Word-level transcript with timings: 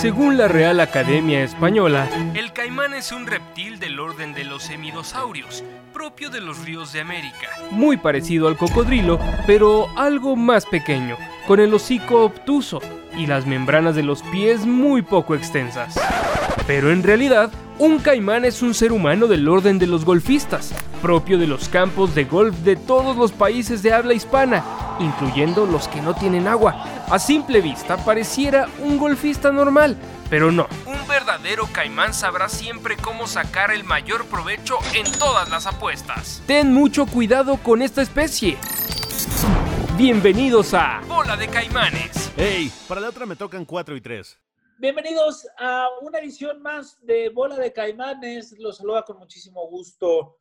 Según 0.00 0.36
la 0.38 0.48
Real 0.48 0.80
Academia 0.80 1.42
Española, 1.42 2.08
el 2.34 2.52
caimán 2.52 2.94
es 2.94 3.12
un 3.12 3.26
reptil 3.26 3.78
del 3.78 3.98
orden 3.98 4.32
de 4.32 4.44
los 4.44 4.70
hemidosaurios, 4.70 5.64
propio 5.92 6.30
de 6.30 6.40
los 6.40 6.64
ríos 6.64 6.92
de 6.92 7.00
América. 7.00 7.48
Muy 7.70 7.96
parecido 7.96 8.48
al 8.48 8.56
cocodrilo, 8.56 9.18
pero 9.46 9.88
algo 9.96 10.36
más 10.36 10.66
pequeño, 10.66 11.16
con 11.46 11.60
el 11.60 11.74
hocico 11.74 12.24
obtuso 12.24 12.80
y 13.16 13.26
las 13.26 13.46
membranas 13.46 13.94
de 13.94 14.02
los 14.02 14.22
pies 14.22 14.66
muy 14.66 15.02
poco 15.02 15.34
extensas. 15.34 15.98
Pero 16.66 16.92
en 16.92 17.02
realidad, 17.02 17.50
un 17.78 17.98
caimán 17.98 18.44
es 18.44 18.60
un 18.60 18.74
ser 18.74 18.92
humano 18.92 19.26
del 19.26 19.48
orden 19.48 19.78
de 19.78 19.86
los 19.86 20.04
golfistas, 20.04 20.74
propio 21.00 21.38
de 21.38 21.46
los 21.46 21.68
campos 21.68 22.14
de 22.14 22.24
golf 22.24 22.56
de 22.58 22.76
todos 22.76 23.16
los 23.16 23.32
países 23.32 23.82
de 23.82 23.92
habla 23.92 24.14
hispana, 24.14 24.64
incluyendo 24.98 25.64
los 25.64 25.88
que 25.88 26.02
no 26.02 26.14
tienen 26.14 26.48
agua. 26.48 26.84
A 27.08 27.18
simple 27.18 27.60
vista 27.60 27.96
pareciera 28.04 28.68
un 28.80 28.98
golfista 28.98 29.50
normal, 29.50 29.96
pero 30.28 30.52
no. 30.52 30.66
Un 30.86 31.08
verdadero 31.08 31.68
caimán 31.72 32.12
sabrá 32.12 32.48
siempre 32.48 32.96
cómo 32.96 33.26
sacar 33.26 33.70
el 33.70 33.84
mayor 33.84 34.26
provecho 34.26 34.76
en 34.94 35.10
todas 35.18 35.48
las 35.48 35.66
apuestas. 35.66 36.42
Ten 36.46 36.74
mucho 36.74 37.06
cuidado 37.06 37.56
con 37.56 37.80
esta 37.80 38.02
especie. 38.02 38.58
Bienvenidos 39.98 40.74
a 40.74 41.00
Bola 41.08 41.36
de 41.36 41.48
Caimanes. 41.48 42.32
Hey, 42.36 42.70
para 42.86 43.00
la 43.00 43.08
otra 43.08 43.26
me 43.26 43.34
tocan 43.34 43.64
4 43.64 43.96
y 43.96 44.00
3. 44.00 44.38
Bienvenidos 44.78 45.44
a 45.58 45.88
una 46.02 46.20
edición 46.20 46.62
más 46.62 47.04
de 47.04 47.30
Bola 47.30 47.56
de 47.56 47.72
Caimanes. 47.72 48.56
Los 48.60 48.76
saluda 48.76 49.02
con 49.02 49.18
muchísimo 49.18 49.66
gusto 49.66 50.38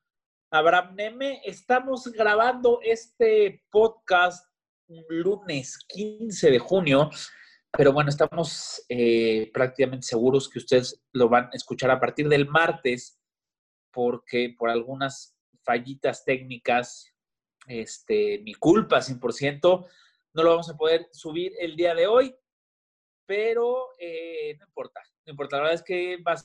Abraham 0.52 0.94
Neme. 0.94 1.42
Estamos 1.44 2.06
grabando 2.12 2.82
este 2.84 3.66
podcast 3.72 4.48
lunes 5.10 5.80
15 5.88 6.52
de 6.52 6.60
junio, 6.60 7.10
pero 7.72 7.92
bueno, 7.92 8.12
estamos 8.12 8.86
eh, 8.90 9.50
prácticamente 9.52 10.06
seguros 10.06 10.48
que 10.48 10.60
ustedes 10.60 11.02
lo 11.14 11.30
van 11.30 11.46
a 11.46 11.56
escuchar 11.56 11.90
a 11.90 12.00
partir 12.00 12.30
del 12.30 12.48
martes, 12.48 13.20
porque 13.92 14.54
por 14.56 14.70
algunas 14.70 15.36
fallitas 15.64 16.24
técnicas, 16.24 17.12
este, 17.67 18.39
mi 18.39 18.54
culpa 18.55 18.98
100%, 19.00 19.88
no 20.33 20.44
lo 20.44 20.50
vamos 20.50 20.70
a 20.70 20.78
poder 20.78 21.08
subir 21.11 21.54
el 21.60 21.76
día 21.76 21.94
de 21.94 22.08
hoy 22.08 22.36
pero 23.28 23.89
eh, 24.00 24.55
no 24.58 24.66
importa, 24.66 25.02
no 25.26 25.32
importa. 25.32 25.58
La 25.58 25.64
verdad 25.64 25.76
es 25.76 25.83
que 25.83 26.17
va 26.23 26.33
a 26.33 26.44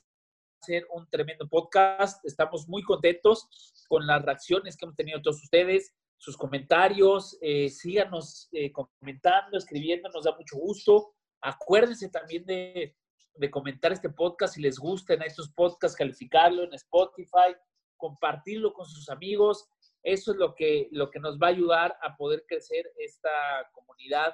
ser 0.60 0.86
un 0.90 1.08
tremendo 1.08 1.48
podcast. 1.48 2.22
Estamos 2.26 2.68
muy 2.68 2.82
contentos 2.82 3.48
con 3.88 4.06
las 4.06 4.22
reacciones 4.22 4.76
que 4.76 4.84
hemos 4.84 4.96
tenido 4.96 5.22
todos 5.22 5.42
ustedes, 5.42 5.94
sus 6.18 6.36
comentarios. 6.36 7.38
Eh, 7.40 7.70
síganos 7.70 8.48
eh, 8.52 8.72
comentando, 8.72 9.56
escribiendo, 9.56 10.10
nos 10.10 10.24
da 10.24 10.36
mucho 10.36 10.56
gusto. 10.56 11.14
Acuérdense 11.40 12.08
también 12.08 12.44
de, 12.44 12.96
de 13.34 13.50
comentar 13.50 13.92
este 13.92 14.10
podcast 14.10 14.54
si 14.54 14.60
les 14.60 14.78
gustan 14.78 15.22
estos 15.22 15.50
podcasts, 15.50 15.96
calificarlo 15.96 16.64
en 16.64 16.74
Spotify, 16.74 17.54
compartirlo 17.96 18.72
con 18.72 18.86
sus 18.86 19.08
amigos. 19.08 19.68
Eso 20.02 20.32
es 20.32 20.38
lo 20.38 20.54
que, 20.54 20.88
lo 20.90 21.10
que 21.10 21.20
nos 21.20 21.38
va 21.38 21.48
a 21.48 21.50
ayudar 21.50 21.96
a 22.02 22.16
poder 22.16 22.44
crecer 22.46 22.90
esta 22.98 23.30
comunidad 23.72 24.32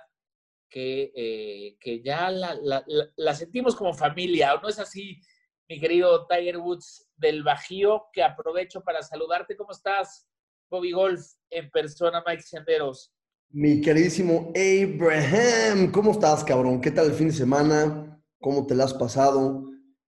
que, 0.71 1.13
eh, 1.15 1.77
que 1.81 2.03
ya 2.03 2.31
la, 2.31 3.35
sentimos 3.35 3.75
como 3.75 3.95
familia, 3.95 4.55
¿o 4.55 4.61
no 4.61 4.69
es 4.69 4.79
así, 4.79 5.21
mi 5.69 5.79
querido 5.79 6.27
Tiger 6.27 6.59
Woods 6.59 7.11
del 7.17 7.43
Bajío? 7.43 8.05
Que 8.13 8.23
aprovecho 8.23 8.83
para 8.83 9.03
saludarte. 9.03 9.57
¿Cómo 9.57 9.73
estás, 9.73 10.27
Bobby 10.71 10.93
Golf, 10.93 11.25
en 11.51 11.71
persona, 11.71 12.23
Mike 12.27 12.43
Senderos? 12.43 13.13
Mi 13.51 13.81
queridísimo 13.81 14.53
Abraham, 14.55 15.91
¿cómo 15.91 16.13
estás, 16.13 16.45
cabrón? 16.45 16.83
¿Qué 16.83 16.91
tal 16.91 17.07
el 17.07 17.15
fin 17.15 17.29
de 17.29 17.35
semana? 17.35 18.23
¿Cómo 18.41 18.67
te 18.67 18.75
la 18.75 18.85
has 18.85 18.93
pasado? 18.93 19.65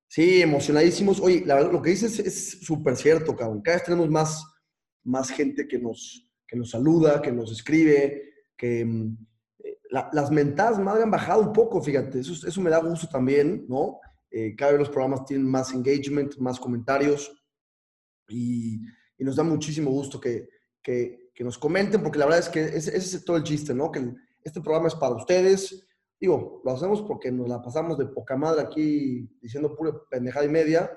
Sí, 0.09 0.43
emocionadísimos. 0.43 1.21
Oye, 1.21 1.43
la 1.47 1.55
verdad, 1.55 1.73
lo 1.73 1.81
que 1.81 1.91
dices 1.91 2.19
es 2.19 2.61
súper 2.63 2.97
cierto, 2.97 3.35
cabrón. 3.35 3.63
Cada 3.63 3.79
vez 3.79 3.85
tenemos 3.85 4.11
más, 4.11 4.45
más 5.05 5.31
gente 5.31 5.67
que 5.67 5.79
nos, 5.79 6.29
que 6.47 6.57
nos 6.57 6.71
saluda, 6.71 7.23
que 7.23 7.33
nos 7.33 7.53
escribe, 7.53 8.33
que, 8.57 8.85
mm, 8.85 9.17
las 10.13 10.31
mentadas 10.31 10.79
madre 10.79 11.03
han 11.03 11.11
bajado 11.11 11.43
un 11.43 11.53
poco, 11.53 11.83
fíjate, 11.83 12.21
eso, 12.21 12.47
eso 12.47 12.61
me 12.61 12.71
da 12.71 12.79
gusto 12.79 13.09
también, 13.09 13.67
¿no? 13.69 13.99
Eh, 14.31 14.55
cada 14.55 14.73
vez 14.73 14.81
los 14.81 14.91
programas 14.91 15.25
tienen 15.25 15.47
más 15.47 15.75
engagement, 15.75 16.37
más 16.39 16.61
comentarios 16.61 17.33
y, 18.29 18.81
y 19.19 19.25
nos 19.25 19.35
da 19.35 19.43
muchísimo 19.43 19.91
gusto 19.91 20.21
que, 20.21 20.49
que, 20.83 21.31
que, 21.35 21.43
nos 21.43 21.59
comenten, 21.59 22.03
porque 22.03 22.19
la 22.21 22.27
verdad 22.27 22.41
es 22.41 22.49
que 22.49 22.63
ese, 22.63 22.97
ese, 22.97 23.17
es 23.17 23.25
todo 23.25 23.37
el 23.37 23.43
chiste, 23.43 23.75
¿no? 23.75 23.91
Que 23.91 24.15
este 24.45 24.61
programa 24.61 24.87
es 24.87 24.95
para 24.95 25.17
ustedes. 25.17 25.85
Digo, 26.21 26.63
lo 26.65 26.71
hacemos 26.71 27.03
porque 27.03 27.33
nos 27.33 27.49
la 27.49 27.61
pasamos 27.61 27.99
de 27.99 28.07
poca 28.07 28.37
madre 28.37 28.63
aquí 28.63 29.29
diciendo 29.43 29.75
pura 29.75 29.93
pendejada 30.09 30.47
y 30.47 30.51
media, 30.51 30.91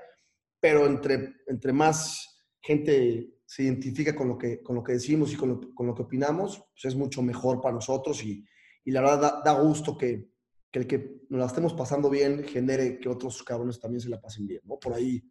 pero 0.60 0.86
entre, 0.86 1.34
entre 1.48 1.72
más 1.72 2.38
gente 2.60 3.33
se 3.46 3.62
identifica 3.62 4.14
con 4.14 4.28
lo 4.28 4.38
que, 4.38 4.62
con 4.62 4.76
lo 4.76 4.82
que 4.82 4.94
decimos 4.94 5.32
y 5.32 5.36
con 5.36 5.48
lo, 5.48 5.74
con 5.74 5.86
lo 5.86 5.94
que 5.94 6.02
opinamos, 6.02 6.64
pues 6.72 6.84
es 6.86 6.96
mucho 6.96 7.22
mejor 7.22 7.60
para 7.60 7.74
nosotros 7.74 8.22
y, 8.24 8.44
y 8.84 8.90
la 8.90 9.00
verdad 9.00 9.42
da, 9.44 9.60
gusto 9.60 9.96
que, 9.96 10.30
que, 10.70 10.78
el 10.78 10.86
que 10.86 11.22
nos 11.28 11.40
la 11.40 11.46
estemos 11.46 11.74
pasando 11.74 12.10
bien 12.10 12.44
genere 12.44 12.98
que 12.98 13.08
otros 13.08 13.42
cabrones 13.42 13.80
también 13.80 14.00
se 14.00 14.08
la 14.08 14.20
pasen 14.20 14.46
bien, 14.46 14.62
¿no? 14.64 14.78
Por 14.78 14.94
ahí, 14.94 15.22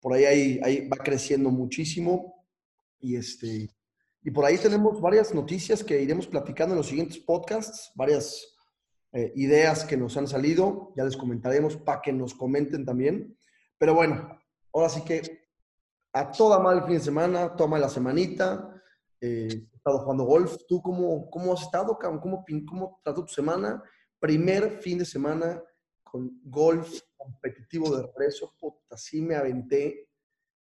por 0.00 0.12
ahí, 0.14 0.24
ahí, 0.24 0.60
ahí 0.62 0.88
va 0.88 0.96
creciendo 0.96 1.50
muchísimo 1.50 2.46
y 3.00 3.16
este... 3.16 3.70
Y 4.24 4.30
por 4.30 4.44
ahí 4.44 4.56
tenemos 4.56 5.00
varias 5.00 5.34
noticias 5.34 5.82
que 5.82 6.00
iremos 6.00 6.28
platicando 6.28 6.74
en 6.74 6.78
los 6.78 6.86
siguientes 6.86 7.18
podcasts, 7.18 7.90
varias 7.96 8.56
eh, 9.12 9.32
ideas 9.34 9.84
que 9.84 9.96
nos 9.96 10.16
han 10.16 10.28
salido, 10.28 10.92
ya 10.96 11.04
les 11.04 11.16
comentaremos 11.16 11.76
para 11.76 12.00
que 12.00 12.12
nos 12.12 12.32
comenten 12.32 12.84
también. 12.84 13.36
Pero 13.78 13.96
bueno, 13.96 14.38
ahora 14.72 14.88
sí 14.88 15.02
que 15.02 15.41
a 16.12 16.30
toda 16.30 16.58
mal 16.58 16.78
el 16.78 16.84
fin 16.84 16.94
de 16.94 17.00
semana, 17.00 17.56
toma 17.56 17.78
la 17.78 17.88
semanita, 17.88 18.82
eh, 19.20 19.66
estado 19.72 20.00
jugando 20.00 20.24
golf. 20.24 20.56
¿Tú 20.68 20.82
cómo, 20.82 21.28
cómo 21.30 21.52
has 21.52 21.62
estado, 21.62 21.98
¿Cómo, 21.98 22.44
¿Cómo 22.68 23.00
trató 23.02 23.24
tu 23.24 23.32
semana? 23.32 23.82
Primer 24.18 24.80
fin 24.80 24.98
de 24.98 25.04
semana 25.04 25.62
con 26.02 26.40
golf 26.44 27.00
competitivo 27.16 27.96
de 27.96 28.02
regreso. 28.02 28.54
Puta, 28.58 28.96
sí 28.96 29.20
me 29.22 29.34
aventé 29.34 30.08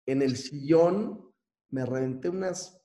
en 0.07 0.23
el 0.23 0.37
sillón. 0.37 1.33
Me 1.71 1.87
reventé 1.87 2.29
unas, 2.29 2.81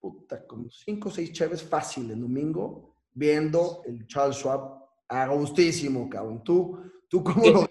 puta, 0.00 0.46
como 0.46 0.70
cinco 0.70 1.08
o 1.08 1.12
seis 1.12 1.32
chaves 1.32 1.62
fácil 1.62 2.10
el 2.10 2.20
domingo 2.20 2.96
viendo 3.12 3.82
el 3.86 4.06
Charles 4.06 4.36
Schwab. 4.36 4.82
A 5.06 5.28
gustísimo, 5.28 6.08
cabrón. 6.08 6.42
¿Tú, 6.42 6.80
tú 7.08 7.22
cómo 7.22 7.42
¿Qué, 7.42 7.52
lo 7.52 7.70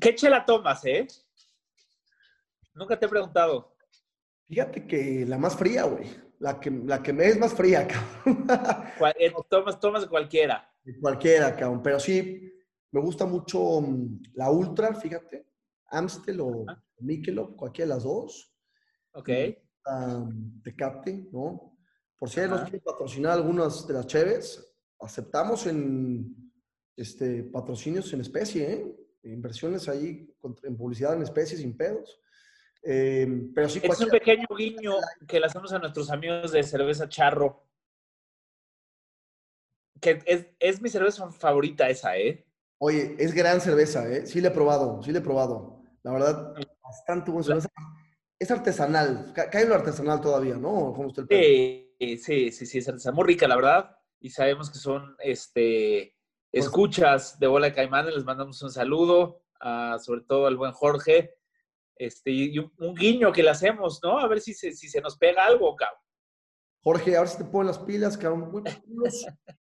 ¿Qué 0.00 0.14
chela 0.14 0.44
tomas, 0.44 0.84
eh? 0.86 1.06
Nunca 2.74 2.98
te 2.98 3.06
he 3.06 3.08
preguntado. 3.08 3.74
Fíjate 4.46 4.86
que 4.86 5.24
la 5.26 5.38
más 5.38 5.56
fría, 5.56 5.84
güey. 5.84 6.08
La 6.40 6.60
que, 6.60 6.70
la 6.70 7.02
que 7.02 7.12
me 7.12 7.28
es 7.28 7.38
más 7.38 7.54
fría, 7.54 7.86
cabrón. 8.24 8.46
Eh, 9.18 9.32
tomas, 9.48 9.80
tomas 9.80 10.02
de 10.02 10.08
cualquiera. 10.08 10.68
De 10.82 10.98
cualquiera, 10.98 11.54
cabrón. 11.56 11.82
Pero 11.82 11.98
sí, 11.98 12.52
me 12.90 13.00
gusta 13.00 13.24
mucho 13.24 13.80
mm, 13.80 14.22
la 14.34 14.50
Ultra, 14.50 14.94
fíjate. 14.94 15.46
Amstel 15.86 16.40
o. 16.40 16.66
Michelob, 16.98 17.56
cualquiera 17.56 17.88
de 17.88 17.94
las 17.94 18.04
dos. 18.04 18.54
Ok. 19.12 19.28
Um, 19.86 20.62
Tecate, 20.62 21.28
¿no? 21.32 21.76
Por 22.18 22.28
si 22.28 22.40
alguien 22.40 22.50
nos 22.52 22.60
Ajá. 22.60 22.70
quiere 22.70 22.84
patrocinar 22.84 23.32
algunas 23.32 23.86
de 23.86 23.94
las 23.94 24.06
cheves, 24.06 24.74
aceptamos 25.00 25.66
en, 25.66 26.52
este, 26.96 27.42
patrocinios 27.44 28.12
en 28.12 28.20
especie, 28.20 28.72
¿eh? 28.72 28.96
inversiones 29.24 29.88
ahí 29.88 30.34
en 30.62 30.76
publicidad 30.76 31.14
en 31.14 31.22
especie 31.22 31.56
sin 31.56 31.76
pedos. 31.76 32.20
Eh, 32.86 33.26
pero 33.54 33.68
sí, 33.68 33.80
es 33.82 34.00
un 34.00 34.10
pequeño 34.10 34.46
guiño 34.56 34.96
que 35.26 35.40
le 35.40 35.46
hacemos 35.46 35.72
a 35.72 35.78
nuestros 35.78 36.10
amigos 36.10 36.52
de 36.52 36.62
cerveza 36.62 37.08
charro. 37.08 37.66
Que 40.00 40.22
es, 40.26 40.46
es 40.58 40.82
mi 40.82 40.90
cerveza 40.90 41.30
favorita 41.30 41.88
esa, 41.88 42.16
¿eh? 42.18 42.44
Oye, 42.78 43.16
es 43.18 43.32
gran 43.32 43.60
cerveza, 43.60 44.06
¿eh? 44.10 44.26
Sí 44.26 44.40
le 44.40 44.48
he 44.48 44.50
probado, 44.50 45.02
sí 45.02 45.12
le 45.12 45.20
he 45.20 45.22
probado. 45.22 45.82
La 46.02 46.12
verdad, 46.12 46.54
bastante 46.82 47.30
buena 47.30 47.46
cerveza. 47.46 47.68
Es 48.38 48.50
artesanal, 48.50 49.32
cae 49.32 49.64
lo 49.64 49.74
artesanal 49.74 50.20
todavía, 50.20 50.56
¿no? 50.56 50.92
¿Cómo 50.94 51.06
usted 51.06 51.24
sí, 51.30 52.18
sí, 52.18 52.50
sí, 52.52 52.66
sí, 52.66 52.78
es 52.78 52.88
artesanal. 52.88 53.14
Muy 53.14 53.24
rica, 53.24 53.48
la 53.48 53.56
verdad. 53.56 53.96
Y 54.20 54.28
sabemos 54.28 54.70
que 54.70 54.78
son, 54.78 55.16
este, 55.20 56.18
pues 56.50 56.66
escuchas 56.66 57.38
de 57.38 57.46
Bola 57.46 57.68
de 57.68 57.72
Caimán. 57.72 58.06
Les 58.06 58.24
mandamos 58.24 58.60
un 58.60 58.70
saludo, 58.70 59.42
sobre 60.00 60.20
todo 60.22 60.46
al 60.46 60.56
buen 60.56 60.72
Jorge. 60.72 61.38
Este, 61.96 62.30
y 62.30 62.58
un, 62.58 62.94
guiño 62.94 63.32
que 63.32 63.42
le 63.42 63.50
hacemos, 63.50 64.00
¿no? 64.02 64.18
A 64.18 64.26
ver 64.28 64.40
si 64.40 64.54
se, 64.54 64.72
si 64.72 64.88
se 64.88 65.00
nos 65.00 65.16
pega 65.16 65.44
algo, 65.44 65.74
cabrón. 65.76 66.00
Jorge, 66.82 67.16
a 67.16 67.20
ver 67.20 67.28
si 67.28 67.38
te 67.38 67.44
ponen 67.44 67.68
las 67.68 67.78
pilas, 67.78 68.18
cabrón. 68.18 68.64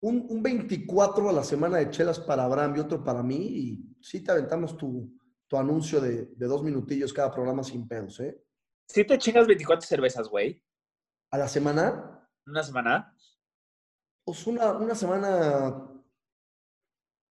un, 0.01 0.25
un 0.29 0.43
24 0.43 1.29
a 1.29 1.33
la 1.33 1.43
semana 1.43 1.77
de 1.77 1.89
chelas 1.89 2.19
para 2.19 2.43
Abraham 2.43 2.75
y 2.75 2.79
otro 2.79 3.03
para 3.03 3.23
mí. 3.23 3.37
Y 3.37 3.95
sí 4.01 4.23
te 4.23 4.31
aventamos 4.31 4.75
tu, 4.75 5.17
tu 5.47 5.57
anuncio 5.57 6.01
de, 6.01 6.25
de, 6.25 6.47
dos 6.47 6.63
minutillos 6.63 7.13
cada 7.13 7.31
programa 7.31 7.63
sin 7.63 7.87
pedos, 7.87 8.19
¿eh? 8.19 8.41
¿Sí 8.87 9.03
te 9.05 9.17
chingas 9.17 9.47
24 9.47 9.85
cervezas, 9.85 10.27
güey? 10.27 10.63
¿A 11.31 11.37
la 11.37 11.47
semana? 11.47 12.29
¿Una 12.45 12.63
semana? 12.63 13.15
Pues 14.23 14.47
una, 14.47 14.71
una 14.73 14.95
semana 14.95 15.93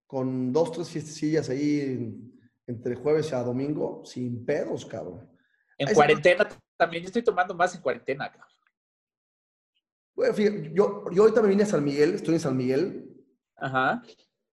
con 0.07 0.53
dos, 0.53 0.73
tres 0.73 0.91
fiestecillas 0.91 1.49
ahí 1.49 2.36
entre 2.67 2.95
jueves 2.95 3.33
a 3.33 3.43
domingo, 3.43 4.03
sin 4.05 4.45
pedos, 4.45 4.85
cabrón. 4.85 5.29
En 5.79 5.93
cuarentena 5.95 6.49
también, 6.77 7.03
yo 7.03 7.07
estoy 7.09 7.23
tomando 7.23 7.55
más 7.55 7.75
en 7.75 7.81
cuarentena, 7.81 8.31
cabrón. 8.31 8.49
Bueno, 10.15 10.35
fíjate, 10.35 10.73
yo, 10.73 11.05
yo 11.11 11.23
ahorita 11.23 11.43
me 11.43 11.49
vine 11.49 11.63
a 11.65 11.67
San 11.67 11.85
Miguel, 11.85 12.15
estoy 12.15 12.35
en 12.35 12.41
San 12.41 12.57
Miguel. 12.57 13.25
Ajá. 13.57 14.03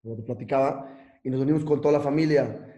Como 0.01 0.17
te 0.17 0.23
platicaba, 0.23 0.99
y 1.23 1.29
nos 1.29 1.41
unimos 1.41 1.63
con 1.63 1.79
toda 1.81 1.93
la 1.93 2.01
familia. 2.01 2.69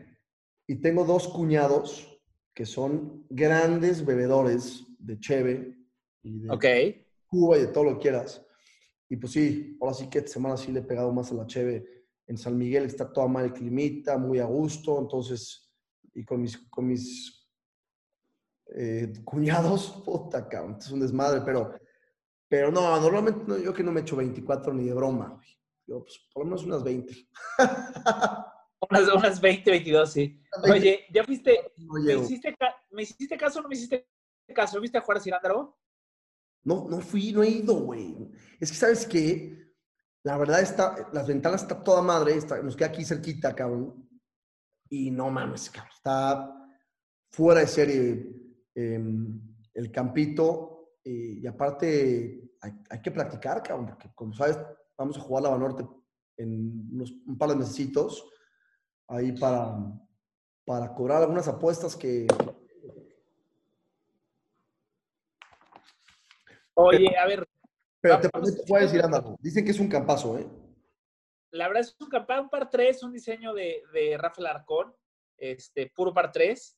Y 0.67 0.75
tengo 0.75 1.03
dos 1.03 1.27
cuñados 1.27 2.19
que 2.53 2.65
son 2.65 3.25
grandes 3.29 4.05
bebedores 4.05 4.85
de 4.99 5.19
cheve 5.19 5.77
y 6.23 6.39
de 6.39 7.05
Cuba 7.27 7.57
y 7.57 7.61
de 7.61 7.67
todo 7.67 7.83
lo 7.83 7.93
que 7.95 8.03
quieras. 8.03 8.45
Y 9.09 9.17
pues 9.17 9.33
sí, 9.33 9.77
ahora 9.81 9.93
sí 9.93 10.09
que 10.09 10.19
esta 10.19 10.31
semana 10.31 10.57
sí 10.57 10.71
le 10.71 10.79
he 10.79 10.83
pegado 10.83 11.11
más 11.11 11.31
a 11.31 11.35
la 11.35 11.45
cheve 11.45 11.94
en 12.27 12.37
San 12.37 12.57
Miguel 12.57 12.85
está 12.85 13.11
toda 13.11 13.27
mal 13.27 13.45
el 13.45 13.53
climita, 13.53 14.17
muy 14.17 14.39
a 14.39 14.45
gusto, 14.45 14.99
entonces, 14.99 15.71
y 16.13 16.23
con 16.23 16.41
mis, 16.41 16.57
con 16.69 16.87
mis 16.87 17.47
eh, 18.75 19.13
cuñados, 19.23 20.01
puta, 20.05 20.47
cabrón, 20.47 20.77
es 20.79 20.89
un 20.91 20.99
desmadre, 20.99 21.41
pero, 21.45 21.77
pero 22.47 22.71
no, 22.71 22.99
normalmente 22.99 23.63
yo 23.63 23.73
que 23.73 23.83
no 23.83 23.91
me 23.91 24.01
echo 24.01 24.15
24 24.15 24.73
ni 24.73 24.85
de 24.85 24.93
broma, 24.93 25.39
Yo, 25.85 26.03
pues, 26.03 26.27
por 26.33 26.43
lo 26.43 26.49
menos 26.49 26.63
unas 26.63 26.83
20. 26.83 27.13
unas, 28.89 29.13
unas 29.13 29.41
20, 29.41 29.71
22, 29.71 30.11
sí. 30.11 30.41
Oye, 30.63 31.05
¿ya 31.13 31.23
fuiste, 31.23 31.71
me, 31.77 32.13
hiciste, 32.15 32.55
me 32.91 33.03
hiciste 33.03 33.37
caso 33.37 33.59
o 33.59 33.61
no 33.61 33.69
me 33.69 33.75
hiciste 33.75 34.07
caso? 34.53 34.79
¿Viste 34.79 34.97
a 34.97 35.03
a 35.07 35.19
Cirándaro? 35.19 35.77
No, 36.63 36.87
no 36.89 36.99
fui, 36.99 37.31
no 37.31 37.43
he 37.43 37.49
ido, 37.49 37.75
güey. 37.75 38.15
Es 38.59 38.71
que, 38.71 38.77
¿sabes 38.77 39.05
qué? 39.05 39.64
La 40.25 40.37
verdad 40.37 40.59
está, 40.59 41.07
las 41.13 41.27
ventanas 41.27 41.61
está 41.61 41.83
toda 41.83 42.01
madre, 42.01 42.33
está, 42.33 42.59
nos 42.63 42.75
queda 42.75 42.87
aquí 42.87 43.05
cerquita, 43.05 43.53
cabrón. 43.53 44.09
Y 44.89 45.11
no 45.11 45.29
mames, 45.29 45.69
cabrón, 45.69 45.93
está 45.95 46.67
fuera 47.29 47.59
de 47.59 47.67
serie 47.67 48.33
em, 48.73 49.39
el 49.71 49.91
campito. 49.91 50.95
y 51.03 51.45
aparte, 51.45 52.55
hay, 52.59 53.01
que 53.03 53.11
practicar, 53.11 53.61
cabrón, 53.61 53.85
porque 53.85 54.09
como 54.15 54.33
sabes, 54.33 54.57
vamos 54.97 55.15
a 55.15 55.21
jugar 55.21 55.43
la 55.43 55.49
Banorte 55.49 55.87
en 56.37 56.89
un 57.27 57.37
par 57.37 57.49
de 57.49 57.57
mesecitos 57.57 58.27
ahí 59.07 59.31
para, 59.33 59.77
para 60.65 60.91
cobrar 60.95 61.21
algunas 61.21 61.47
apuestas 61.47 61.95
que... 61.95 62.25
Oye, 66.73 67.15
a 67.15 67.27
ver, 67.27 67.47
pero 68.05 68.19
te 68.21 68.29
prometo, 68.29 68.61
voy 68.67 68.81
a 68.81 68.83
decir, 68.83 69.01
anda, 69.01 69.23
dicen 69.39 69.65
que 69.65 69.71
es 69.71 69.79
un 69.79 69.87
campazo, 69.87 70.37
¿eh? 70.37 70.47
La 71.49 71.67
verdad 71.67 71.81
es 71.81 71.95
un 71.99 72.07
campazo, 72.07 72.43
un 72.43 72.49
par 72.49 72.69
3, 72.69 73.01
un 73.01 73.11
diseño 73.11 73.51
de, 73.51 73.81
de 73.93 74.15
Rafael 74.15 74.45
Arcón, 74.45 74.95
este, 75.37 75.89
puro 75.89 76.13
par 76.13 76.31
3. 76.31 76.77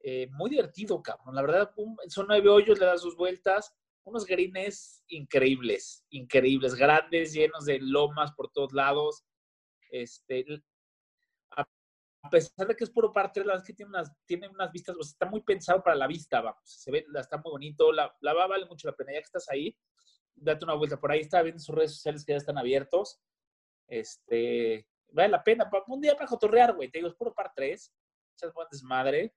Eh, 0.00 0.26
muy 0.32 0.50
divertido, 0.50 1.00
cabrón. 1.00 1.36
La 1.36 1.42
verdad, 1.42 1.70
son 2.08 2.26
nueve 2.26 2.48
hoyos, 2.48 2.80
le 2.80 2.86
das 2.86 3.02
sus 3.02 3.16
vueltas. 3.16 3.72
Unos 4.02 4.26
greens 4.26 5.04
increíbles, 5.06 6.04
increíbles, 6.10 6.74
grandes, 6.74 7.32
llenos 7.32 7.64
de 7.64 7.78
lomas 7.78 8.32
por 8.32 8.50
todos 8.50 8.72
lados. 8.72 9.24
Este, 9.92 10.44
a 11.52 12.30
pesar 12.30 12.66
de 12.66 12.74
que 12.74 12.82
es 12.82 12.90
puro 12.90 13.12
par 13.12 13.30
3, 13.30 13.46
la 13.46 13.52
verdad 13.52 13.64
es 13.64 13.66
que 13.68 13.76
tiene 13.76 13.90
unas, 13.90 14.12
tiene 14.26 14.48
unas 14.48 14.72
vistas, 14.72 14.96
o 14.98 15.04
sea, 15.04 15.12
está 15.12 15.26
muy 15.26 15.42
pensado 15.42 15.84
para 15.84 15.94
la 15.94 16.08
vista, 16.08 16.40
vamos. 16.40 16.62
Se 16.64 16.90
ve, 16.90 17.06
está 17.14 17.36
muy 17.36 17.52
bonito. 17.52 17.92
La, 17.92 18.12
la 18.22 18.34
va 18.34 18.48
vale 18.48 18.66
mucho 18.66 18.88
la 18.88 18.96
pena, 18.96 19.12
ya 19.12 19.20
que 19.20 19.24
estás 19.24 19.48
ahí 19.50 19.78
date 20.40 20.64
una 20.64 20.74
vuelta 20.74 20.98
por 20.98 21.10
ahí, 21.10 21.20
está 21.20 21.42
viendo 21.42 21.60
sus 21.60 21.74
redes 21.74 21.92
sociales 21.92 22.24
que 22.24 22.32
ya 22.32 22.38
están 22.38 22.58
abiertos. 22.58 23.20
Este, 23.86 24.86
vale 25.10 25.28
la 25.28 25.42
pena, 25.42 25.70
un 25.86 26.00
día 26.00 26.14
para 26.14 26.28
cotorrear, 26.28 26.74
güey, 26.74 26.90
te 26.90 26.98
digo, 26.98 27.08
es 27.08 27.14
puro 27.14 27.34
par 27.34 27.52
3, 27.54 27.94
echas 28.34 28.52
buen 28.52 28.68
desmadre 28.70 29.34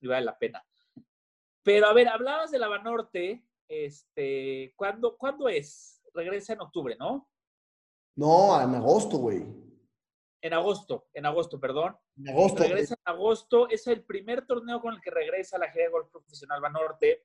y 0.00 0.06
vale 0.06 0.24
la 0.24 0.38
pena. 0.38 0.64
Pero 1.62 1.86
a 1.86 1.92
ver, 1.92 2.08
hablabas 2.08 2.50
de 2.50 2.58
la 2.58 2.68
Banorte, 2.68 3.44
este, 3.68 4.72
¿cuándo, 4.76 5.16
¿cuándo 5.16 5.48
es? 5.48 6.02
Regresa 6.12 6.52
en 6.52 6.60
octubre, 6.60 6.96
¿no? 6.98 7.28
No, 8.16 8.60
en 8.60 8.74
agosto, 8.74 9.16
güey. 9.18 9.44
En 10.40 10.52
agosto, 10.52 11.08
en 11.14 11.26
agosto, 11.26 11.58
perdón. 11.58 11.96
En 12.18 12.28
agosto. 12.28 12.62
Regresa 12.62 12.94
en 12.94 13.12
agosto, 13.12 13.68
es 13.70 13.86
el 13.86 14.04
primer 14.04 14.46
torneo 14.46 14.80
con 14.80 14.94
el 14.94 15.00
que 15.00 15.10
regresa 15.10 15.58
la 15.58 15.70
Gira 15.70 15.84
de 15.86 15.90
Golf 15.90 16.10
Profesional 16.10 16.60
Banorte. 16.60 17.24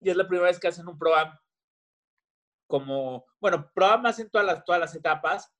Y 0.00 0.10
es 0.10 0.16
la 0.16 0.28
primera 0.28 0.48
vez 0.48 0.60
que 0.60 0.68
hacen 0.68 0.86
un 0.86 0.98
programa 0.98 1.40
como, 2.68 3.24
bueno, 3.40 3.68
programas 3.74 4.20
en 4.20 4.30
todas 4.30 4.46
las, 4.46 4.64
todas 4.64 4.80
las 4.80 4.94
etapas, 4.94 5.52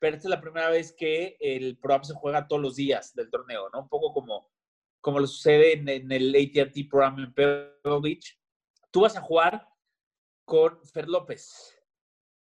pero 0.00 0.16
esta 0.16 0.26
es 0.28 0.30
la 0.30 0.40
primera 0.40 0.70
vez 0.70 0.92
que 0.96 1.36
el 1.38 1.78
programa 1.78 2.04
se 2.04 2.14
juega 2.14 2.48
todos 2.48 2.60
los 2.60 2.76
días 2.76 3.14
del 3.14 3.30
torneo, 3.30 3.68
¿no? 3.72 3.82
Un 3.82 3.88
poco 3.88 4.12
como, 4.12 4.50
como 5.00 5.20
lo 5.20 5.26
sucede 5.26 5.74
en, 5.74 6.10
el 6.10 6.34
AT&T 6.34 6.88
programa 6.90 7.22
en 7.22 7.32
Pebble 7.32 8.00
Beach. 8.02 8.40
Tú 8.90 9.02
vas 9.02 9.16
a 9.16 9.20
jugar 9.20 9.68
con 10.44 10.82
Fer 10.86 11.08
López. 11.08 11.74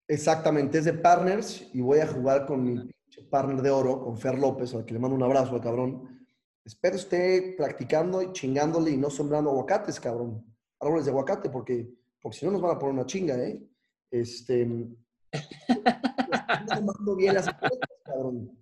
Exactamente, 0.07 0.77
es 0.77 0.85
de 0.85 0.93
partners 0.93 1.69
y 1.73 1.81
voy 1.81 1.99
a 1.99 2.07
jugar 2.07 2.45
con 2.45 2.63
mi 2.63 2.89
partner 3.29 3.61
de 3.61 3.69
oro, 3.69 3.99
con 3.99 4.17
Fer 4.17 4.39
López, 4.39 4.73
al 4.73 4.85
que 4.85 4.93
le 4.93 4.99
mando 4.99 5.15
un 5.15 5.23
abrazo 5.23 5.55
al 5.55 5.61
cabrón. 5.61 6.25
Espero 6.63 6.95
esté 6.95 7.55
practicando 7.57 8.21
y 8.21 8.31
chingándole 8.31 8.91
y 8.91 8.97
no 8.97 9.09
sembrando 9.09 9.49
aguacates, 9.49 9.99
cabrón. 9.99 10.45
Árboles 10.79 11.05
de 11.05 11.11
aguacate, 11.11 11.49
porque, 11.49 11.89
porque 12.21 12.37
si 12.37 12.45
no 12.45 12.53
nos 12.53 12.61
van 12.61 12.75
a 12.75 12.79
poner 12.79 12.93
una 12.93 13.05
chinga, 13.05 13.35
¿eh? 13.37 13.61
Este. 14.11 14.67
bien 17.17 17.33
las 17.33 17.47
cabrón. 18.03 18.57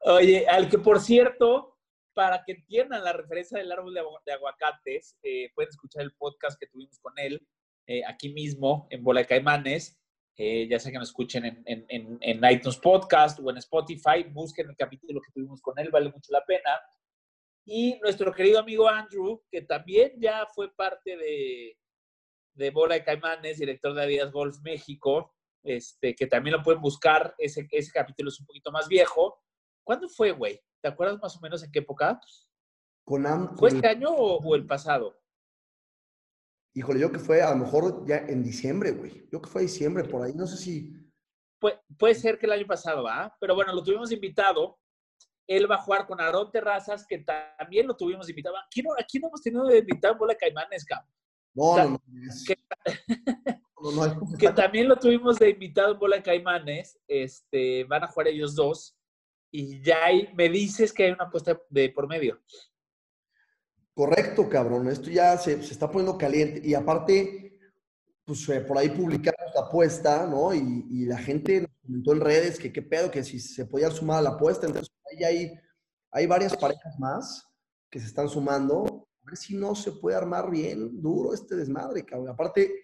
Oye, 0.00 0.46
al 0.48 0.68
que 0.68 0.78
por 0.78 1.00
cierto, 1.00 1.78
para 2.12 2.42
que 2.44 2.52
entiendan 2.52 3.04
la 3.04 3.12
referencia 3.12 3.58
del 3.58 3.72
árbol 3.72 3.94
de, 3.94 4.32
aguacates, 4.32 5.16
eh, 5.22 5.50
pueden 5.54 5.70
escuchar 5.70 6.02
el 6.02 6.12
podcast 6.14 6.58
que 6.58 6.66
tuvimos 6.66 6.98
con 6.98 7.12
él 7.16 7.46
eh, 7.86 8.02
aquí 8.06 8.30
mismo 8.30 8.86
en 8.90 9.02
Bola 9.02 9.20
de 9.20 9.26
Caimanes. 9.26 9.98
Eh, 10.36 10.66
ya 10.66 10.78
sea 10.78 10.90
que 10.90 10.98
nos 10.98 11.10
escuchen 11.10 11.44
en, 11.44 11.62
en, 11.66 12.18
en, 12.20 12.50
iTunes 12.50 12.78
Podcast 12.78 13.38
o 13.38 13.50
en 13.50 13.58
Spotify, 13.58 14.24
busquen 14.30 14.70
el 14.70 14.76
capítulo 14.76 15.20
que 15.20 15.30
tuvimos 15.30 15.60
con 15.60 15.78
él, 15.78 15.90
vale 15.90 16.10
mucho 16.10 16.32
la 16.32 16.42
pena. 16.44 16.70
Y 17.66 17.98
nuestro 18.00 18.32
querido 18.32 18.58
amigo 18.58 18.88
Andrew, 18.88 19.42
que 19.50 19.60
también 19.60 20.12
ya 20.18 20.46
fue 20.54 20.74
parte 20.74 21.16
de, 21.18 21.76
de 22.54 22.70
Bola 22.70 22.94
de 22.94 23.04
Caimanes, 23.04 23.58
director 23.58 23.94
de 23.94 24.02
Adidas 24.02 24.32
Golf 24.32 24.58
México, 24.62 25.34
este, 25.62 26.14
que 26.14 26.26
también 26.26 26.56
lo 26.56 26.62
pueden 26.62 26.80
buscar. 26.80 27.34
Ese, 27.38 27.66
ese 27.70 27.92
capítulo 27.92 28.28
es 28.28 28.40
un 28.40 28.46
poquito 28.46 28.70
más 28.70 28.88
viejo. 28.88 29.40
¿Cuándo 29.84 30.08
fue, 30.08 30.32
güey? 30.32 30.60
¿Te 30.80 30.88
acuerdas 30.88 31.18
más 31.20 31.36
o 31.36 31.40
menos 31.40 31.62
en 31.62 31.70
qué 31.70 31.80
época? 31.80 32.20
Con 33.04 33.24
¿Fue 33.56 33.70
este 33.70 33.88
año 33.88 34.10
o, 34.10 34.54
el 34.54 34.66
pasado? 34.66 35.18
Híjole, 36.74 37.00
yo 37.00 37.12
que 37.12 37.18
fue 37.18 37.42
a 37.42 37.50
lo 37.50 37.56
mejor 37.56 38.06
ya 38.06 38.18
en 38.18 38.42
diciembre, 38.42 38.92
güey. 38.92 39.28
Yo 39.30 39.42
que 39.42 39.50
fue 39.50 39.62
diciembre 39.62 40.04
por 40.04 40.22
ahí, 40.22 40.32
no 40.34 40.46
sé 40.46 40.56
si. 40.56 40.92
puede 41.98 42.14
ser 42.14 42.38
que 42.38 42.46
el 42.46 42.52
año 42.52 42.66
pasado, 42.66 43.06
¿ah? 43.08 43.34
Pero 43.40 43.54
bueno, 43.54 43.72
lo 43.72 43.82
tuvimos 43.82 44.10
invitado. 44.12 44.78
Él 45.46 45.70
va 45.70 45.74
a 45.74 45.82
jugar 45.82 46.06
con 46.06 46.20
Aarón 46.20 46.50
Terrazas, 46.50 47.04
que 47.06 47.18
también 47.58 47.86
lo 47.86 47.96
tuvimos 47.96 48.28
invitado. 48.28 48.56
Aquí 48.56 48.82
no, 48.82 48.90
aquí 48.98 49.18
no 49.18 49.28
hemos 49.28 49.42
tenido 49.42 49.66
de 49.66 49.78
invitado 49.78 50.14
en 50.14 50.18
Bola 50.18 50.32
de 50.34 50.38
Caimanes, 50.38 50.84
cabrón. 50.84 51.12
No, 51.54 51.76
no, 51.76 51.88
no. 51.90 51.98
que 54.38 54.48
también 54.56 54.88
lo 54.88 54.96
tuvimos 54.96 55.38
de 55.38 55.50
invitado 55.50 55.92
en 55.92 55.98
Bola 55.98 56.16
de 56.16 56.22
Caimanes. 56.22 56.98
Este, 57.06 57.84
van 57.84 58.04
a 58.04 58.08
jugar 58.08 58.28
ellos 58.28 58.54
dos. 58.54 58.96
Y 59.50 59.82
ya 59.82 60.04
hay, 60.04 60.32
me 60.34 60.48
dices 60.48 60.92
que 60.92 61.04
hay 61.04 61.12
una 61.12 61.24
apuesta 61.24 61.60
de 61.68 61.90
por 61.90 62.08
medio. 62.08 62.40
Correcto, 63.94 64.48
cabrón. 64.48 64.88
Esto 64.88 65.10
ya 65.10 65.36
se, 65.36 65.62
se 65.62 65.72
está 65.72 65.90
poniendo 65.90 66.16
caliente. 66.16 66.62
Y 66.64 66.74
aparte, 66.74 67.60
pues 68.24 68.48
eh, 68.48 68.60
por 68.60 68.78
ahí 68.78 68.88
publicamos 68.88 69.52
la 69.54 69.62
apuesta, 69.62 70.26
¿no? 70.26 70.54
Y, 70.54 70.86
y, 70.90 71.04
la 71.04 71.18
gente 71.18 71.62
nos 71.62 71.70
comentó 71.82 72.12
en 72.12 72.20
redes 72.20 72.58
que 72.58 72.72
qué 72.72 72.80
pedo, 72.80 73.10
que 73.10 73.22
si 73.22 73.38
se 73.38 73.66
podía 73.66 73.90
sumar 73.90 74.18
a 74.18 74.22
la 74.22 74.30
apuesta. 74.30 74.66
Entonces, 74.66 74.94
ahí 75.10 75.24
hay, 75.24 75.60
hay 76.10 76.26
varias 76.26 76.56
parejas 76.56 76.98
más 76.98 77.46
que 77.90 78.00
se 78.00 78.06
están 78.06 78.28
sumando. 78.28 78.91
A 79.22 79.26
ver 79.26 79.36
si 79.36 79.56
no 79.56 79.74
se 79.74 79.92
puede 79.92 80.16
armar 80.16 80.50
bien 80.50 81.00
duro 81.00 81.34
este 81.34 81.56
desmadre, 81.56 82.04
cabrón. 82.04 82.30
Aparte, 82.30 82.74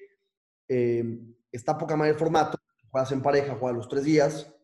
eh, 0.69 1.05
está 1.51 1.77
poca 1.77 1.97
madre 1.97 2.13
el 2.13 2.19
formato. 2.19 2.59
Juegas 2.91 3.13
en 3.13 3.23
pareja, 3.23 3.57
juegas 3.57 3.77
los 3.77 3.89
tres 3.89 4.05
días. 4.05 4.55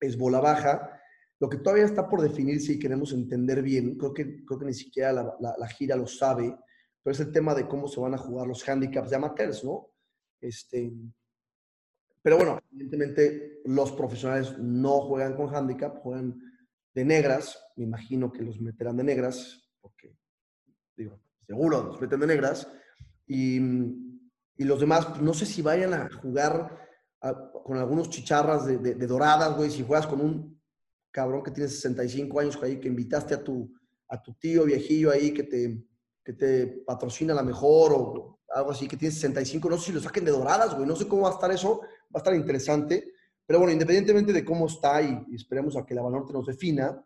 Es 0.00 0.16
bola 0.16 0.40
baja 0.40 1.00
lo 1.40 1.48
que 1.48 1.56
todavía 1.56 1.86
está 1.86 2.06
por 2.06 2.20
definir 2.20 2.60
si 2.60 2.78
queremos 2.78 3.12
entender 3.12 3.62
bien, 3.62 3.96
creo 3.96 4.12
que, 4.12 4.44
creo 4.44 4.58
que 4.58 4.66
ni 4.66 4.74
siquiera 4.74 5.10
la, 5.10 5.34
la, 5.40 5.68
gira 5.68 5.96
lo 5.96 6.06
sabe, 6.06 6.54
pero 7.02 7.12
es 7.12 7.20
el 7.20 7.32
tema 7.32 7.54
de 7.54 7.66
cómo 7.66 7.88
se 7.88 7.98
van 7.98 8.12
a 8.12 8.18
jugar 8.18 8.46
los 8.46 8.68
handicaps 8.68 9.08
de 9.08 9.16
amateurs, 9.16 9.64
¿no? 9.64 9.90
Este, 10.38 10.92
pero 12.20 12.36
bueno, 12.36 12.60
evidentemente 12.70 13.62
los 13.64 13.90
profesionales 13.92 14.58
no 14.58 15.00
juegan 15.00 15.34
con 15.34 15.54
handicap, 15.54 15.96
juegan 16.00 16.38
de 16.92 17.04
negras. 17.06 17.58
Me 17.76 17.84
imagino 17.84 18.30
que 18.30 18.42
los 18.42 18.60
meterán 18.60 18.98
de 18.98 19.04
negras, 19.04 19.66
porque, 19.80 20.14
digo, 21.04 21.20
seguro 21.46 21.82
los 21.82 22.00
meten 22.00 22.20
de 22.20 22.26
negras. 22.26 22.68
Y, 23.26 23.58
y 24.56 24.64
los 24.64 24.80
demás, 24.80 25.06
pues, 25.06 25.22
no 25.22 25.34
sé 25.34 25.46
si 25.46 25.62
vayan 25.62 25.94
a 25.94 26.08
jugar 26.20 26.78
con 27.64 27.76
algunos 27.76 28.08
chicharras 28.08 28.66
de, 28.66 28.78
de, 28.78 28.94
de 28.94 29.06
doradas, 29.06 29.56
güey. 29.56 29.70
Si 29.70 29.84
juegas 29.84 30.06
con 30.06 30.20
un 30.20 30.60
cabrón 31.10 31.42
que 31.42 31.50
tiene 31.50 31.68
65 31.68 32.40
años 32.40 32.58
ahí, 32.62 32.78
que 32.78 32.88
invitaste 32.88 33.34
a 33.34 33.42
tu, 33.42 33.72
a 34.08 34.22
tu 34.22 34.34
tío 34.34 34.64
viejillo 34.64 35.10
ahí 35.10 35.32
que 35.32 35.44
te, 35.44 35.84
que 36.24 36.32
te 36.32 36.66
patrocina 36.86 37.34
la 37.34 37.42
mejor 37.42 37.92
o 37.92 38.40
algo 38.54 38.70
así, 38.70 38.88
que 38.88 38.96
tiene 38.96 39.14
65, 39.14 39.70
no 39.70 39.78
sé 39.78 39.86
si 39.86 39.92
lo 39.92 40.00
saquen 40.00 40.24
de 40.24 40.32
doradas, 40.32 40.74
güey, 40.74 40.86
no 40.86 40.96
sé 40.96 41.06
cómo 41.06 41.22
va 41.22 41.30
a 41.30 41.34
estar 41.34 41.50
eso, 41.52 41.80
va 41.80 42.16
a 42.16 42.18
estar 42.18 42.34
interesante, 42.34 43.12
pero 43.46 43.60
bueno, 43.60 43.72
independientemente 43.72 44.32
de 44.32 44.44
cómo 44.44 44.66
está 44.66 45.00
y, 45.02 45.34
esperemos 45.34 45.76
a 45.76 45.86
que 45.86 45.94
la 45.94 46.02
Banorte 46.02 46.32
nos 46.32 46.46
defina, 46.46 47.04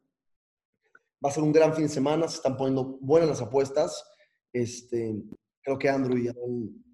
va 1.24 1.30
a 1.30 1.32
ser 1.32 1.42
un 1.42 1.52
gran 1.52 1.72
fin 1.72 1.84
de 1.84 1.88
semana, 1.88 2.28
se 2.28 2.36
están 2.36 2.56
poniendo 2.56 2.98
buenas 3.00 3.30
las 3.30 3.40
apuestas, 3.40 4.04
este, 4.52 5.22
creo 5.62 5.78
que 5.78 5.88
Andrew 5.88 6.18
y 6.18 6.28
Aaron 6.28 6.84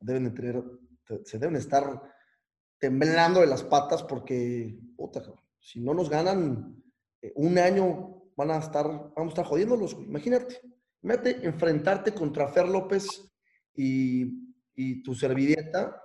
deben 0.00 0.24
de 0.24 0.30
tener, 0.30 0.62
se 1.24 1.38
deben 1.38 1.56
estar 1.56 2.00
temblando 2.78 3.40
de 3.40 3.48
las 3.48 3.64
patas 3.64 4.04
porque, 4.04 4.78
puta, 4.96 5.22
si 5.58 5.80
no 5.80 5.92
nos 5.92 6.08
ganan 6.08 6.80
eh, 7.20 7.32
un 7.34 7.58
año, 7.58 8.22
van 8.36 8.52
a 8.52 8.58
estar, 8.58 8.86
vamos 8.86 9.26
a 9.26 9.28
estar 9.28 9.46
jodiéndolos. 9.46 9.94
Imagínate, 9.94 10.60
mete 11.02 11.44
enfrentarte 11.44 12.14
contra 12.14 12.48
Fer 12.48 12.68
López 12.68 13.28
y, 13.74 14.54
y 14.76 15.02
tu 15.02 15.14
servilleta 15.14 16.00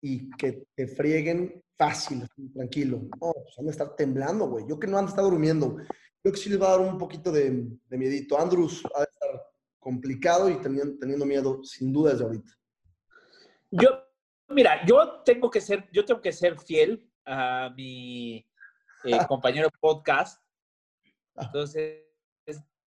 y 0.00 0.30
que 0.30 0.68
te 0.76 0.86
frieguen 0.86 1.62
fácil, 1.76 2.28
tranquilo. 2.54 2.98
No, 3.20 3.32
pues 3.32 3.54
van 3.56 3.66
a 3.66 3.70
estar 3.70 3.96
temblando, 3.96 4.48
güey. 4.48 4.64
Yo 4.68 4.78
que 4.78 4.86
no 4.86 4.98
han 4.98 5.06
estado 5.06 5.30
durmiendo. 5.30 5.78
Creo 6.22 6.32
que 6.32 6.40
sí 6.40 6.50
les 6.50 6.60
va 6.60 6.68
a 6.68 6.70
dar 6.78 6.80
un 6.80 6.98
poquito 6.98 7.32
de, 7.32 7.66
de 7.88 7.98
miedito. 7.98 8.38
Andrews 8.38 8.82
va 8.84 9.00
a 9.00 9.04
estar 9.04 9.52
complicado 9.80 10.48
y 10.48 10.60
teniendo, 10.60 10.96
teniendo 10.98 11.26
miedo, 11.26 11.64
sin 11.64 11.92
duda, 11.92 12.12
desde 12.12 12.24
ahorita. 12.24 12.52
Yo, 13.72 13.88
mira, 14.48 14.86
yo 14.86 15.22
tengo 15.24 15.50
que 15.50 15.60
ser, 15.60 15.88
yo 15.92 16.04
tengo 16.04 16.20
que 16.20 16.32
ser 16.32 16.58
fiel 16.60 17.10
a 17.24 17.70
mi 17.76 18.46
eh, 19.04 19.18
compañero 19.28 19.68
podcast. 19.80 20.40
Entonces, 21.34 22.04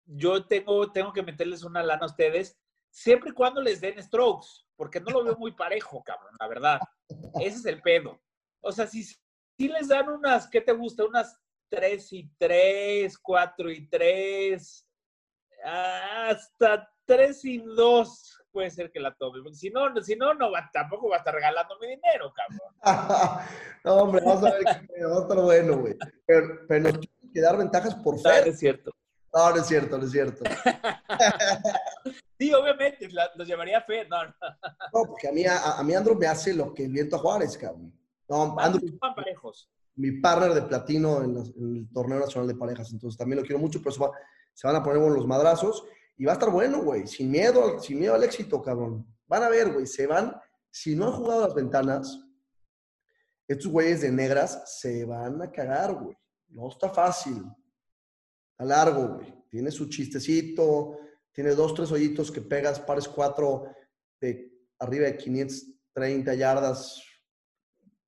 yo 0.05 0.45
tengo, 0.45 0.91
tengo 0.91 1.11
que 1.11 1.23
meterles 1.23 1.63
una 1.63 1.83
lana 1.83 2.03
a 2.03 2.09
ustedes, 2.09 2.57
siempre 2.89 3.31
y 3.31 3.33
cuando 3.33 3.61
les 3.61 3.81
den 3.81 4.01
strokes, 4.01 4.47
porque 4.77 5.01
no 5.01 5.11
lo 5.11 5.23
veo 5.23 5.35
muy 5.35 5.51
parejo, 5.51 6.03
cabrón, 6.03 6.35
la 6.39 6.47
verdad. 6.47 6.79
Ese 7.41 7.57
es 7.57 7.65
el 7.65 7.81
pedo. 7.81 8.21
O 8.61 8.71
sea, 8.71 8.87
si, 8.87 9.03
si 9.03 9.67
les 9.67 9.89
dan 9.89 10.07
unas, 10.09 10.47
¿qué 10.47 10.61
te 10.61 10.71
gusta? 10.71 11.03
Unas 11.03 11.37
3 11.69 12.13
y 12.13 12.29
3, 12.37 13.17
4 13.17 13.71
y 13.71 13.87
3, 13.89 14.87
hasta 15.63 16.89
3 17.05 17.45
y 17.45 17.57
2 17.57 18.41
puede 18.55 18.71
ser 18.71 18.89
que 18.89 19.01
la 19.01 19.13
tome. 19.13 19.39
si 19.53 19.69
no, 19.69 19.93
si 20.01 20.15
no, 20.15 20.33
no 20.33 20.49
va, 20.49 20.69
tampoco 20.71 21.09
va 21.09 21.17
a 21.17 21.19
estar 21.19 21.33
regalando 21.33 21.77
mi 21.79 21.87
dinero, 21.87 22.33
cabrón. 22.33 23.43
no, 23.83 23.95
hombre, 23.95 24.21
vamos 24.25 24.45
a 24.45 24.51
ver 24.51 24.67
a 24.67 25.21
estar 25.21 25.39
bueno, 25.41 25.77
güey. 25.79 25.97
Pero, 26.25 26.59
pero 26.67 26.83
nos 26.83 26.99
tiene 26.99 27.33
que 27.33 27.41
dar 27.41 27.57
ventajas 27.57 27.95
por 27.95 28.15
fe. 28.15 28.29
No, 28.29 28.51
es 28.51 28.59
cierto. 28.59 28.91
No, 29.33 29.49
no 29.49 29.57
es 29.57 29.67
cierto, 29.67 29.97
no 29.97 30.05
es 30.05 30.11
cierto. 30.11 30.43
sí, 32.39 32.53
obviamente, 32.53 33.09
los 33.35 33.45
llevaría 33.45 33.79
a 33.79 33.81
fe. 33.81 34.07
No, 34.07 34.23
no. 34.23 34.33
no 34.93 35.03
porque 35.05 35.27
a 35.27 35.33
mí, 35.33 35.45
a, 35.45 35.73
a 35.73 35.83
mí 35.83 35.93
Andro 35.93 36.15
me 36.15 36.27
hace 36.27 36.53
lo 36.53 36.73
que 36.73 36.85
el 36.85 36.93
viento 36.93 37.17
a 37.17 37.19
Juárez, 37.19 37.57
cabrón. 37.57 37.93
No, 38.29 38.55
Andro, 38.57 38.79
parejos. 39.13 39.69
Mi 39.95 40.11
partner 40.19 40.53
de 40.53 40.63
platino 40.63 41.23
en, 41.23 41.37
en, 41.37 41.75
el 41.77 41.89
torneo 41.93 42.19
nacional 42.19 42.47
de 42.47 42.55
parejas, 42.55 42.91
entonces 42.91 43.17
también 43.17 43.39
lo 43.39 43.45
quiero 43.45 43.59
mucho, 43.59 43.79
pero 43.79 43.91
se, 43.91 43.99
va, 43.99 44.11
se 44.53 44.67
van 44.67 44.75
a 44.75 44.83
poner 44.83 45.01
los 45.01 45.27
madrazos. 45.27 45.85
Y 46.17 46.25
va 46.25 46.31
a 46.31 46.35
estar 46.35 46.49
bueno, 46.49 46.81
güey. 46.81 47.07
Sin 47.07 47.29
miedo, 47.29 47.79
sin 47.79 47.99
miedo 47.99 48.15
al 48.15 48.23
éxito, 48.23 48.61
cabrón. 48.61 49.05
Van 49.27 49.43
a 49.43 49.49
ver, 49.49 49.73
güey. 49.73 49.85
Se 49.85 50.07
van. 50.07 50.35
Si 50.71 50.95
no 50.95 51.07
han 51.07 51.13
jugado 51.13 51.41
las 51.41 51.53
ventanas, 51.53 52.19
estos 53.47 53.71
güeyes 53.71 54.01
de 54.01 54.11
negras 54.11 54.79
se 54.79 55.05
van 55.05 55.41
a 55.41 55.51
cagar, 55.51 55.93
güey. 55.93 56.17
No 56.47 56.69
está 56.69 56.89
fácil. 56.89 57.43
Está 58.51 58.65
largo, 58.65 59.15
güey. 59.15 59.33
Tiene 59.49 59.71
su 59.71 59.89
chistecito. 59.89 60.99
Tiene 61.33 61.51
dos, 61.51 61.73
tres 61.73 61.91
hoyitos 61.91 62.31
que 62.31 62.41
pegas, 62.41 62.79
pares 62.79 63.09
cuatro 63.09 63.65
de 64.21 64.53
arriba 64.79 65.05
de 65.07 65.17
530 65.17 66.33
yardas. 66.33 67.03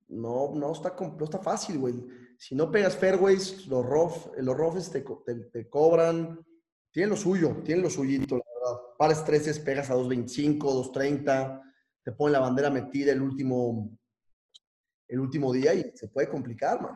No, 0.10 0.54
no 0.56 0.72
está, 0.72 0.96
no 0.98 1.24
está 1.24 1.40
fácil, 1.40 1.80
güey. 1.80 1.96
Si 2.38 2.56
no 2.56 2.72
pegas 2.72 2.96
fairways, 2.96 3.68
los 3.68 3.86
rough, 3.86 4.28
los 4.38 4.56
roughs 4.56 4.92
te, 4.92 5.02
te, 5.02 5.70
cobran 5.70 6.46
tiene 6.92 7.10
lo 7.10 7.16
suyo, 7.16 7.62
tiene 7.64 7.82
lo 7.82 7.90
suyito, 7.90 8.38
la 8.38 8.44
verdad. 8.54 8.82
Pares 8.98 9.24
13, 9.24 9.62
pegas 9.62 9.90
a 9.90 9.96
2.25, 9.96 10.60
2.30, 10.60 11.62
te 12.04 12.12
ponen 12.12 12.34
la 12.34 12.40
bandera 12.40 12.70
metida 12.70 13.12
el 13.12 13.22
último, 13.22 13.98
el 15.08 15.20
último 15.20 15.52
día 15.52 15.74
y 15.74 15.92
se 15.96 16.08
puede 16.08 16.30
complicar, 16.30 16.82
man. 16.82 16.96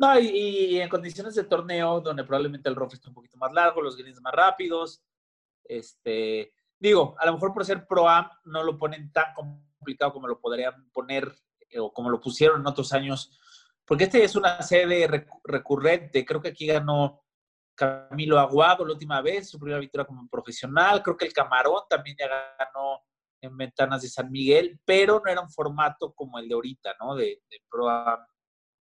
No, 0.00 0.20
y, 0.20 0.78
en 0.78 0.88
condiciones 0.88 1.34
de 1.34 1.44
torneo 1.44 2.00
donde 2.00 2.22
probablemente 2.22 2.68
el 2.68 2.76
rough 2.76 2.92
esté 2.92 3.08
un 3.08 3.14
poquito 3.14 3.36
más 3.36 3.52
largo, 3.52 3.82
los 3.82 3.96
greens 3.96 4.20
más 4.20 4.32
rápidos, 4.32 5.02
este, 5.64 6.52
digo, 6.78 7.16
a 7.18 7.26
lo 7.26 7.32
mejor 7.32 7.52
por 7.52 7.64
ser 7.64 7.86
pro 7.86 8.08
am 8.08 8.28
no 8.44 8.62
lo 8.62 8.78
ponen 8.78 9.10
tan 9.10 9.34
complicado 9.34 9.67
como 10.12 10.28
lo 10.28 10.40
podrían 10.40 10.90
poner 10.90 11.32
eh, 11.70 11.78
o 11.78 11.92
como 11.92 12.10
lo 12.10 12.20
pusieron 12.20 12.60
en 12.60 12.66
otros 12.66 12.92
años, 12.92 13.38
porque 13.84 14.04
este 14.04 14.22
es 14.22 14.36
una 14.36 14.60
sede 14.62 15.08
recurrente, 15.44 16.24
creo 16.24 16.42
que 16.42 16.48
aquí 16.48 16.66
ganó 16.66 17.22
Camilo 17.78 18.38
Aguado 18.38 18.84
la 18.84 18.92
última 18.92 19.22
vez, 19.22 19.48
su 19.48 19.58
primera 19.58 19.78
victoria 19.78 20.04
como 20.04 20.28
profesional. 20.28 21.02
Creo 21.02 21.16
que 21.16 21.26
el 21.26 21.32
Camarón 21.32 21.82
también 21.88 22.16
ya 22.18 22.26
ganó 22.58 23.02
en 23.40 23.56
Ventanas 23.56 24.02
de 24.02 24.08
San 24.08 24.30
Miguel, 24.30 24.80
pero 24.84 25.22
no 25.24 25.30
era 25.30 25.40
un 25.40 25.50
formato 25.50 26.12
como 26.12 26.38
el 26.38 26.48
de 26.48 26.54
ahorita, 26.54 26.96
¿no? 27.00 27.14
De, 27.14 27.42
de 27.48 27.62
Pro 27.70 27.86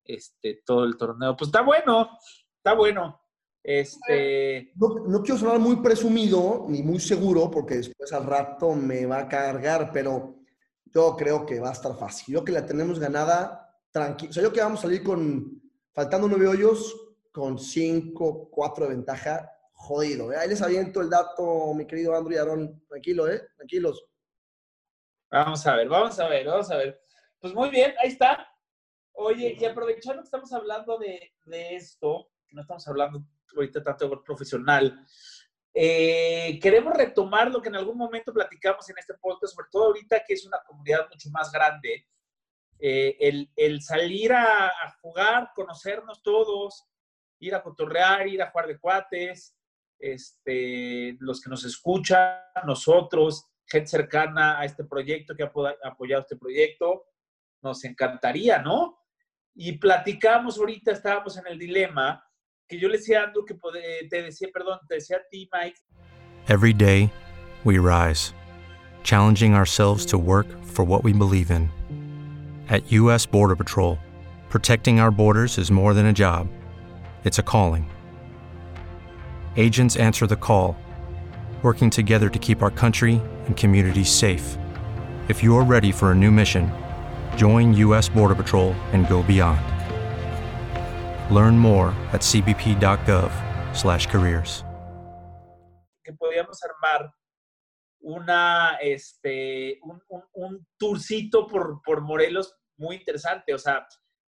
este, 0.04 0.62
todo 0.66 0.84
el 0.84 0.98
torneo. 0.98 1.38
Pues 1.38 1.50
está 1.50 1.62
bueno, 1.62 2.18
está 2.58 2.74
bueno. 2.74 3.22
Este... 3.64 4.72
No, 4.76 5.06
no, 5.08 5.22
quiero 5.22 5.38
sonar 5.38 5.60
muy 5.60 5.76
presumido 5.78 6.66
ni 6.68 6.82
muy 6.82 7.00
seguro, 7.00 7.52
porque 7.52 7.76
después 7.76 8.12
al 8.14 8.26
rato 8.26 8.74
me 8.74 9.06
va 9.06 9.20
a 9.20 9.28
cargar, 9.28 9.92
pero 9.94 10.37
yo 10.98 11.16
creo 11.16 11.46
que 11.46 11.60
va 11.60 11.70
a 11.70 11.74
estar 11.74 11.96
fácil. 11.96 12.34
Yo 12.34 12.44
que 12.44 12.52
la 12.52 12.66
tenemos 12.66 13.00
ganada, 13.00 13.72
tranquilo. 13.92 14.32
O 14.32 14.34
sea, 14.34 14.42
yo 14.42 14.52
que 14.52 14.62
vamos 14.62 14.80
a 14.80 14.84
salir 14.84 15.04
con, 15.04 15.62
faltando 15.94 16.28
nueve 16.28 16.48
hoyos, 16.48 16.96
con 17.32 17.60
5, 17.60 18.50
4 18.50 18.86
de 18.86 18.96
ventaja, 18.96 19.52
jodido. 19.74 20.34
¿eh? 20.34 20.38
Ahí 20.38 20.50
les 20.50 20.62
aviento 20.64 21.02
el 21.02 21.12
dato, 21.12 21.72
mi 21.76 21.86
querido 21.86 22.16
Andrew 22.16 22.36
y 22.36 22.40
Aaron. 22.40 22.84
Tranquilo, 22.88 23.30
¿eh? 23.30 23.48
Tranquilos. 23.56 24.04
Vamos 25.30 25.68
a 25.68 25.76
ver, 25.76 25.88
vamos 25.88 26.20
a 26.20 26.28
ver, 26.28 26.48
vamos 26.48 26.72
a 26.72 26.78
ver. 26.78 27.00
Pues 27.40 27.54
muy 27.54 27.70
bien, 27.70 27.94
ahí 28.02 28.10
está. 28.10 28.48
Oye, 29.12 29.56
y 29.60 29.66
aprovechando 29.66 30.24
que 30.24 30.26
estamos 30.26 30.52
hablando 30.52 30.98
de, 30.98 31.32
de 31.46 31.76
esto, 31.76 32.32
no 32.50 32.62
estamos 32.62 32.88
hablando 32.88 33.24
ahorita 33.56 33.84
tanto 33.84 34.10
de 34.10 34.18
profesional, 34.26 35.06
eh, 35.80 36.58
queremos 36.60 36.92
retomar 36.96 37.52
lo 37.52 37.62
que 37.62 37.70
en 37.70 37.76
algún 37.76 38.00
momento 38.00 38.34
platicamos 38.34 38.90
en 38.90 38.98
este 38.98 39.14
podcast, 39.14 39.54
sobre 39.54 39.68
todo 39.72 39.86
ahorita 39.86 40.24
que 40.28 40.34
es 40.34 40.44
una 40.44 40.58
comunidad 40.66 41.08
mucho 41.08 41.30
más 41.30 41.52
grande. 41.52 42.08
Eh, 42.80 43.16
el, 43.20 43.52
el, 43.56 43.84
salir 43.84 44.34
a, 44.34 44.70
a, 44.70 44.98
jugar, 45.00 45.52
conocernos 45.54 46.24
todos, 46.24 46.84
ir 47.38 47.54
a 47.54 47.62
cotorrear, 47.62 48.28
ir 48.28 48.42
a 48.42 48.50
jugar 48.50 48.66
de 48.66 48.80
cuates, 48.80 49.56
este, 50.00 51.16
los 51.20 51.40
que 51.42 51.50
nos 51.52 51.64
escuchan, 51.64 52.42
nosotros, 52.66 53.46
gente 53.68 53.88
cercana 53.88 54.60
a 54.60 54.66
este 54.66 54.84
proyecto 54.84 55.36
que 55.36 55.44
ha 55.44 55.52
apoyado 55.84 56.24
este 56.24 56.38
proyecto. 56.38 57.06
Nos 57.62 57.84
encantaría, 57.84 58.64
¿no? 58.64 58.98
Y 59.54 59.74
platicamos 59.74 60.58
ahorita, 60.58 60.92
estábamos 60.92 61.38
en 61.38 61.46
el 61.46 61.60
dilema, 61.60 62.27
que 62.68 62.78
yo 62.78 62.88
le 62.90 62.98
decía 62.98 63.24
Andrew 63.24 63.46
que 63.46 63.54
eh, 63.54 64.08
te 64.10 64.22
decía, 64.24 64.50
perdón, 64.54 64.80
te 64.88 64.96
decía 64.96 65.18
a 65.18 65.30
ti, 65.32 65.50
Mike. 65.54 65.78
Every 66.48 66.74
day, 66.74 67.12
we 67.64 67.78
rise, 67.78 68.34
challenging 69.04 69.54
ourselves 69.54 70.06
to 70.08 70.18
work 70.18 70.48
for 70.66 70.86
what 70.86 71.04
we 71.04 71.14
believe 71.14 71.52
in. 71.52 71.70
At 72.70 72.92
U.S. 72.92 73.26
Border 73.26 73.56
Patrol, 73.56 73.98
protecting 74.50 75.00
our 75.00 75.12
borders 75.12 75.58
is 75.58 75.72
more 75.72 75.94
than 75.94 76.08
a 76.08 76.14
job, 76.14 76.48
it's 77.24 77.40
a 77.40 77.44
calling. 77.44 77.90
Agents 79.56 79.96
answer 79.96 80.28
the 80.28 80.36
call, 80.36 80.78
working 81.64 81.90
together 81.90 82.30
to 82.30 82.40
keep 82.40 82.62
our 82.62 82.72
country 82.72 83.22
and 83.46 83.58
communities 83.58 84.10
safe. 84.10 84.58
If 85.28 85.44
you're 85.44 85.64
ready 85.64 85.92
for 85.92 86.12
a 86.12 86.16
new 86.16 86.32
mission, 86.32 86.72
join 87.36 87.74
U.S. 87.74 88.08
Border 88.08 88.36
Patrol 88.36 88.74
and 88.94 89.08
go 89.08 89.24
beyond. 89.24 89.77
Learn 91.30 91.58
more 91.58 91.92
at 92.14 92.22
cbp.gov/careers. 92.22 94.64
Que 96.04 96.14
podíamos 96.14 96.64
armar 96.64 97.12
una, 98.00 98.78
este, 98.82 99.80
un, 99.84 100.02
un, 100.08 100.24
un 100.34 100.68
tourcito 100.78 101.48
por, 101.48 101.82
por 101.82 102.02
Morelos 102.02 102.56
muy 102.78 102.96
interesante. 102.96 103.54
O 103.54 103.58
sea, 103.58 103.86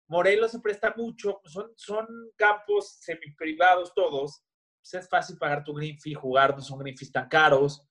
Morelos 0.08 0.52
se 0.52 0.60
presta 0.60 0.94
mucho, 0.96 1.40
son, 1.44 1.70
son 1.76 2.06
campos 2.36 2.98
semiprivados 3.00 3.92
todos. 3.94 4.42
Pues 4.80 4.94
es 4.94 5.08
fácil 5.08 5.36
pagar 5.36 5.64
tu 5.64 5.74
green 5.74 5.98
fee, 5.98 6.14
jugar, 6.14 6.56
no 6.56 6.62
son 6.62 6.78
green 6.78 6.96
fees 6.96 7.12
tan 7.12 7.28
caros. 7.28 7.86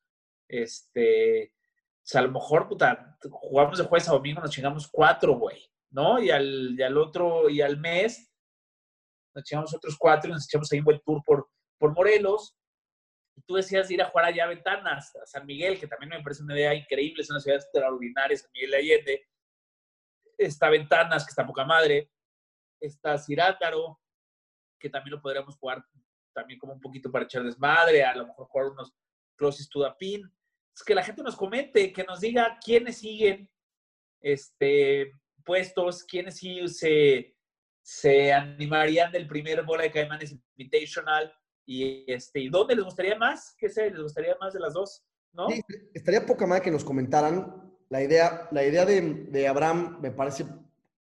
Este, 0.47 1.53
o 1.53 2.03
sea, 2.03 2.21
a 2.21 2.23
lo 2.23 2.31
mejor, 2.31 2.67
puta, 2.67 3.17
jugamos 3.29 3.77
de 3.77 3.83
jueves 3.83 4.09
a 4.09 4.13
domingo, 4.13 4.41
nos 4.41 4.51
chingamos 4.51 4.87
cuatro, 4.87 5.37
güey, 5.37 5.61
¿no? 5.91 6.19
Y 6.19 6.31
al, 6.31 6.75
y 6.77 6.81
al 6.81 6.97
otro, 6.97 7.49
y 7.49 7.61
al 7.61 7.77
mes, 7.77 8.26
nos 9.37 9.45
chingamos 9.45 9.73
otros 9.73 9.95
cuatro 9.97 10.29
y 10.29 10.33
nos 10.33 10.45
echamos 10.45 10.71
ahí 10.71 10.79
un 10.79 10.85
buen 10.85 10.99
tour 11.05 11.21
por, 11.25 11.47
por 11.77 11.93
Morelos 11.93 12.57
tú 13.45 13.55
decías 13.55 13.89
ir 13.91 14.01
a 14.01 14.09
jugar 14.09 14.25
allá 14.25 14.45
a 14.45 14.47
Ventanas, 14.47 15.15
a 15.15 15.25
San 15.25 15.45
Miguel, 15.45 15.79
que 15.79 15.87
también 15.87 16.09
me 16.09 16.23
parece 16.23 16.43
una 16.43 16.55
idea 16.55 16.73
increíble, 16.73 17.21
es 17.21 17.29
una 17.29 17.39
ciudad 17.39 17.59
extraordinaria, 17.59 18.37
San 18.37 18.49
Miguel 18.53 18.71
de 18.71 18.77
Allende. 18.77 19.27
Está 20.37 20.69
Ventanas, 20.69 21.25
que 21.25 21.29
está 21.29 21.45
poca 21.45 21.65
madre. 21.65 22.11
Está 22.79 23.17
Cirátaro, 23.17 23.99
que 24.79 24.89
también 24.89 25.15
lo 25.15 25.21
podríamos 25.21 25.57
jugar 25.57 25.83
también 26.33 26.59
como 26.59 26.73
un 26.73 26.81
poquito 26.81 27.11
para 27.11 27.25
echar 27.25 27.43
desmadre, 27.43 28.03
a 28.03 28.15
lo 28.15 28.27
mejor 28.27 28.47
jugar 28.47 28.67
unos 28.67 28.93
closes 29.35 29.67
to 29.69 29.83
the 29.83 29.91
pin. 29.97 30.31
Es 30.75 30.83
que 30.83 30.93
la 30.93 31.03
gente 31.03 31.23
nos 31.23 31.35
comente, 31.35 31.91
que 31.91 32.03
nos 32.03 32.21
diga 32.21 32.59
quiénes 32.63 32.99
siguen 32.99 33.49
este, 34.21 35.11
puestos, 35.43 36.03
quiénes 36.03 36.37
sí 36.37 36.67
se, 36.67 37.35
se 37.87 38.33
animarían 38.33 39.13
del 39.13 39.27
primer 39.27 39.63
bola 39.63 39.83
de 39.83 39.91
Caimanes 39.91 40.35
Invitational 40.57 41.33
y, 41.65 42.03
este, 42.11 42.41
¿y 42.41 42.49
dónde 42.49 42.75
les 42.75 42.83
gustaría 42.83 43.15
más? 43.15 43.55
¿Qué 43.57 43.69
sé? 43.69 43.89
¿Les 43.89 44.01
gustaría 44.01 44.35
más 44.41 44.53
de 44.53 44.59
las 44.59 44.73
dos? 44.73 45.05
¿No? 45.31 45.47
Estaría 45.93 46.25
poca 46.25 46.45
madre 46.45 46.63
que 46.63 46.71
nos 46.71 46.83
comentaran. 46.83 47.71
La 47.87 48.03
idea, 48.03 48.49
la 48.51 48.65
idea 48.65 48.85
de, 48.85 49.27
de 49.31 49.47
Abraham 49.47 49.99
me 50.01 50.11
parece 50.11 50.45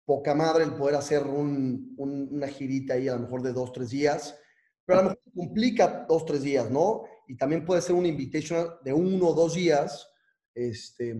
poca 0.05 0.35
madre 0.35 0.65
el 0.65 0.75
poder 0.75 0.97
hacer 0.97 1.23
un, 1.23 1.95
una 1.97 2.49
girita 2.49 2.93
ahí 2.93 3.09
a 3.09 3.15
lo 3.15 3.21
mejor 3.21 3.41
de 3.41 3.55
dos, 3.55 3.73
tres 3.73 3.89
días, 3.89 4.39
pero 4.85 4.99
a 4.99 5.03
lo 5.05 5.09
mejor 5.09 5.23
complica 5.35 6.05
dos, 6.07 6.27
tres 6.27 6.43
días, 6.43 6.71
¿no? 6.71 7.05
Y 7.27 7.39
también 7.39 7.65
puede 7.65 7.81
ser 7.81 7.95
un 7.95 8.05
invitation 8.05 8.75
de 8.85 8.93
uno 8.93 9.29
o 9.29 9.35
dos 9.35 9.55
días, 9.55 10.07
este, 10.55 11.17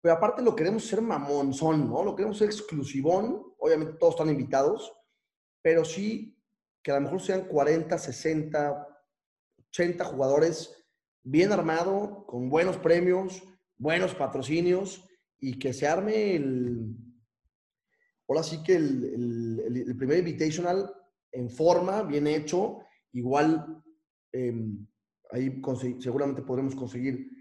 pero 0.00 0.14
aparte 0.14 0.42
lo 0.42 0.56
queremos 0.56 0.86
ser 0.86 1.02
mamonzón, 1.02 1.88
¿no? 1.88 2.02
Lo 2.02 2.16
queremos 2.16 2.38
ser 2.38 2.48
exclusivón, 2.48 3.42
obviamente 3.58 3.94
todos 3.98 4.14
están 4.14 4.30
invitados, 4.30 4.92
pero 5.62 5.84
sí 5.84 6.36
que 6.82 6.90
a 6.90 6.94
lo 6.94 7.02
mejor 7.02 7.20
sean 7.20 7.46
40, 7.46 7.98
60, 7.98 8.88
80 9.68 10.04
jugadores 10.04 10.74
bien 11.22 11.52
armado, 11.52 12.24
con 12.26 12.48
buenos 12.48 12.78
premios, 12.78 13.42
buenos 13.76 14.14
patrocinios 14.14 15.06
y 15.38 15.58
que 15.58 15.74
se 15.74 15.86
arme 15.86 16.36
el, 16.36 16.96
ahora 18.28 18.42
sí 18.42 18.62
que 18.62 18.76
el, 18.76 19.94
primer 19.98 20.18
invitational 20.18 20.94
en 21.32 21.50
forma, 21.50 22.02
bien 22.02 22.26
hecho, 22.26 22.78
igual 23.12 23.82
em, 24.32 24.86
ahí 25.30 25.60
seguramente 25.98 26.42
podremos 26.42 26.74
conseguir 26.74 27.39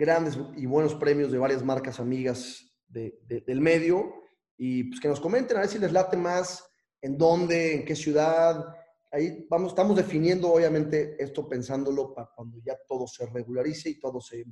grandes 0.00 0.38
y 0.56 0.64
buenos 0.64 0.94
premios 0.94 1.30
de 1.30 1.36
varias 1.36 1.62
marcas 1.62 2.00
amigas 2.00 2.66
del 2.88 3.60
medio 3.60 4.24
y 4.56 4.84
pues 4.84 4.98
que 4.98 5.08
nos 5.08 5.20
comenten 5.20 5.58
a 5.58 5.60
ver 5.60 5.68
si 5.68 5.78
les 5.78 5.92
late 5.92 6.16
más 6.16 6.66
en 7.02 7.18
dónde, 7.18 7.74
en 7.74 7.84
qué 7.84 7.94
ciudad. 7.94 8.64
Ahí 9.12 9.46
vamos, 9.50 9.72
estamos 9.72 9.94
definiendo 9.94 10.50
obviamente 10.52 11.22
esto 11.22 11.46
pensándolo 11.46 12.14
para 12.14 12.30
cuando 12.34 12.58
ya 12.64 12.78
todo 12.88 13.06
se 13.06 13.26
regularice 13.26 13.90
y 13.90 14.00
todo 14.00 14.20
se... 14.22 14.46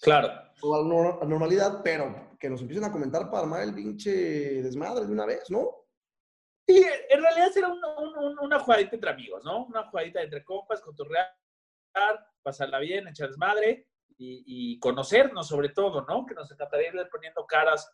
Claro. 0.00 0.28
Toda 0.60 0.82
la 0.82 1.26
normalidad, 1.26 1.80
pero 1.82 2.36
que 2.38 2.50
nos 2.50 2.60
empiecen 2.60 2.84
a 2.84 2.92
comentar 2.92 3.30
para 3.30 3.44
armar 3.44 3.62
el 3.62 3.74
pinche 3.74 4.62
desmadre 4.62 5.06
de 5.06 5.12
una 5.12 5.24
vez, 5.24 5.50
¿no? 5.50 5.86
Sí, 6.68 6.84
en 7.08 7.22
realidad 7.22 7.50
será 7.52 7.68
una 8.42 8.60
jugadita 8.60 8.94
entre 8.94 9.10
amigos, 9.10 9.42
¿no? 9.44 9.64
Una 9.64 9.88
jugadita 9.88 10.22
entre 10.22 10.44
compas, 10.44 10.82
cotorrear, 10.82 11.26
pasarla 12.42 12.78
bien, 12.78 13.08
echar 13.08 13.28
desmadre 13.28 13.87
y, 14.18 14.78
conocernos 14.80 15.46
sobre 15.48 15.70
todo, 15.70 16.04
¿no? 16.06 16.26
Que 16.26 16.34
nos 16.34 16.50
encantaría 16.50 16.88
ir 16.88 17.08
poniendo 17.10 17.46
caras 17.46 17.88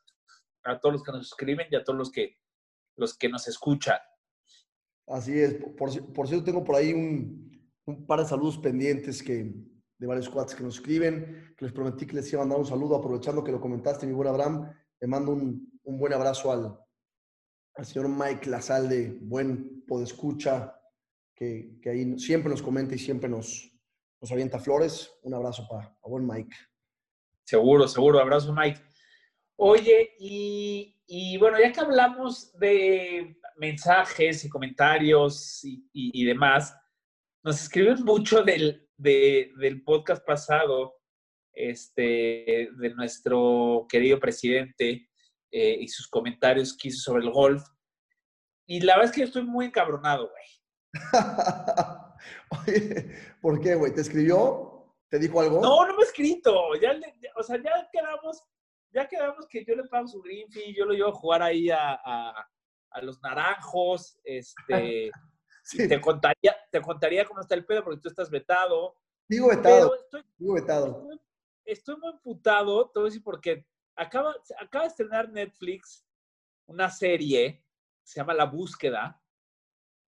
a 0.65 0.79
todos 0.81 0.95
los 0.95 1.03
que 1.03 1.13
nos 1.13 1.27
escriben 1.27 1.67
y 1.71 1.77
a 1.77 1.85
todos 1.85 1.99
los 1.99 2.11
que 2.11 2.39
los 2.97 3.17
que 3.17 3.29
nos 3.29 3.47
escuchan. 3.49 3.99
Así 5.07 5.39
es. 5.39 5.57
Por, 5.77 5.91
cierto, 5.91 6.45
tengo 6.45 6.65
por 6.65 6.77
ahí 6.77 6.93
un, 6.93 8.07
par 8.07 8.21
de 8.21 8.27
saludos 8.27 8.59
pendientes 8.59 9.23
que, 9.23 9.53
de 9.99 10.07
varios 10.07 10.29
cuates 10.29 10.55
que 10.55 10.63
nos 10.63 10.77
escriben, 10.77 11.55
que 11.57 11.65
les 11.65 11.75
prometí 11.75 12.07
que 12.07 12.15
les 12.15 12.33
iba 12.33 12.43
a 12.43 12.45
mandar 12.45 12.61
un 12.61 12.67
saludo, 12.67 12.97
aprovechando 12.97 13.45
que 13.45 13.53
lo 13.53 13.61
comentaste, 13.61 14.07
mi 14.07 14.13
buen 14.13 14.29
Abraham. 14.29 14.73
Le 15.01 15.07
mando 15.09 15.33
un, 15.33 15.71
buen 15.85 16.13
abrazo 16.13 16.51
al, 16.51 16.79
al 17.75 17.85
señor 17.85 18.09
Mike 18.09 18.49
Lazalde, 18.49 19.19
buen 19.21 19.85
podescucha, 19.87 20.81
que, 21.35 21.79
que 21.83 21.91
ahí 21.91 22.19
siempre 22.19 22.49
nos 22.49 22.63
comenta 22.63 22.95
y 22.95 22.99
siempre 22.99 23.29
nos, 23.29 23.74
nos 24.25 24.33
avienta 24.33 24.59
flores. 24.59 25.15
Un 25.21 25.35
abrazo 25.35 25.69
para 25.69 25.95
buen 26.03 26.27
Mike. 26.27 26.57
Seguro, 27.45 27.87
seguro. 27.87 28.19
Abrazo, 28.19 28.55
Mike. 28.55 28.81
Oye, 29.57 30.15
y, 30.19 30.99
y 31.07 31.37
bueno, 31.37 31.61
ya 31.61 31.71
que 31.71 31.81
hablamos 31.81 32.51
de 32.59 33.37
mensajes 33.59 34.43
y 34.43 34.49
comentarios 34.49 35.61
y, 35.63 36.25
demás, 36.25 36.75
nos 37.43 37.61
escriben 37.65 38.03
mucho 38.03 38.43
del, 38.43 38.89
del 38.97 39.83
podcast 39.85 40.25
pasado, 40.25 40.95
este, 41.53 42.71
de 42.79 42.95
nuestro 42.97 43.85
querido 43.91 44.19
presidente 44.19 45.07
eh, 45.51 45.77
y 45.81 45.89
sus 45.89 46.09
comentarios 46.09 46.75
que 46.75 46.89
hizo 46.89 47.13
sobre 47.13 47.25
el 47.25 47.31
golf. 47.31 47.63
Y 48.67 48.81
la 48.81 48.95
verdad 48.95 49.11
es 49.11 49.15
que 49.15 49.21
yo 49.21 49.27
estoy 49.27 49.43
muy 49.43 49.67
encabronado, 49.67 50.31
güey. 50.31 50.45
Oye, 52.67 53.11
¿por 53.41 53.61
qué, 53.61 53.75
güey? 53.75 53.95
¿Te 53.95 54.01
escribió? 54.01 54.95
¿Te 55.09 55.19
dijo 55.19 55.41
algo? 55.41 55.61
No, 55.61 55.87
no 55.87 55.95
me 55.97 56.03
ha 56.03 56.07
escrito. 56.07 56.75
Ya, 56.81 56.99
o 57.37 57.43
sea, 57.43 57.57
ya 57.63 57.89
quedamos 57.93 58.43
ya 58.95 59.09
quedamos 59.09 59.47
que 59.49 59.65
yo 59.65 59.75
le 59.75 59.85
pago 59.85 60.07
su 60.07 60.23
green 60.23 60.49
fee, 60.51 60.73
yo 60.73 60.85
lo 60.85 60.93
llevo 60.93 61.09
a 61.09 61.15
jugar 61.15 61.43
ahí 61.43 61.69
a, 61.69 61.95
a, 61.95 63.03
los 63.03 63.21
naranjos, 63.21 64.21
este, 64.23 65.11
te 65.97 66.01
contaría, 66.01 66.57
te 66.71 66.81
contaría 66.81 67.25
cómo 67.25 67.41
está 67.41 67.57
el 67.57 67.67
pedo 67.67 67.83
porque 67.83 68.01
tú 68.01 68.09
estás 68.09 68.31
vetado. 68.31 68.97
Digo 69.29 69.49
vetado, 69.49 69.97
estoy, 69.97 70.23
digo 70.39 70.55
vetado. 70.55 71.09
Estoy, 71.65 71.97
muy 71.97 72.13
putado, 72.23 72.89
te 72.91 73.01
voy 73.01 73.09
a 73.09 73.11
decir 73.11 73.25
porque 73.25 73.67
acaba, 73.97 74.33
acaba 74.61 74.85
de 74.85 74.91
estrenar 74.91 75.29
Netflix 75.29 76.07
una 76.67 76.89
serie, 76.89 77.65
se 78.05 78.21
llama 78.21 78.33
La 78.33 78.45
Búsqueda, 78.45 79.21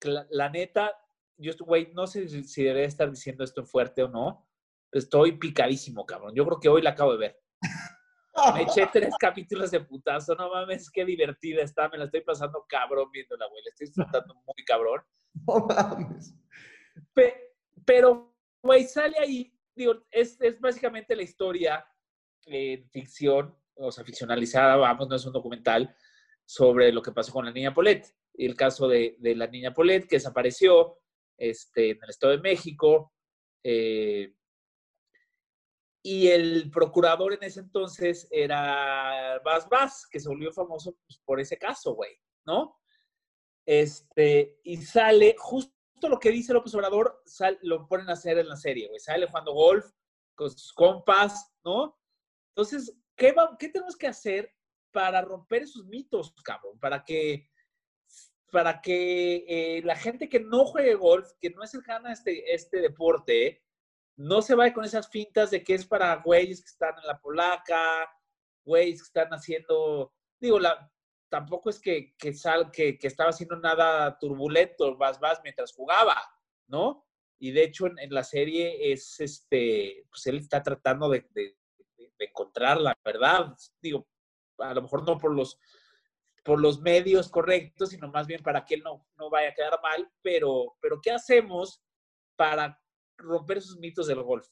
la, 0.04 0.48
neta, 0.48 0.92
yo 1.38 1.50
estoy, 1.50 1.66
güey, 1.66 1.92
no 1.94 2.06
sé 2.06 2.28
si, 2.28 2.62
debería 2.62 2.86
estar 2.86 3.10
diciendo 3.10 3.44
esto 3.44 3.64
fuerte 3.64 4.02
o 4.02 4.08
no, 4.08 4.46
estoy 4.92 5.32
picadísimo, 5.32 6.06
cabrón. 6.06 6.34
Yo 6.34 6.44
creo 6.46 6.60
que 6.60 6.68
hoy 6.68 6.82
la 6.82 6.90
acabo 6.90 7.12
de 7.12 7.18
ver. 7.18 7.40
Me 8.54 8.62
eché 8.62 8.86
tres 8.92 9.14
capítulos 9.18 9.70
de 9.70 9.80
putazo, 9.80 10.34
no 10.34 10.50
mames, 10.50 10.90
qué 10.90 11.06
divertida 11.06 11.62
está, 11.62 11.88
me 11.88 11.96
la 11.96 12.04
estoy 12.04 12.20
pasando 12.20 12.66
cabrón 12.68 13.10
viéndola, 13.10 13.46
güey, 13.48 13.62
la 13.64 13.70
estoy 13.70 13.86
disfrutando 13.86 14.34
muy 14.46 14.64
cabrón. 14.66 15.00
No 15.46 15.66
mames. 15.66 16.34
pero, 17.86 18.36
güey, 18.62 18.84
sale 18.84 19.18
ahí, 19.18 19.58
digo, 19.74 20.02
es, 20.10 20.38
es 20.42 20.60
básicamente 20.60 21.16
la 21.16 21.22
historia 21.22 21.86
en 22.44 22.86
ficción, 22.90 23.56
o 23.74 23.90
sea, 23.90 24.04
ficcionalizada, 24.04 24.76
vamos, 24.76 25.08
no 25.08 25.16
es 25.16 25.24
un 25.24 25.32
documental, 25.32 25.96
sobre 26.44 26.92
lo 26.92 27.00
que 27.00 27.12
pasó 27.12 27.32
con 27.32 27.46
la 27.46 27.52
niña 27.52 27.72
Polet. 27.72 28.06
El 28.34 28.54
caso 28.54 28.86
de, 28.86 29.16
de 29.18 29.34
la 29.34 29.46
niña 29.46 29.72
Polet, 29.72 30.06
que 30.06 30.16
desapareció 30.16 30.98
este, 31.36 31.90
en 31.90 31.98
el 32.02 32.10
Estado 32.10 32.32
de 32.32 32.42
México. 32.42 33.12
Eh, 33.62 34.32
y 36.02 36.28
el 36.28 36.70
procurador 36.70 37.34
en 37.34 37.42
ese 37.42 37.60
entonces 37.60 38.28
era 38.30 39.40
Bas 39.44 39.68
Bas, 39.68 40.06
que 40.08 40.20
se 40.20 40.28
volvió 40.28 40.52
famoso 40.52 40.96
pues, 41.06 41.20
por 41.24 41.40
ese 41.40 41.58
caso, 41.58 41.94
güey, 41.94 42.12
¿no? 42.44 42.78
Este, 43.66 44.60
y 44.62 44.76
sale, 44.76 45.34
justo 45.36 45.72
lo 46.08 46.20
que 46.20 46.30
dice 46.30 46.52
López 46.52 46.72
Obrador, 46.76 47.22
lo 47.62 47.88
ponen 47.88 48.08
a 48.08 48.12
hacer 48.12 48.38
en 48.38 48.48
la 48.48 48.56
serie, 48.56 48.86
güey. 48.86 49.00
Sale 49.00 49.26
jugando 49.26 49.52
golf 49.52 49.84
con 50.36 50.48
sus 50.48 50.72
compas, 50.72 51.52
¿no? 51.64 51.98
Entonces, 52.54 52.96
¿qué, 53.16 53.34
¿qué 53.58 53.68
tenemos 53.70 53.96
que 53.96 54.06
hacer 54.06 54.54
para 54.92 55.20
romper 55.22 55.62
esos 55.62 55.84
mitos, 55.86 56.32
cabrón? 56.44 56.78
Para 56.78 57.04
que, 57.04 57.50
para 58.50 58.80
que 58.80 59.44
eh, 59.48 59.82
la 59.84 59.96
gente 59.96 60.28
que 60.28 60.40
no 60.40 60.64
juegue 60.64 60.94
golf, 60.94 61.30
que 61.40 61.50
no 61.50 61.62
es 61.62 61.70
cercana 61.70 62.10
a 62.10 62.12
este, 62.12 62.54
este 62.54 62.80
deporte, 62.80 63.62
no 64.16 64.40
se 64.40 64.54
vaya 64.54 64.72
con 64.72 64.84
esas 64.84 65.08
fintas 65.08 65.50
de 65.50 65.62
que 65.62 65.74
es 65.74 65.86
para 65.86 66.16
güeyes 66.16 66.62
que 66.62 66.70
están 66.70 66.94
en 66.98 67.06
la 67.06 67.20
polaca, 67.20 68.10
güeyes 68.64 69.00
que 69.00 69.06
están 69.06 69.28
haciendo, 69.30 70.14
digo, 70.40 70.58
la, 70.58 70.90
tampoco 71.28 71.70
es 71.70 71.80
que, 71.80 72.14
que, 72.16 72.32
sal, 72.32 72.70
que, 72.70 72.98
que 72.98 73.06
estaba 73.06 73.30
haciendo 73.30 73.56
nada 73.56 74.18
turbulento, 74.18 74.96
vas, 74.96 75.20
vas, 75.20 75.40
mientras 75.42 75.72
jugaba, 75.72 76.16
¿no? 76.66 77.06
Y 77.38 77.50
de 77.50 77.64
hecho 77.64 77.86
en, 77.86 77.96
la 78.10 78.24
serie 78.24 78.92
es, 78.92 79.20
este, 79.20 80.06
pues 80.08 80.26
él 80.26 80.38
está 80.38 80.62
tratando 80.62 81.08
de, 81.10 81.26
de, 81.34 81.56
encontrar 82.18 82.80
la 82.80 82.96
verdad, 83.04 83.54
digo, 83.82 84.08
a 84.58 84.72
lo 84.72 84.80
mejor 84.80 85.06
no 85.06 85.18
por 85.18 85.34
los, 85.34 85.58
por 86.46 86.60
los 86.60 86.80
medios 86.80 87.28
correctos, 87.28 87.90
sino 87.90 88.08
más 88.08 88.28
bien 88.28 88.40
para 88.40 88.64
que 88.64 88.76
él 88.76 88.82
no, 88.84 89.04
no 89.18 89.28
vaya 89.28 89.50
a 89.50 89.54
quedar 89.54 89.80
mal, 89.82 90.08
pero, 90.22 90.76
pero 90.80 91.00
¿qué 91.02 91.10
hacemos 91.10 91.82
para 92.36 92.80
romper 93.18 93.58
esos 93.58 93.76
mitos 93.78 94.06
del 94.06 94.22
golf? 94.22 94.46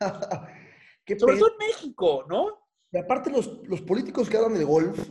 Sobre 1.18 1.38
todo 1.38 1.50
en 1.50 1.58
México, 1.58 2.24
¿no? 2.28 2.56
Y 2.92 2.98
aparte 2.98 3.30
los, 3.30 3.66
los 3.66 3.82
políticos 3.82 4.30
que 4.30 4.36
hablan 4.36 4.54
de 4.54 4.64
golf 4.64 5.10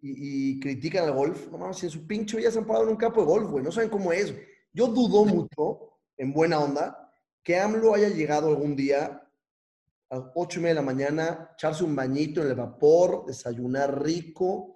y, 0.00 0.58
critican 0.60 1.04
al 1.04 1.12
golf, 1.12 1.48
no 1.50 1.58
mames, 1.58 1.82
en 1.84 1.90
su 1.90 2.06
pincho 2.06 2.38
ya 2.38 2.50
se 2.50 2.58
han 2.58 2.66
parado 2.66 2.86
en 2.86 2.92
un 2.92 2.96
campo 2.96 3.20
de 3.20 3.26
golf, 3.26 3.50
güey, 3.50 3.62
no 3.62 3.70
saben 3.70 3.90
cómo 3.90 4.12
es. 4.12 4.34
Yo 4.72 4.86
dudo 4.86 5.26
mucho, 5.26 5.98
en 6.16 6.32
buena 6.32 6.58
onda, 6.58 7.12
que 7.42 7.58
AMLO 7.58 7.94
haya 7.94 8.08
llegado 8.08 8.48
algún 8.48 8.76
día 8.76 9.28
a 10.08 10.16
las 10.16 10.24
ocho 10.34 10.58
y 10.58 10.62
media 10.62 10.74
de 10.74 10.80
la 10.80 10.86
mañana, 10.86 11.50
echarse 11.54 11.84
un 11.84 11.94
bañito 11.94 12.40
en 12.40 12.48
el 12.48 12.54
vapor, 12.54 13.26
desayunar 13.26 14.02
rico, 14.02 14.75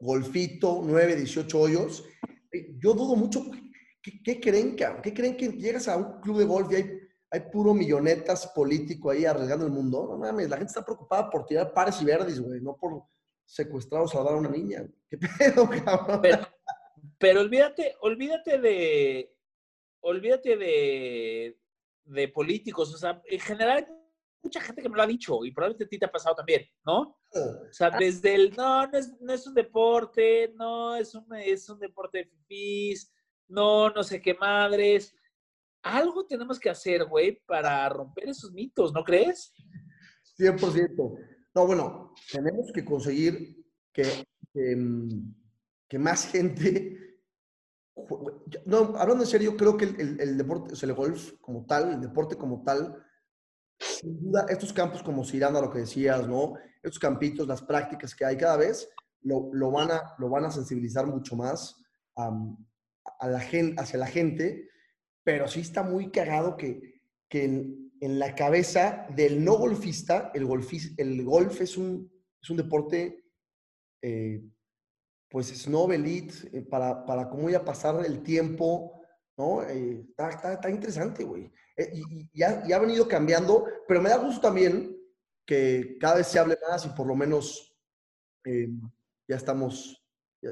golfito, 0.00 0.80
9, 0.84 1.16
18 1.16 1.60
hoyos. 1.60 2.04
Yo 2.78 2.94
dudo 2.94 3.16
mucho. 3.16 3.44
¿Qué, 4.02 4.40
creen, 4.40 4.76
cabrón? 4.76 5.02
¿Qué 5.02 5.14
creen 5.14 5.36
que 5.36 5.48
llegas 5.48 5.88
a 5.88 5.96
un 5.96 6.20
club 6.20 6.38
de 6.38 6.44
golf 6.44 6.70
y 6.70 6.76
hay, 6.76 7.00
hay 7.30 7.40
puro 7.50 7.72
millonetas 7.72 8.46
político 8.48 9.10
ahí 9.10 9.24
arriesgando 9.24 9.64
el 9.64 9.72
mundo? 9.72 10.06
No 10.10 10.18
mames, 10.18 10.50
la 10.50 10.58
gente 10.58 10.70
está 10.70 10.84
preocupada 10.84 11.30
por 11.30 11.46
tirar 11.46 11.72
pares 11.72 12.00
y 12.02 12.04
verdes, 12.04 12.38
güey, 12.38 12.60
no 12.60 12.76
por 12.76 13.04
secuestrados 13.46 14.14
a 14.14 14.22
dar 14.22 14.34
a 14.34 14.36
una 14.36 14.50
niña. 14.50 14.86
¿Qué 15.08 15.18
pedo, 15.18 15.68
cabrón? 15.84 16.22
Pero, 17.18 17.40
olvídate, 17.40 17.94
olvídate 18.00 18.58
de, 18.58 19.34
olvídate 20.00 20.56
de, 20.56 21.58
de 22.04 22.28
políticos. 22.28 22.94
O 22.94 22.98
sea, 22.98 23.22
en 23.24 23.40
general 23.40 23.88
mucha 24.44 24.60
gente 24.60 24.82
que 24.82 24.88
me 24.88 24.96
lo 24.96 25.02
ha 25.02 25.06
dicho 25.06 25.44
y 25.44 25.50
probablemente 25.50 25.84
a 25.84 25.88
ti 25.88 25.98
te 25.98 26.04
ha 26.04 26.12
pasado 26.12 26.36
también, 26.36 26.62
¿no? 26.84 27.18
O 27.32 27.72
sea, 27.72 27.90
desde 27.90 28.34
el, 28.34 28.54
no, 28.54 28.86
no 28.86 28.98
es, 28.98 29.12
no 29.20 29.32
es 29.32 29.46
un 29.46 29.54
deporte, 29.54 30.52
no, 30.56 30.94
es 30.94 31.14
un, 31.14 31.26
es 31.34 31.68
un 31.68 31.78
deporte 31.78 32.18
de 32.18 32.24
fifís, 32.26 33.12
no, 33.48 33.90
no 33.90 34.04
sé 34.04 34.20
qué 34.20 34.34
madres. 34.34 35.14
Algo 35.82 36.26
tenemos 36.26 36.60
que 36.60 36.70
hacer, 36.70 37.04
güey, 37.06 37.42
para 37.46 37.88
romper 37.88 38.28
esos 38.28 38.52
mitos, 38.52 38.92
¿no 38.92 39.02
crees? 39.02 39.52
100%. 40.38 41.18
No, 41.54 41.66
bueno, 41.66 42.14
tenemos 42.30 42.70
que 42.72 42.84
conseguir 42.84 43.56
que, 43.92 44.24
mm, 44.54 45.08
que, 45.88 45.98
más 45.98 46.26
gente... 46.26 47.00
No, 48.66 48.96
hablando 48.96 49.22
en 49.22 49.30
serio, 49.30 49.56
creo 49.56 49.76
que 49.76 49.84
el, 49.84 50.20
el, 50.20 50.36
deporte, 50.36 50.72
o 50.72 50.76
sea, 50.76 50.88
el 50.88 50.94
golf 50.94 51.32
como 51.40 51.64
tal, 51.64 51.92
el 51.92 52.00
deporte 52.00 52.36
como 52.36 52.64
tal, 52.64 53.04
sin 53.78 54.20
duda, 54.20 54.46
estos 54.48 54.72
campos 54.72 55.02
como 55.02 55.24
Ciranda, 55.24 55.60
lo 55.60 55.70
que 55.70 55.80
decías, 55.80 56.26
¿no? 56.26 56.54
Estos 56.82 56.98
campitos, 56.98 57.46
las 57.46 57.62
prácticas 57.62 58.14
que 58.14 58.24
hay 58.24 58.36
cada 58.36 58.56
vez, 58.56 58.88
lo, 59.22 59.48
lo 59.52 59.70
van, 59.70 59.90
a, 59.90 60.14
lo 60.18 60.28
van 60.28 60.44
a 60.44 60.50
sensibilizar 60.50 61.06
mucho 61.06 61.36
más 61.36 61.76
a 62.16 63.28
la 63.28 63.40
gente, 63.40 63.80
hacia 63.80 63.98
la 63.98 64.06
gente, 64.06 64.68
pero 65.24 65.48
sí 65.48 65.60
está 65.60 65.82
muy 65.82 66.10
cagado 66.10 66.56
que, 66.56 67.00
que 67.28 67.44
en 67.44 68.18
la 68.18 68.34
cabeza 68.34 69.06
del 69.16 69.42
no 69.42 69.56
golfista, 69.56 70.30
el, 70.34 70.46
el 70.98 71.24
golf 71.24 71.60
es 71.60 71.76
un, 71.76 72.12
es 72.42 72.50
un 72.50 72.56
deporte, 72.58 73.24
eh, 74.02 74.44
pues 75.30 75.48
snow 75.48 75.90
elite, 75.90 76.34
eh, 76.52 76.62
para, 76.62 77.06
para 77.06 77.28
cómo 77.30 77.48
ir 77.48 77.56
a 77.56 77.64
pasar 77.64 78.04
el 78.04 78.22
tiempo, 78.22 79.00
¿no? 79.38 79.62
Eh, 79.62 80.04
está, 80.10 80.52
está, 80.52 80.70
interesante, 80.70 81.24
güey. 81.24 81.50
Y, 81.76 82.28
y, 82.32 82.42
ha, 82.42 82.78
venido 82.78 83.08
cambiando, 83.08 83.66
pero 83.88 84.00
me 84.00 84.10
da 84.10 84.16
gusto 84.16 84.40
también 84.40 84.96
que 85.46 85.96
cada 86.00 86.16
vez 86.16 86.28
se 86.28 86.38
hable 86.38 86.58
más 86.68 86.86
y 86.86 86.90
por 86.90 87.06
lo 87.06 87.14
menos 87.14 87.74
ya 89.26 89.36
estamos, 89.36 90.02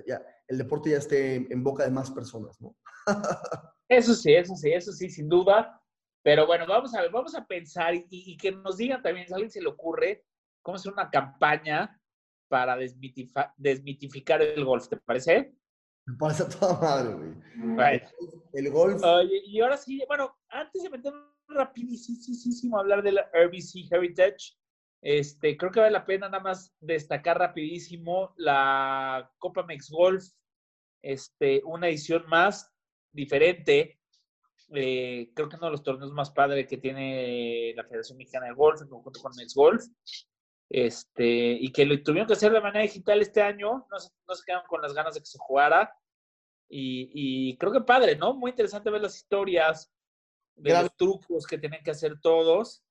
ya, 0.06 0.22
el 0.48 0.58
deporte 0.58 0.90
ya 0.90 0.98
esté 0.98 1.36
en 1.36 1.62
boca 1.62 1.84
de 1.84 1.90
más 1.90 2.10
personas, 2.10 2.60
¿no? 2.60 2.76
eso 3.88 4.14
sí, 4.14 4.34
eso 4.34 4.54
sí, 4.56 4.72
eso 4.72 4.92
sí, 4.92 5.10
sin 5.10 5.28
duda. 5.28 5.78
Pero 6.22 6.46
bueno, 6.46 6.66
vamos 6.66 6.94
a, 6.94 7.06
vamos 7.08 7.34
a 7.34 7.46
pensar 7.46 7.94
y, 7.94 8.36
que 8.36 8.52
nos 8.52 8.76
digan 8.76 9.02
también, 9.02 9.26
si 9.26 9.32
a 9.32 9.36
alguien 9.36 9.50
se 9.50 9.60
le 9.60 9.68
ocurre, 9.68 10.24
cómo 10.62 10.76
hacer 10.76 10.92
una 10.92 11.10
campaña 11.10 12.00
para 12.48 12.76
desmitificar 12.76 14.40
el 14.40 14.64
golf, 14.64 14.88
¿te 14.88 14.96
parece? 14.98 15.54
Me 16.06 16.16
parece 16.16 16.42
a 16.42 16.48
toda 16.48 16.80
madre, 16.80 17.14
güey. 17.14 18.02
El 18.52 18.70
golf. 18.70 19.02
Y 19.46 19.60
ahora 19.60 19.76
sí, 19.76 20.02
bueno, 20.08 20.36
antes 20.48 20.82
de 20.82 20.90
meter 20.90 21.12
rapidísimo 21.48 22.76
a 22.76 22.80
hablar 22.80 23.02
de 23.02 23.12
la 23.12 23.30
RBC 23.32 23.90
Heritage, 23.90 24.56
este, 25.00 25.56
creo 25.56 25.70
que 25.70 25.80
vale 25.80 25.92
la 25.92 26.06
pena 26.06 26.28
nada 26.28 26.42
más 26.42 26.74
destacar 26.80 27.38
rapidísimo 27.38 28.32
la 28.36 29.30
Copa 29.38 29.64
Mex 29.64 29.90
Golf, 29.90 30.24
este, 31.02 31.60
una 31.64 31.88
edición 31.88 32.24
más 32.28 32.72
diferente, 33.12 34.00
eh, 34.74 35.30
creo 35.34 35.48
que 35.48 35.56
uno 35.56 35.66
de 35.66 35.72
los 35.72 35.82
torneos 35.82 36.12
más 36.12 36.30
padres 36.30 36.66
que 36.66 36.78
tiene 36.78 37.74
la 37.76 37.84
Federación 37.84 38.16
Mexicana 38.16 38.46
de 38.46 38.54
Golf 38.54 38.80
en 38.80 38.88
conjunto 38.88 39.20
con 39.20 39.32
Next 39.36 39.54
Golf. 39.54 39.84
Este, 40.74 41.26
y 41.26 41.70
que 41.70 41.84
lo 41.84 42.02
tuvieron 42.02 42.26
que 42.26 42.32
hacer 42.32 42.50
de 42.50 42.62
manera 42.62 42.80
digital 42.80 43.20
este 43.20 43.42
año, 43.42 43.86
no 43.90 43.98
se, 43.98 44.08
no 44.26 44.34
se 44.34 44.42
quedaron 44.42 44.66
con 44.66 44.80
las 44.80 44.94
ganas 44.94 45.12
de 45.12 45.20
que 45.20 45.26
se 45.26 45.36
jugara. 45.38 45.94
Y, 46.66 47.10
y 47.12 47.56
creo 47.58 47.70
que 47.70 47.82
padre, 47.82 48.16
¿no? 48.16 48.32
Muy 48.32 48.52
interesante 48.52 48.88
ver 48.88 49.02
las 49.02 49.14
historias 49.14 49.92
de 50.56 50.72
los 50.72 50.96
trucos 50.96 51.46
que 51.46 51.58
tienen 51.58 51.82
que 51.84 51.90
hacer 51.90 52.18
todos. 52.22 52.82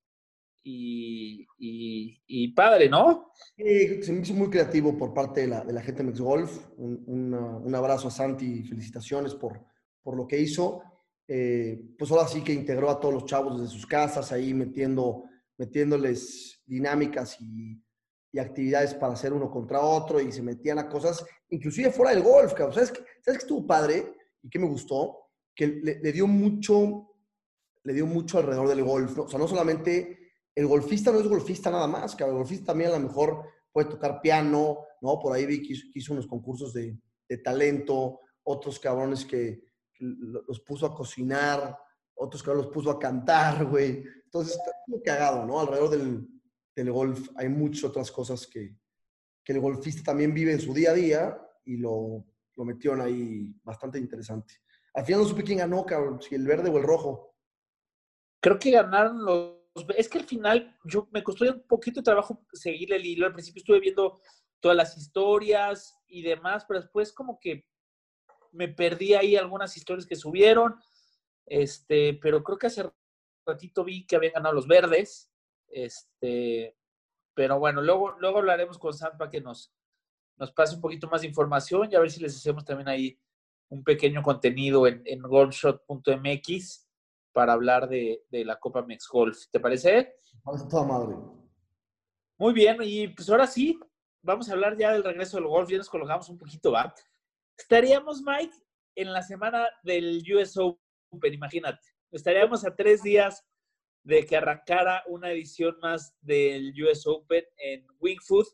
Y, 0.63 1.47
y, 1.57 2.21
y, 2.27 2.49
padre, 2.49 2.87
¿no? 2.87 3.31
Sí, 3.57 4.03
se 4.03 4.13
me 4.13 4.21
hizo 4.21 4.35
muy 4.35 4.51
creativo 4.51 4.95
por 4.95 5.11
parte 5.11 5.41
de 5.41 5.47
la, 5.47 5.65
de 5.65 5.73
la 5.73 5.81
gente 5.81 6.03
de 6.03 6.09
Mex 6.09 6.21
Golf. 6.21 6.59
Un, 6.77 7.33
un, 7.33 7.73
abrazo 7.73 8.09
a 8.09 8.11
Santi, 8.11 8.61
felicitaciones 8.61 9.33
por, 9.33 9.65
por 10.03 10.15
lo 10.15 10.27
que 10.27 10.39
hizo. 10.39 10.83
Eh, 11.27 11.81
pues 11.97 12.11
ahora 12.11 12.27
sí 12.27 12.43
que 12.43 12.53
integró 12.53 12.91
a 12.91 12.99
todos 12.99 13.15
los 13.15 13.25
chavos 13.25 13.59
desde 13.59 13.73
sus 13.73 13.87
casas, 13.87 14.31
ahí 14.31 14.53
metiendo, 14.53 15.23
metiéndoles 15.57 16.60
dinámicas 16.71 17.37
y, 17.41 17.83
actividades 18.39 18.93
para 18.93 19.11
hacer 19.11 19.33
uno 19.33 19.51
contra 19.51 19.81
otro 19.81 20.21
y 20.21 20.31
se 20.31 20.41
metían 20.41 20.79
a 20.79 20.87
cosas, 20.87 21.25
inclusive 21.49 21.91
fuera 21.91 22.13
del 22.13 22.23
golf, 22.23 22.53
cabrón. 22.53 22.73
¿Sabes 22.73 22.93
qué, 22.93 22.99
¿Sabes 23.21 23.39
que 23.39 23.43
estuvo 23.43 23.67
padre 23.67 24.15
y 24.41 24.49
que 24.49 24.57
me 24.57 24.67
gustó? 24.67 25.17
Que 25.53 25.67
le, 25.67 26.11
dio 26.13 26.27
mucho, 26.27 27.09
le 27.83 27.93
dio 27.93 28.05
mucho 28.05 28.37
alrededor 28.37 28.69
del 28.69 28.85
golf. 28.85 29.19
O 29.19 29.27
sea, 29.27 29.37
no 29.37 29.49
solamente 29.49 30.17
el 30.55 30.65
golfista 30.65 31.11
no 31.11 31.19
es 31.19 31.27
golfista 31.27 31.69
nada 31.69 31.87
más, 31.87 32.15
que 32.15 32.23
el 32.23 32.31
golfista 32.31 32.67
también 32.67 32.91
a 32.91 32.99
lo 32.99 33.01
mejor 33.01 33.43
puede 33.69 33.89
tocar 33.89 34.21
piano, 34.21 34.79
¿no? 35.01 35.19
Por 35.19 35.35
ahí 35.35 35.45
vi 35.45 35.61
que 35.61 35.73
hizo, 35.93 36.13
unos 36.13 36.25
concursos 36.25 36.71
de, 36.71 36.97
de 37.27 37.37
talento, 37.39 38.21
otros 38.43 38.79
cabrones 38.79 39.25
que, 39.25 39.61
los 39.99 40.61
puso 40.61 40.85
a 40.85 40.95
cocinar, 40.95 41.77
otros 42.15 42.41
que 42.41 42.53
los 42.53 42.67
puso 42.67 42.91
a 42.91 42.97
cantar, 42.97 43.65
güey. 43.65 44.03
Entonces 44.23 44.55
está 44.55 44.71
muy 44.87 45.01
cagado, 45.01 45.45
¿no? 45.45 45.59
Alrededor 45.59 45.89
del, 45.89 46.27
del, 46.75 46.91
golf 46.91 47.29
hay 47.35 47.49
muchas 47.49 47.85
otras 47.85 48.11
cosas 48.11 48.47
que, 48.47 48.75
que, 49.43 49.53
el 49.53 49.59
golfista 49.59 50.03
también 50.03 50.33
vive 50.33 50.51
en 50.51 50.61
su 50.61 50.73
día 50.73 50.91
a 50.91 50.93
día 50.93 51.47
y 51.65 51.77
lo, 51.77 52.25
lo 52.55 52.65
metieron 52.65 53.01
ahí 53.01 53.53
bastante 53.63 53.99
interesante. 53.99 54.55
Al 54.93 55.05
final 55.05 55.21
no 55.21 55.27
supe 55.27 55.43
quién 55.43 55.59
ganó, 55.59 55.85
cabrón, 55.85 56.21
si 56.21 56.35
el 56.35 56.45
verde 56.45 56.69
o 56.69 56.77
el 56.77 56.83
rojo. 56.83 57.35
Creo 58.41 58.59
que 58.59 58.71
ganaron 58.71 59.23
los... 59.23 59.61
Es 59.97 60.09
que 60.09 60.17
al 60.17 60.25
final 60.25 60.77
yo 60.83 61.07
me 61.11 61.23
costó 61.23 61.45
un 61.45 61.65
poquito 61.65 62.01
de 62.01 62.05
trabajo 62.05 62.45
seguir 62.51 62.93
el 62.93 63.05
hilo. 63.05 63.25
Al 63.25 63.33
principio 63.33 63.61
estuve 63.61 63.79
viendo 63.79 64.19
todas 64.59 64.75
las 64.75 64.97
historias 64.97 65.97
y 66.07 66.21
demás, 66.21 66.65
pero 66.67 66.81
después 66.81 67.13
como 67.13 67.39
que 67.39 67.65
me 68.51 68.67
perdí 68.67 69.13
ahí 69.13 69.35
algunas 69.35 69.75
historias 69.77 70.05
que 70.05 70.15
subieron, 70.15 70.75
este, 71.45 72.19
pero 72.21 72.43
creo 72.43 72.57
que 72.57 72.67
hace 72.67 72.89
ratito 73.45 73.83
vi 73.83 74.05
que 74.05 74.15
habían 74.15 74.33
ganado 74.33 74.53
los 74.53 74.67
verdes, 74.67 75.30
Este, 75.71 76.75
pero 77.33 77.59
bueno, 77.59 77.81
luego, 77.81 78.11
luego 78.19 78.39
hablaremos 78.39 78.77
con 78.77 78.93
Sam 78.93 79.17
para 79.17 79.29
que 79.29 79.41
nos, 79.41 79.73
nos 80.37 80.51
pase 80.51 80.75
un 80.75 80.81
poquito 80.81 81.07
más 81.07 81.21
de 81.21 81.27
información 81.27 81.89
y 81.91 81.95
a 81.95 81.99
ver 81.99 82.11
si 82.11 82.21
les 82.21 82.35
hacemos 82.35 82.65
también 82.65 82.89
ahí 82.89 83.19
un 83.69 83.83
pequeño 83.83 84.21
contenido 84.21 84.85
en, 84.85 85.01
en 85.05 85.21
golfshot.mx 85.21 86.87
para 87.31 87.53
hablar 87.53 87.87
de, 87.87 88.25
de, 88.29 88.43
la 88.43 88.59
Copa 88.59 88.81
Mex 88.81 89.07
Golf. 89.07 89.45
¿Te 89.49 89.59
parece? 89.59 90.15
Madre. 90.43 91.15
Muy 92.37 92.53
bien, 92.53 92.77
y 92.81 93.07
pues 93.09 93.29
ahora 93.29 93.47
sí, 93.47 93.79
vamos 94.21 94.49
a 94.49 94.53
hablar 94.53 94.77
ya 94.77 94.91
del 94.91 95.03
regreso 95.03 95.37
del 95.37 95.47
golf, 95.47 95.69
ya 95.69 95.77
nos 95.77 95.89
colocamos 95.89 96.27
un 96.29 96.37
poquito, 96.37 96.71
¿va? 96.71 96.93
Estaríamos, 97.57 98.21
Mike, 98.21 98.55
en 98.95 99.13
la 99.13 99.21
semana 99.21 99.69
del 99.83 100.23
US 100.35 100.57
Open, 100.57 101.33
imagínate. 101.33 101.87
Estaríamos 102.11 102.65
a 102.65 102.75
tres 102.75 103.03
días 103.03 103.45
de 104.03 104.25
que 104.25 104.37
arrancara 104.37 105.03
una 105.07 105.31
edición 105.31 105.77
más 105.81 106.15
del 106.21 106.73
US 106.83 107.05
Open 107.05 107.43
en 107.57 107.85
Wingfoot. 107.99 108.47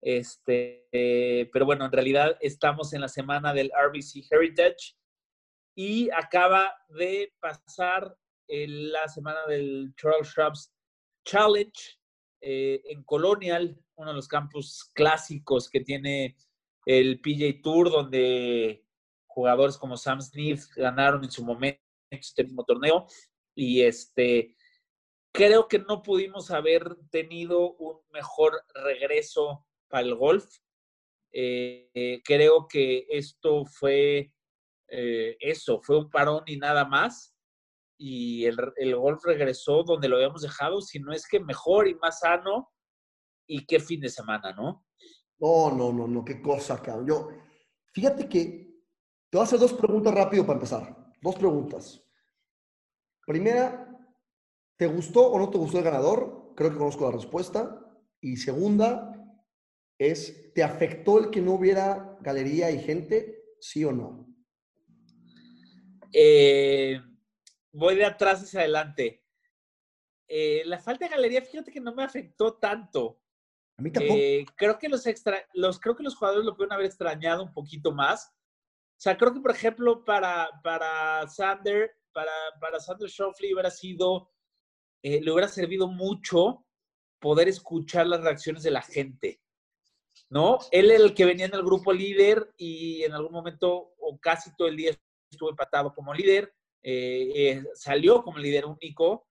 Este, 0.00 0.88
eh, 0.90 1.48
pero 1.52 1.64
bueno, 1.64 1.84
en 1.84 1.92
realidad 1.92 2.36
estamos 2.40 2.92
en 2.92 3.02
la 3.02 3.08
semana 3.08 3.54
del 3.54 3.70
RBC 3.70 4.26
Heritage 4.30 4.96
y 5.76 6.10
acaba 6.10 6.74
de 6.88 7.32
pasar 7.40 8.16
la 8.48 9.08
semana 9.08 9.46
del 9.46 9.94
Charles 9.96 10.28
Shrubs 10.28 10.74
Challenge 11.24 11.98
eh, 12.40 12.82
en 12.86 13.02
Colonial, 13.04 13.80
uno 13.94 14.10
de 14.10 14.16
los 14.16 14.28
campus 14.28 14.90
clásicos 14.94 15.70
que 15.70 15.80
tiene 15.80 16.36
el 16.84 17.20
PJ 17.20 17.62
Tour, 17.62 17.90
donde 17.90 18.84
jugadores 19.26 19.78
como 19.78 19.96
Sam 19.96 20.20
Smith 20.20 20.60
ganaron 20.76 21.24
en 21.24 21.30
su 21.30 21.44
momento 21.44 21.80
este 22.10 22.44
mismo 22.44 22.64
torneo. 22.64 23.06
Y 23.54 23.82
este, 23.82 24.56
creo 25.32 25.66
que 25.66 25.78
no 25.78 26.02
pudimos 26.02 26.50
haber 26.50 26.96
tenido 27.10 27.72
un 27.74 27.98
mejor 28.12 28.62
regreso 28.74 29.66
para 29.88 30.06
el 30.06 30.14
golf. 30.14 30.46
Eh, 31.32 32.20
creo 32.24 32.68
que 32.68 33.06
esto 33.08 33.64
fue 33.64 34.32
eh, 34.88 35.36
eso, 35.40 35.80
fue 35.80 35.98
un 35.98 36.10
parón 36.10 36.42
y 36.46 36.58
nada 36.58 36.84
más. 36.84 37.34
Y 37.98 38.44
el, 38.44 38.56
el, 38.76 38.96
golf 38.96 39.24
regresó 39.24 39.84
donde 39.84 40.08
lo 40.08 40.16
habíamos 40.16 40.42
dejado, 40.42 40.80
si 40.82 40.98
no 40.98 41.12
es 41.12 41.26
que 41.26 41.40
mejor 41.40 41.88
y 41.88 41.94
más 41.94 42.20
sano. 42.20 42.70
Y 43.46 43.64
qué 43.66 43.80
fin 43.80 44.00
de 44.00 44.08
semana, 44.08 44.52
¿no? 44.52 44.84
No, 45.38 45.70
no, 45.70 45.92
no, 45.92 46.06
no, 46.06 46.24
qué 46.24 46.40
cosa, 46.40 46.80
cabrón. 46.80 47.06
Yo, 47.06 47.28
fíjate 47.92 48.28
que 48.28 48.72
te 49.30 49.38
voy 49.38 49.40
a 49.40 49.44
hacer 49.44 49.58
dos 49.58 49.72
preguntas 49.72 50.14
rápido 50.14 50.44
para 50.44 50.58
empezar. 50.58 51.12
Dos 51.20 51.36
preguntas. 51.36 52.04
Primera, 53.26 53.91
¿te 54.82 54.88
gustó 54.88 55.28
o 55.28 55.38
no 55.38 55.48
te 55.48 55.58
gustó 55.58 55.78
el 55.78 55.84
ganador? 55.84 56.54
Creo 56.56 56.72
que 56.72 56.76
conozco 56.76 57.04
la 57.08 57.16
respuesta. 57.16 57.88
Y 58.20 58.36
segunda, 58.36 59.14
es, 59.96 60.52
¿te 60.54 60.64
afectó 60.64 61.20
el 61.20 61.30
que 61.30 61.40
no 61.40 61.52
hubiera 61.52 62.18
galería 62.20 62.68
y 62.72 62.80
gente? 62.80 63.44
¿Sí 63.60 63.84
o 63.84 63.92
no? 63.92 64.26
Eh, 66.12 67.00
voy 67.70 67.94
de 67.94 68.04
atrás 68.04 68.42
hacia 68.42 68.58
adelante. 68.58 69.24
Eh, 70.26 70.62
la 70.64 70.80
falta 70.80 71.04
de 71.04 71.12
galería, 71.12 71.42
fíjate 71.42 71.70
que 71.70 71.80
no 71.80 71.94
me 71.94 72.02
afectó 72.02 72.54
tanto. 72.54 73.20
A 73.76 73.82
mí 73.82 73.92
tampoco. 73.92 74.18
Eh, 74.18 74.44
creo, 74.56 74.80
que 74.80 74.88
los 74.88 75.06
extra, 75.06 75.46
los, 75.54 75.78
creo 75.78 75.94
que 75.94 76.02
los 76.02 76.16
jugadores 76.16 76.44
lo 76.44 76.56
pueden 76.56 76.72
haber 76.72 76.86
extrañado 76.86 77.44
un 77.44 77.52
poquito 77.52 77.92
más. 77.92 78.34
O 78.34 79.00
sea, 79.00 79.16
creo 79.16 79.32
que, 79.32 79.38
por 79.38 79.52
ejemplo, 79.52 80.04
para, 80.04 80.50
para 80.64 81.28
Sander, 81.28 81.92
para, 82.12 82.32
para 82.60 82.80
Sander 82.80 83.08
Shoffley 83.08 83.54
hubiera 83.54 83.70
sido, 83.70 84.32
eh, 85.02 85.20
le 85.20 85.32
hubiera 85.32 85.48
servido 85.48 85.88
mucho 85.88 86.64
poder 87.20 87.48
escuchar 87.48 88.06
las 88.06 88.22
reacciones 88.22 88.62
de 88.62 88.70
la 88.70 88.82
gente, 88.82 89.40
¿no? 90.28 90.58
Él 90.70 90.90
era 90.90 91.04
el 91.04 91.14
que 91.14 91.24
venía 91.24 91.46
en 91.46 91.54
el 91.54 91.62
grupo 91.62 91.92
líder 91.92 92.52
y 92.56 93.02
en 93.02 93.12
algún 93.12 93.32
momento 93.32 93.94
o 93.98 94.18
casi 94.20 94.54
todo 94.56 94.68
el 94.68 94.76
día 94.76 94.96
estuvo 95.30 95.50
empatado 95.50 95.92
como 95.94 96.12
líder, 96.12 96.52
eh, 96.82 97.32
eh, 97.34 97.64
salió 97.74 98.22
como 98.22 98.38
líder 98.38 98.66
único 98.66 99.26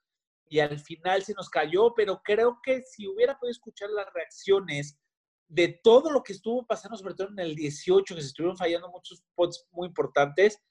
y 0.48 0.60
al 0.60 0.80
final 0.80 1.24
se 1.24 1.34
nos 1.34 1.50
cayó, 1.50 1.94
pero 1.94 2.22
creo 2.24 2.60
que 2.64 2.82
si 2.82 3.08
hubiera 3.08 3.38
podido 3.38 3.52
escuchar 3.52 3.90
las 3.90 4.12
reacciones 4.14 4.98
de 5.48 5.80
todo 5.84 6.12
lo 6.12 6.24
que 6.24 6.34
estuvo 6.34 6.66
pasando, 6.66 6.98
sobre 6.98 7.14
todo 7.14 7.30
en 7.30 7.40
el 7.40 7.56
18, 7.56 8.16
que 8.16 8.22
se 8.22 8.28
estuvieron 8.28 8.58
fallando 8.58 8.90
muchos 8.90 9.20
spots 9.20 9.68
muy 9.72 9.88
importantes, 9.88 10.62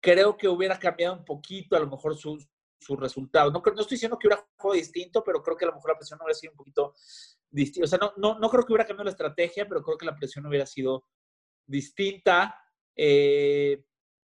creo 0.00 0.36
que 0.36 0.48
hubiera 0.48 0.78
cambiado 0.78 1.14
un 1.14 1.24
poquito 1.24 1.76
a 1.76 1.80
lo 1.80 1.88
mejor 1.88 2.16
su, 2.16 2.38
su 2.82 2.96
resultado. 2.96 3.50
No, 3.50 3.62
no 3.64 3.80
estoy 3.80 3.96
diciendo 3.96 4.18
que 4.18 4.26
hubiera 4.26 4.46
jugado 4.56 4.78
distinto, 4.78 5.22
pero 5.24 5.42
creo 5.42 5.56
que 5.56 5.64
a 5.64 5.68
lo 5.68 5.74
mejor 5.74 5.92
la 5.92 5.98
presión 5.98 6.18
hubiera 6.20 6.34
sido 6.34 6.52
un 6.52 6.56
poquito 6.56 6.94
distinta. 7.50 7.84
O 7.84 7.88
sea, 7.88 7.98
no, 7.98 8.12
no, 8.16 8.38
no 8.38 8.50
creo 8.50 8.64
que 8.64 8.72
hubiera 8.72 8.86
cambiado 8.86 9.04
la 9.04 9.10
estrategia, 9.10 9.66
pero 9.68 9.82
creo 9.82 9.96
que 9.96 10.06
la 10.06 10.16
presión 10.16 10.46
hubiera 10.46 10.66
sido 10.66 11.06
distinta. 11.66 12.58
Eh, 12.96 13.84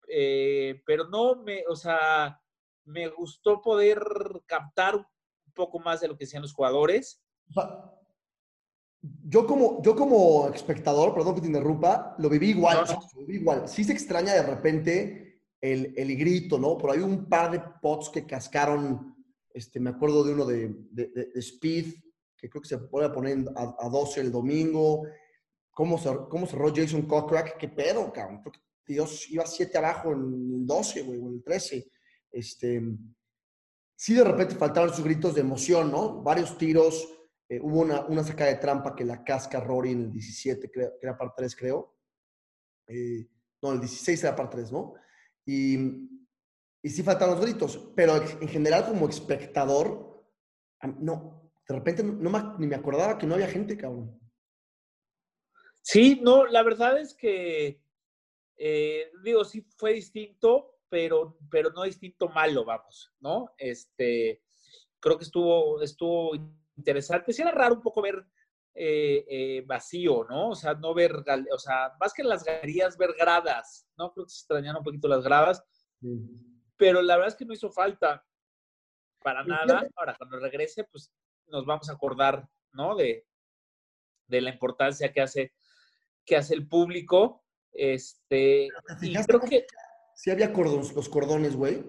eh, 0.08 0.82
pero 0.84 1.08
no 1.08 1.36
me, 1.36 1.64
o 1.68 1.76
sea, 1.76 2.40
me 2.84 3.08
gustó 3.08 3.60
poder 3.62 4.02
captar 4.46 4.96
un 4.96 5.52
poco 5.54 5.78
más 5.78 6.00
de 6.00 6.08
lo 6.08 6.16
que 6.16 6.24
decían 6.24 6.42
los 6.42 6.52
jugadores. 6.52 7.22
Yo 9.00 9.46
como, 9.46 9.82
yo 9.82 9.94
como 9.94 10.48
espectador, 10.48 11.14
perdón 11.14 11.34
que 11.34 11.40
te 11.42 11.46
interrumpa, 11.46 12.14
lo 12.18 12.28
viví 12.28 12.50
igual, 12.50 12.84
lo 12.88 13.26
viví 13.26 13.40
igual. 13.40 13.68
Sí 13.68 13.84
se 13.84 13.92
extraña 13.92 14.34
de 14.34 14.42
repente 14.42 15.33
el, 15.72 15.94
el, 15.96 16.16
grito, 16.18 16.58
¿no? 16.58 16.76
Por 16.76 16.90
ahí 16.90 16.98
un 16.98 17.26
par 17.26 17.50
de 17.50 17.62
pots 17.80 18.10
que 18.10 18.26
cascaron, 18.26 19.16
este, 19.48 19.80
me 19.80 19.90
acuerdo 19.90 20.22
de 20.22 20.34
uno 20.34 20.44
de, 20.44 20.74
de, 20.90 21.06
de 21.08 21.40
Speed, 21.40 21.94
que 22.36 22.50
creo 22.50 22.60
que 22.60 22.68
se 22.68 22.76
puede 22.76 23.08
poner 23.08 23.46
a, 23.56 23.74
a 23.78 23.88
12 23.88 24.20
el 24.20 24.30
domingo. 24.30 25.06
¿Cómo, 25.70 25.98
cómo 26.28 26.46
cerró 26.46 26.70
Jason 26.74 27.02
Cochrack? 27.02 27.56
¿Qué 27.56 27.68
pedo, 27.68 28.12
cabrón? 28.12 28.42
Creo 28.42 28.52
que 28.52 28.60
Dios 28.92 29.30
iba 29.30 29.46
7 29.46 29.78
abajo 29.78 30.12
en 30.12 30.20
el 30.20 30.66
12, 30.66 31.02
güey, 31.02 31.18
o 31.18 31.28
en 31.28 31.34
el 31.36 31.42
13. 31.42 31.90
Este, 32.30 32.82
sí, 33.96 34.12
de 34.14 34.24
repente 34.24 34.56
faltaron 34.56 34.92
sus 34.92 35.02
gritos 35.02 35.34
de 35.34 35.40
emoción, 35.40 35.90
¿no? 35.90 36.22
Varios 36.22 36.58
tiros. 36.58 37.08
Eh, 37.48 37.58
hubo 37.62 37.80
una, 37.80 38.04
una 38.04 38.22
sacada 38.22 38.50
de 38.50 38.58
trampa 38.58 38.94
que 38.94 39.04
la 39.06 39.24
casca 39.24 39.60
Rory 39.60 39.92
en 39.92 40.02
el 40.02 40.12
17, 40.12 40.70
que 40.70 40.90
era 41.00 41.16
par 41.16 41.32
3, 41.34 41.56
creo. 41.56 41.96
Eh, 42.86 43.26
no, 43.62 43.72
el 43.72 43.80
16 43.80 44.24
era 44.24 44.36
par 44.36 44.50
3, 44.50 44.70
¿no? 44.70 44.94
Y, 45.46 45.76
y 46.82 46.88
sí 46.88 47.02
faltaron 47.02 47.36
los 47.36 47.44
gritos. 47.44 47.92
Pero 47.94 48.16
en 48.16 48.48
general, 48.48 48.86
como 48.86 49.08
espectador, 49.08 50.24
no, 50.98 51.52
de 51.68 51.74
repente 51.74 52.02
no, 52.02 52.58
ni 52.58 52.66
me 52.66 52.76
acordaba 52.76 53.18
que 53.18 53.26
no 53.26 53.34
había 53.34 53.48
gente, 53.48 53.76
cabrón. 53.76 54.18
Sí, 55.82 56.20
no, 56.22 56.46
la 56.46 56.62
verdad 56.62 56.98
es 56.98 57.14
que 57.14 57.84
eh, 58.56 59.10
digo, 59.22 59.44
sí 59.44 59.66
fue 59.76 59.94
distinto, 59.94 60.78
pero, 60.88 61.36
pero 61.50 61.70
no 61.70 61.82
distinto 61.82 62.28
malo, 62.28 62.64
vamos, 62.64 63.12
¿no? 63.20 63.50
Este, 63.58 64.42
creo 65.00 65.18
que 65.18 65.24
estuvo, 65.24 65.82
estuvo 65.82 66.34
interesante. 66.76 67.32
Sí 67.32 67.42
era 67.42 67.50
raro 67.50 67.74
un 67.74 67.82
poco 67.82 68.00
ver 68.00 68.24
eh, 68.74 69.24
eh, 69.28 69.64
vacío, 69.66 70.24
¿no? 70.28 70.50
O 70.50 70.54
sea, 70.54 70.74
no 70.74 70.94
ver, 70.94 71.14
o 71.52 71.58
sea, 71.58 71.92
más 72.00 72.12
que 72.12 72.24
las 72.24 72.42
galerías, 72.42 72.98
ver 72.98 73.14
gradas, 73.16 73.86
¿no? 73.96 74.12
Creo 74.12 74.26
que 74.26 74.30
se 74.30 74.40
extrañaron 74.40 74.78
un 74.78 74.84
poquito 74.84 75.06
las 75.06 75.22
gradas, 75.22 75.62
pero 76.76 77.00
la 77.00 77.16
verdad 77.16 77.32
es 77.32 77.36
que 77.36 77.44
no 77.44 77.54
hizo 77.54 77.70
falta 77.70 78.26
para 79.22 79.44
nada. 79.44 79.86
Ahora, 79.94 80.16
cuando 80.18 80.38
regrese, 80.40 80.84
pues 80.84 81.12
nos 81.46 81.64
vamos 81.64 81.88
a 81.88 81.92
acordar, 81.92 82.48
¿no? 82.72 82.96
De, 82.96 83.26
de 84.26 84.40
la 84.40 84.50
importancia 84.50 85.12
que 85.12 85.20
hace, 85.20 85.54
que 86.24 86.36
hace 86.36 86.54
el 86.54 86.66
público. 86.66 87.44
Este, 87.72 88.68
y 89.02 89.14
creo 89.24 89.40
que... 89.40 89.66
Sí 90.16 90.30
había 90.30 90.52
cordones, 90.52 90.92
los 90.94 91.08
cordones, 91.08 91.56
güey. 91.56 91.84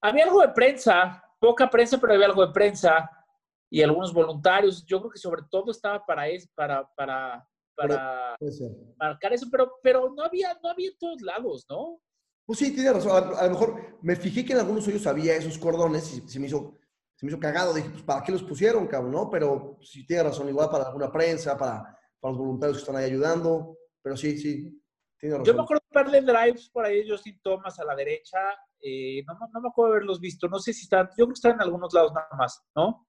Había 0.00 0.24
algo 0.24 0.40
de 0.40 0.48
prensa, 0.48 1.22
poca 1.40 1.68
prensa, 1.68 1.98
pero 1.98 2.14
había 2.14 2.26
algo 2.26 2.46
de 2.46 2.52
prensa 2.52 3.10
y 3.70 3.82
algunos 3.82 4.12
voluntarios. 4.12 4.84
Yo 4.84 5.00
creo 5.00 5.10
que 5.10 5.18
sobre 5.18 5.42
todo 5.50 5.70
estaba 5.70 6.04
para 6.04 6.28
eso, 6.28 6.48
para, 6.54 6.88
para, 6.94 7.46
para 7.74 8.36
marcar 8.98 9.32
eso, 9.32 9.46
pero, 9.50 9.72
pero 9.82 10.12
no 10.14 10.24
había, 10.24 10.58
no 10.62 10.70
había 10.70 10.90
en 10.90 10.98
todos 10.98 11.20
lados, 11.20 11.66
¿no? 11.68 12.00
Pues 12.44 12.60
sí, 12.60 12.72
tiene 12.72 12.92
razón. 12.92 13.12
A, 13.12 13.38
a, 13.40 13.44
lo 13.46 13.50
mejor 13.50 13.98
me 14.02 14.14
fijé 14.14 14.44
que 14.44 14.52
en 14.52 14.60
algunos 14.60 14.86
ellos 14.86 15.06
había 15.06 15.36
esos 15.36 15.58
cordones 15.58 16.16
y 16.16 16.28
se 16.28 16.38
me 16.38 16.46
hizo, 16.46 16.74
se 17.16 17.26
me 17.26 17.32
hizo 17.32 17.40
cagado. 17.40 17.74
Dije, 17.74 17.90
pues, 17.90 18.02
¿para 18.02 18.22
qué 18.22 18.32
los 18.32 18.44
pusieron, 18.44 18.86
cabrón? 18.86 19.12
¿no? 19.12 19.28
Pero 19.30 19.78
sí 19.82 20.06
tiene 20.06 20.22
razón, 20.22 20.48
igual 20.48 20.70
para 20.70 20.84
alguna 20.84 21.10
prensa, 21.10 21.58
para, 21.58 21.82
para 22.20 22.32
los 22.32 22.38
voluntarios 22.38 22.78
que 22.78 22.82
están 22.82 22.96
ahí 22.96 23.06
ayudando. 23.06 23.76
Pero 24.00 24.16
sí, 24.16 24.38
sí, 24.38 24.80
tiene 25.18 25.38
razón. 25.38 25.46
Yo 25.46 25.54
me 25.54 25.62
acuerdo 25.62 25.82
de 25.90 26.02
verle 26.02 26.20
drives 26.20 26.70
por 26.70 26.84
ahí, 26.84 27.08
Justin 27.08 27.40
Thomas 27.42 27.78
a 27.80 27.84
la 27.84 27.96
derecha. 27.96 28.38
Eh, 28.80 29.24
no, 29.26 29.34
no, 29.52 29.60
me 29.60 29.68
acuerdo 29.68 29.90
de 29.90 29.96
haberlos 29.96 30.20
visto. 30.20 30.46
No 30.46 30.60
sé 30.60 30.72
si 30.72 30.82
están, 30.82 31.08
yo 31.08 31.24
creo 31.24 31.28
que 31.28 31.32
están 31.32 31.52
en 31.54 31.62
algunos 31.62 31.92
lados 31.92 32.12
nada 32.14 32.28
más, 32.38 32.62
¿no? 32.76 33.08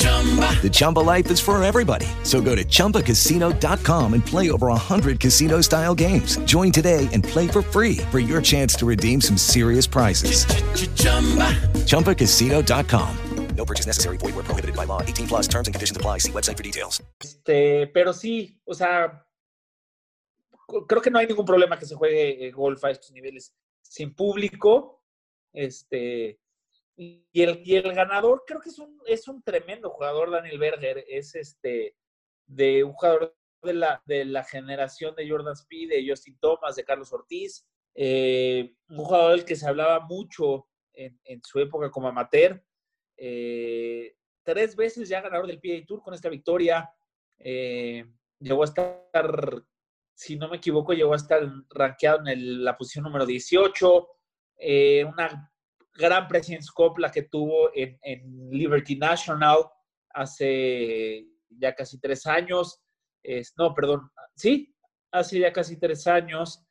The 0.00 0.70
Chumba 0.72 1.00
life 1.00 1.30
is 1.30 1.40
for 1.40 1.62
everybody. 1.62 2.06
So 2.22 2.40
go 2.40 2.54
to 2.54 2.64
ChumbaCasino.com 2.64 4.14
and 4.14 4.24
play 4.24 4.50
over 4.50 4.66
100 4.68 5.20
casino 5.20 5.62
style 5.62 5.94
games. 5.94 6.36
Join 6.44 6.70
today 6.70 7.08
and 7.12 7.24
play 7.24 7.48
for 7.48 7.62
free 7.62 7.96
for 8.10 8.18
your 8.18 8.42
chance 8.42 8.74
to 8.76 8.86
redeem 8.86 9.20
some 9.20 9.36
serious 9.38 9.86
prizes. 9.86 10.44
ChumbaCasino.com. 11.86 13.16
No 13.56 13.64
purchase 13.66 13.86
necessary. 13.86 14.16
Void 14.16 14.34
where 14.36 14.44
prohibited 14.44 14.74
by 14.74 14.86
law. 14.86 15.02
18 15.02 15.26
plus 15.26 15.46
terms 15.46 15.68
and 15.68 15.74
conditions 15.74 15.96
apply. 15.96 16.18
See 16.18 16.32
website 16.32 16.56
for 16.56 16.62
details. 16.62 17.02
Este, 17.20 17.86
pero 17.92 18.14
sí, 18.14 18.58
o 18.64 18.72
sea, 18.72 19.26
creo 20.86 21.02
que 21.02 21.10
no 21.10 21.18
hay 21.18 21.26
ningún 21.26 21.44
problema 21.44 21.78
que 21.78 21.84
se 21.84 21.94
juegue 21.94 22.46
eh, 22.46 22.50
golf 22.52 22.82
a 22.84 22.90
estos 22.90 23.10
niveles 23.12 23.54
sin 23.82 24.14
público. 24.14 25.02
Este, 25.52 26.39
y 27.00 27.24
el, 27.32 27.62
y 27.64 27.76
el 27.76 27.94
ganador 27.94 28.44
creo 28.46 28.60
que 28.60 28.68
es 28.68 28.78
un, 28.78 29.00
es 29.06 29.26
un 29.26 29.42
tremendo 29.42 29.88
jugador, 29.88 30.30
Daniel 30.30 30.58
Berger. 30.58 31.02
Es 31.08 31.34
este, 31.34 31.96
de 32.46 32.84
un 32.84 32.92
jugador 32.92 33.34
de 33.62 33.72
la, 33.72 34.02
de 34.04 34.26
la 34.26 34.44
generación 34.44 35.14
de 35.14 35.26
Jordan 35.26 35.54
Speed, 35.54 35.88
de 35.88 36.06
Justin 36.06 36.38
Thomas, 36.38 36.76
de 36.76 36.84
Carlos 36.84 37.10
Ortiz. 37.10 37.66
Eh, 37.94 38.74
un 38.90 38.98
jugador 38.98 39.30
del 39.30 39.46
que 39.46 39.56
se 39.56 39.66
hablaba 39.66 40.00
mucho 40.00 40.68
en, 40.92 41.42
su 41.42 41.58
época 41.58 41.90
como 41.90 42.08
amateur. 42.08 42.62
Eh, 43.16 44.14
tres 44.42 44.76
veces 44.76 45.08
ya 45.08 45.22
ganador 45.22 45.46
del 45.46 45.58
PGA 45.58 45.86
Tour 45.86 46.02
con 46.02 46.12
esta 46.12 46.28
victoria. 46.28 46.90
Eh, 47.38 48.04
llegó 48.40 48.60
a 48.60 48.66
estar, 48.66 49.64
si 50.14 50.36
no 50.36 50.50
me 50.50 50.58
equivoco, 50.58 50.92
llegó 50.92 51.14
a 51.14 51.16
estar 51.16 51.42
rankeado 51.70 52.26
en 52.26 52.62
la 52.62 52.76
posición 52.76 53.04
número 53.04 53.24
18. 53.24 54.06
Eh, 54.58 55.02
una 55.06 55.49
gran 56.00 56.26
President's 56.26 56.70
Cup 56.70 56.98
la 56.98 57.10
que 57.10 57.22
tuvo 57.22 57.70
en, 57.74 57.98
Liberty 58.50 58.96
National 58.96 59.58
hace 60.10 61.26
ya 61.50 61.74
casi 61.74 62.00
tres 62.00 62.26
años. 62.26 62.80
No, 63.56 63.74
perdón, 63.74 64.10
sí, 64.34 64.74
hace 65.12 65.38
ya 65.38 65.52
casi 65.52 65.78
tres 65.78 66.06
años. 66.06 66.64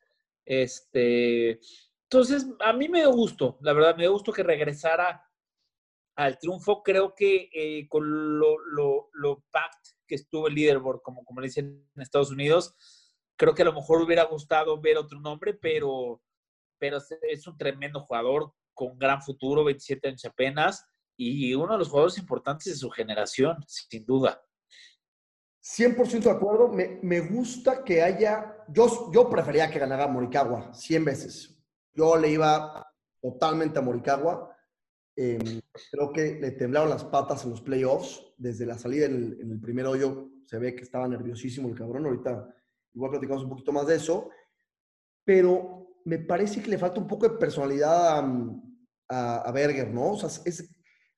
Este, 0.44 1.60
entonces, 2.04 2.46
a 2.60 2.72
mí 2.72 2.88
me 2.88 3.00
dio 3.00 3.12
gusto, 3.12 3.58
la 3.60 3.72
verdad, 3.72 3.96
me 3.96 4.02
dio 4.02 4.12
gusto 4.12 4.32
que 4.32 4.42
regresara 4.42 5.24
al 6.16 6.38
triunfo. 6.38 6.82
Creo 6.82 7.14
que 7.14 7.48
eh, 7.52 7.86
con 7.88 8.38
lo, 8.38 8.58
lo, 8.58 9.10
lo 9.12 9.44
que 10.06 10.16
estuvo 10.16 10.48
el 10.48 10.54
leaderboard, 10.54 11.02
como, 11.02 11.24
como 11.24 11.40
le 11.40 11.46
dicen 11.46 11.88
en 11.94 12.02
Estados 12.02 12.30
Unidos, 12.30 12.74
creo 13.36 13.54
que 13.54 13.62
a 13.62 13.66
lo 13.66 13.72
mejor 13.72 14.02
hubiera 14.02 14.24
gustado 14.24 14.80
ver 14.80 14.98
otro 14.98 15.20
nombre, 15.20 15.54
pero, 15.54 16.20
pero 16.78 16.98
es 17.22 17.46
un 17.46 17.56
tremendo 17.56 18.00
jugador 18.00 18.52
con 18.80 18.98
gran 18.98 19.20
futuro, 19.20 19.62
27 19.62 20.08
años 20.08 20.24
apenas, 20.24 20.86
y 21.14 21.52
uno 21.54 21.74
de 21.74 21.80
los 21.80 21.90
jugadores 21.90 22.16
importantes 22.16 22.64
de 22.64 22.78
su 22.78 22.88
generación, 22.88 23.58
sin 23.66 24.06
duda. 24.06 24.42
100% 25.62 26.22
de 26.22 26.30
acuerdo. 26.30 26.68
Me, 26.68 26.98
me 27.02 27.20
gusta 27.20 27.84
que 27.84 28.02
haya. 28.02 28.56
Yo, 28.68 29.10
yo 29.12 29.28
prefería 29.28 29.70
que 29.70 29.78
ganara 29.78 30.06
Morikawa 30.06 30.72
100 30.72 31.04
veces. 31.04 31.62
Yo 31.92 32.16
le 32.16 32.30
iba 32.30 32.90
totalmente 33.20 33.78
a 33.78 33.82
Morikawa. 33.82 34.56
Eh, 35.14 35.60
creo 35.90 36.10
que 36.10 36.40
le 36.40 36.52
temblaron 36.52 36.88
las 36.88 37.04
patas 37.04 37.44
en 37.44 37.50
los 37.50 37.60
playoffs. 37.60 38.24
Desde 38.38 38.64
la 38.64 38.78
salida 38.78 39.04
en 39.04 39.14
el, 39.16 39.40
en 39.42 39.52
el 39.52 39.60
primer 39.60 39.84
hoyo 39.86 40.30
se 40.46 40.58
ve 40.58 40.74
que 40.74 40.84
estaba 40.84 41.06
nerviosísimo 41.06 41.68
el 41.68 41.74
cabrón. 41.74 42.06
Ahorita 42.06 42.48
igual 42.94 43.10
platicamos 43.10 43.44
un 43.44 43.50
poquito 43.50 43.72
más 43.72 43.86
de 43.86 43.96
eso. 43.96 44.30
Pero 45.22 45.80
me 46.04 46.18
parece 46.18 46.62
que 46.62 46.70
le 46.70 46.78
falta 46.78 47.00
un 47.00 47.06
poco 47.06 47.28
de 47.28 47.36
personalidad 47.36 48.18
a, 48.18 48.69
a, 49.10 49.42
a 49.42 49.52
Berger, 49.52 49.88
¿no? 49.92 50.12
O 50.12 50.18
sea, 50.18 50.28
es, 50.44 50.70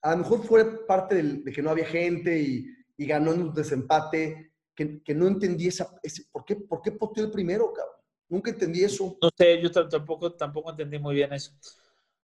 a 0.02 0.12
lo 0.12 0.18
mejor 0.18 0.42
fue 0.44 0.86
parte 0.86 1.14
del- 1.14 1.44
de 1.44 1.52
que 1.52 1.62
no 1.62 1.70
había 1.70 1.84
gente 1.86 2.36
y, 2.40 2.66
y 2.96 3.06
ganó 3.06 3.32
en 3.32 3.42
un 3.42 3.54
desempate, 3.54 4.52
que, 4.74 5.02
que 5.02 5.14
no 5.14 5.26
entendí 5.28 5.68
esa, 5.68 5.94
ese, 6.02 6.24
¿por, 6.32 6.44
qué, 6.44 6.56
¿por 6.56 6.80
qué 6.82 6.92
poteó 6.92 7.24
el 7.24 7.30
primero, 7.30 7.72
cabrón? 7.72 7.94
Nunca 8.28 8.50
entendí 8.50 8.82
eso. 8.82 9.18
No 9.20 9.28
sé, 9.36 9.60
yo 9.60 9.70
tampoco, 9.70 10.34
tampoco 10.34 10.70
entendí 10.70 10.98
muy 10.98 11.14
bien 11.16 11.32
eso. 11.34 11.52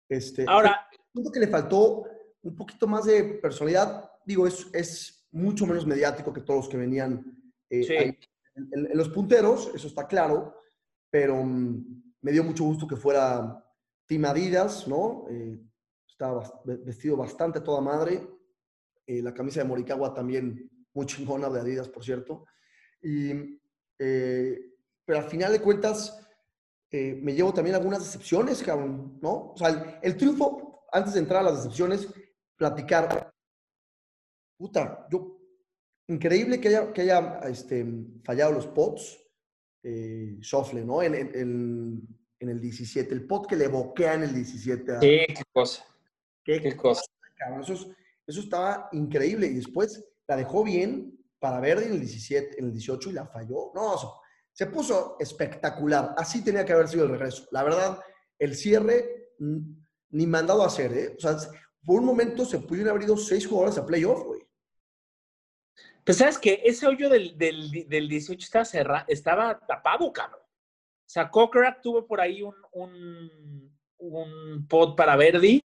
Este, 0.09 0.45
Ahora, 0.49 0.87
siento 1.13 1.31
que 1.31 1.39
le 1.41 1.47
faltó 1.47 2.05
un 2.43 2.57
poquito 2.57 2.87
más 2.89 3.05
de 3.05 3.23
personalidad. 3.41 4.11
Digo, 4.27 4.47
es, 4.47 4.67
es 4.73 5.27
mucho 5.31 5.65
menos 5.67 5.87
mediático 5.87 6.33
que 6.33 6.41
todos 6.41 6.65
los 6.65 6.69
que 6.69 6.77
venían 6.77 7.25
eh, 7.71 7.85
Sí. 7.85 7.93
ahí 7.95 8.19
en, 8.57 8.69
en- 8.73 8.91
en 8.91 8.99
los 8.99 9.09
punteros, 9.09 9.71
eso 9.75 9.87
está 9.87 10.07
claro, 10.09 10.57
pero 11.11 11.37
mm, 11.43 12.03
me 12.21 12.33
dio 12.33 12.43
mucho 12.45 12.65
gusto 12.65 12.87
que 12.89 12.97
fuera 12.97 13.62
Team 14.13 14.27
Adidas, 14.27 14.87
¿no? 14.89 15.25
Eh, 15.31 15.59
estaba 16.07 16.43
vestido 16.85 17.17
bastante 17.17 17.63
toda 17.63 17.81
madre. 17.81 18.29
Eh, 19.07 19.23
la 19.23 19.33
camisa 19.33 19.61
de 19.63 19.67
Morikawa 19.67 20.13
también 20.13 20.71
muy 20.93 21.07
chingona 21.07 21.49
de 21.49 21.61
Adidas, 21.61 21.89
por 21.89 22.05
cierto. 22.05 22.45
Y, 23.03 23.59
eh, 23.99 24.61
pero 25.07 25.21
al 25.21 25.25
final 25.25 25.51
de 25.51 25.63
cuentas, 25.63 26.29
eh, 26.91 27.19
me 27.23 27.33
llevo 27.33 27.55
también 27.55 27.75
algunas 27.75 28.01
decepciones, 28.01 28.63
cabrón, 28.63 29.19
¿no? 29.23 29.53
O 29.53 29.57
sea, 29.57 29.69
el, 29.69 29.99
el 30.03 30.17
triunfo, 30.19 30.85
antes 30.93 31.15
de 31.15 31.21
entrar 31.21 31.41
a 31.41 31.45
las 31.51 31.63
decepciones, 31.65 32.07
platicar. 32.55 33.33
Puta, 34.59 35.07
yo, 35.11 35.41
increíble 36.09 36.61
que 36.61 36.69
haya, 36.69 36.93
que 36.93 37.01
haya 37.01 37.39
este, 37.49 37.87
fallado 38.23 38.53
los 38.53 38.67
pots, 38.67 39.19
eh, 39.83 40.37
Schauffele, 40.43 40.85
¿no? 40.85 41.03
En, 41.03 41.15
en- 41.15 41.35
en- 41.35 42.19
en 42.43 42.51
el 42.51 42.61
17, 42.61 43.15
el 43.15 43.27
pot 43.27 43.47
que 43.49 43.57
le 43.57 43.69
boquea 43.69 44.15
en 44.15 44.25
el 44.25 44.35
17. 44.35 44.93
a- 44.97 45.01
sí, 45.01 45.21
qué 45.29 45.43
cosa. 45.53 45.85
¿Qué, 46.45 46.61
qué 46.61 46.77
cosa. 46.77 47.03
cabrón, 47.37 47.63
eso, 47.63 47.73
es- 47.75 47.87
eso 48.27 48.41
estaba 48.41 48.89
increíble. 48.93 49.47
Y 49.47 49.55
después 49.55 50.05
la 50.27 50.37
dejó 50.37 50.65
bien 50.65 51.19
para 51.39 51.61
Verdi 51.61 51.85
en 51.87 51.93
el 51.93 52.01
17, 52.01 52.59
en 52.59 52.67
el 52.67 52.73
18 52.73 53.11
y 53.11 53.13
la 53.13 53.27
falló. 53.27 53.71
No, 53.75 53.97
se, 53.97 54.07
se 54.65 54.67
puso 54.71 55.17
espectacular. 55.21 56.15
Así 56.17 56.43
tenía 56.45 56.65
que 56.65 56.73
haber 56.73 56.89
sido 56.89 57.05
el 57.05 57.11
regreso. 57.13 57.47
La 57.53 57.63
verdad, 57.63 58.01
el 58.39 58.57
cierre 58.57 59.31
ni 59.39 60.27
mandado 60.27 60.63
a 60.63 60.67
hacer, 60.67 60.93
¿eh? 60.93 61.15
O 61.17 61.21
sea, 61.21 61.37
por 61.85 62.01
un 62.01 62.05
momento 62.07 62.45
se 62.45 62.59
pudieron 62.59 62.91
haber 62.91 63.05
ido 63.05 63.17
seis 63.17 63.47
jugadores 63.47 63.79
a 63.79 63.87
playoff, 63.87 64.25
güey. 64.25 64.41
Pues 66.05 66.19
sabes 66.19 66.39
que 66.39 66.61
ese 66.65 66.87
hoyo 66.87 67.09
del, 67.09 67.39
del, 67.39 67.87
del 67.89 68.09
18 68.09 68.45
estaba, 68.45 68.65
cerra- 68.65 69.05
estaba 69.09 69.59
tapado, 69.67 70.13
cabrón. 70.13 70.41
O 71.13 71.15
sea, 71.15 71.29
Kokrak 71.29 71.83
tuvo 71.83 72.07
por 72.07 72.23
ahí 72.23 72.41
un, 72.41 72.55
un, 72.73 73.79
un 73.99 74.67
pot 74.67 74.97
para 74.97 75.15
Verdi 75.15 75.61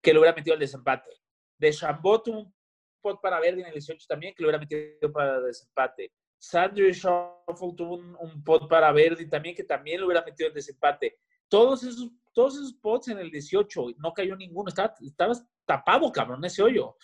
que 0.00 0.14
lo 0.14 0.20
hubiera 0.20 0.34
metido 0.34 0.54
al 0.54 0.60
desempate. 0.60 1.10
De 1.58 1.70
Chambot 1.70 2.24
tuvo 2.24 2.40
un 2.40 2.54
pot 3.02 3.20
para 3.20 3.40
Verdi 3.40 3.60
en 3.60 3.66
el 3.66 3.74
18 3.74 4.06
también 4.08 4.32
que 4.34 4.42
lo 4.42 4.48
hubiera 4.48 4.58
metido 4.58 5.12
para 5.12 5.36
el 5.36 5.44
desempate. 5.44 6.10
Sandro 6.38 6.88
Shuffle 6.88 7.74
tuvo 7.76 7.96
un, 7.96 8.16
un 8.18 8.42
pot 8.42 8.66
para 8.70 8.90
Verdi 8.90 9.28
también 9.28 9.54
que 9.54 9.64
también 9.64 10.00
lo 10.00 10.06
hubiera 10.06 10.24
metido 10.24 10.48
al 10.48 10.54
desempate. 10.54 11.18
Todos 11.50 11.82
esos, 11.82 12.10
todos 12.32 12.54
esos 12.54 12.72
pots 12.72 13.08
en 13.08 13.18
el 13.18 13.30
18, 13.30 13.96
no 13.98 14.14
cayó 14.14 14.34
ninguno. 14.34 14.70
Estaba, 14.70 14.94
estaba 15.02 15.34
tapado, 15.66 16.10
cabrón, 16.10 16.42
ese 16.46 16.62
hoyo. 16.62 16.96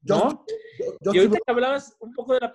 ¿No? 0.00 0.46
yo 1.02 1.12
y 1.12 1.18
ahorita 1.18 1.20
estuve- 1.24 1.40
que 1.44 1.52
hablabas 1.52 1.94
un 2.00 2.14
poco 2.14 2.32
de 2.32 2.40
la, 2.40 2.54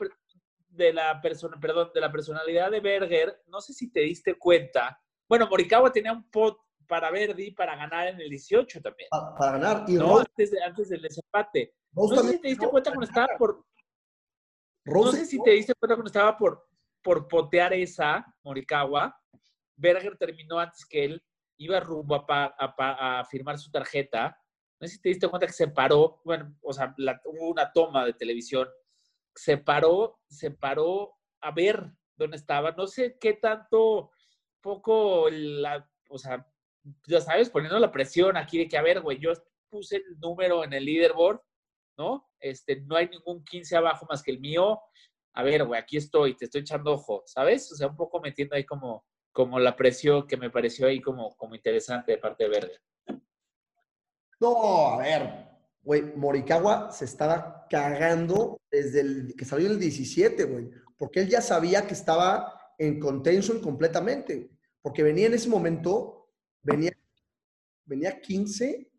de 0.72 0.93
la 0.93 1.19
persona, 1.22 1.57
perdón, 1.59 1.91
de 1.93 2.01
la 2.01 2.11
personalidad 2.11 2.72
de 2.72 2.80
Berger, 2.80 3.41
no 3.47 3.61
sé 3.61 3.74
si 3.74 3.91
te 3.91 4.01
diste 4.01 4.36
cuenta. 4.38 4.99
Bueno, 5.28 5.47
Morikawa 5.47 5.91
tenía 5.91 6.13
un 6.13 6.30
pot 6.30 6.57
para 6.88 7.11
Verdi 7.11 7.51
para 7.51 7.76
ganar 7.76 8.07
en 8.09 8.19
el 8.19 8.30
18 8.30 8.82
también. 8.82 9.07
Pa- 9.11 9.36
para 9.36 9.51
ganar. 9.53 9.86
Y 9.88 9.93
¿no? 9.93 10.09
Rose, 10.09 10.26
Antes, 10.30 10.51
de- 10.51 10.63
antes 10.63 10.89
del 10.89 11.01
desempate. 11.01 11.76
Rose 11.93 12.15
No 12.15 12.22
sé 12.24 12.32
si 12.34 12.39
te 12.41 12.47
diste 12.49 12.67
cuenta 12.67 12.89
cuando 12.91 13.05
estaba 13.05 13.28
por. 13.38 13.65
No 14.86 14.93
Rose 14.93 15.17
sé 15.19 15.26
si 15.26 15.43
te 15.43 15.51
diste 15.51 15.74
cuenta 15.76 15.95
cuando 15.95 16.07
estaba 16.09 16.38
por, 16.38 16.67
por 17.01 17.28
potear 17.28 17.74
esa, 17.74 18.26
Morikawa. 18.43 19.15
Berger 19.76 20.17
terminó 20.17 20.59
antes 20.59 20.86
que 20.86 21.05
él, 21.05 21.24
iba 21.57 21.80
rumbo 21.80 22.15
a, 22.15 22.26
pa- 22.26 22.55
a 22.57 22.76
pa- 22.76 23.19
a 23.19 23.26
firmar 23.26 23.57
su 23.57 23.69
tarjeta. 23.72 24.38
No 24.80 24.88
sé 24.88 24.95
si 24.95 25.01
te 25.01 25.09
diste 25.09 25.28
cuenta 25.28 25.45
que 25.47 25.53
se 25.53 25.67
paró, 25.67 26.22
bueno, 26.26 26.55
o 26.61 26.74
sea, 26.74 26.93
la- 26.97 27.22
hubo 27.26 27.49
una 27.51 27.72
toma 27.72 28.05
de 28.05 28.13
televisión, 28.13 28.67
se 29.36 29.57
paró, 29.57 30.19
se 30.29 30.51
paró 30.51 31.15
a 31.41 31.51
ver 31.51 31.91
dónde 32.15 32.38
estaba. 32.38 32.71
No 32.71 32.88
sé 32.88 33.17
qué 33.19 33.34
tanto, 33.34 34.11
poco, 34.61 35.29
la, 35.29 35.89
o 36.09 36.17
sea, 36.17 36.47
ya 37.07 37.21
sabes, 37.21 37.49
poniendo 37.49 37.79
la 37.79 37.91
presión 37.91 38.38
aquí 38.38 38.57
de 38.57 38.67
que, 38.67 38.77
a 38.77 38.82
ver, 38.82 39.01
güey, 39.01 39.19
yo 39.19 39.32
puse 39.69 39.97
el 39.97 40.19
número 40.19 40.63
en 40.63 40.73
el 40.73 40.86
leaderboard, 40.86 41.41
¿no? 41.97 42.29
Este, 42.39 42.82
no 42.82 42.95
hay 42.95 43.09
ningún 43.09 43.43
15 43.43 43.77
abajo 43.77 44.05
más 44.09 44.23
que 44.23 44.32
el 44.32 44.39
mío. 44.39 44.79
A 45.34 45.43
ver, 45.43 45.63
güey, 45.63 45.79
aquí 45.79 45.97
estoy, 45.97 46.36
te 46.36 46.45
estoy 46.45 46.61
echando 46.61 46.93
ojo, 46.93 47.23
¿sabes? 47.25 47.71
O 47.71 47.75
sea, 47.75 47.88
un 47.88 47.95
poco 47.95 48.19
metiendo 48.19 48.55
ahí 48.55 48.65
como, 48.65 49.05
como 49.32 49.59
la 49.59 49.75
presión 49.75 50.27
que 50.27 50.38
me 50.38 50.49
pareció 50.49 50.88
ahí 50.88 51.01
como, 51.01 51.36
como 51.38 51.55
interesante 51.55 52.13
de 52.13 52.17
parte 52.17 52.43
de 52.43 52.49
Verde. 52.49 52.79
No, 54.39 54.88
a 54.88 54.97
ver, 54.97 55.51
güey, 55.82 56.03
Morikawa 56.15 56.91
se 56.91 57.05
estaba 57.05 57.65
cagando 57.69 58.59
desde 58.69 59.34
que 59.36 59.45
salió 59.45 59.67
el 59.67 59.79
17, 59.79 60.43
güey, 60.45 60.69
porque 60.97 61.21
él 61.21 61.29
ya 61.29 61.41
sabía 61.41 61.88
que 61.88 61.93
estaba 61.93 62.53
en 62.77 62.99
contention 62.99 63.59
completamente, 63.61 64.51
porque 64.82 65.03
venía 65.03 65.27
en 65.27 65.34
ese 65.34 65.49
momento, 65.49 66.29
venía, 66.61 66.91
venía 67.86 68.19
15, 68.21 68.91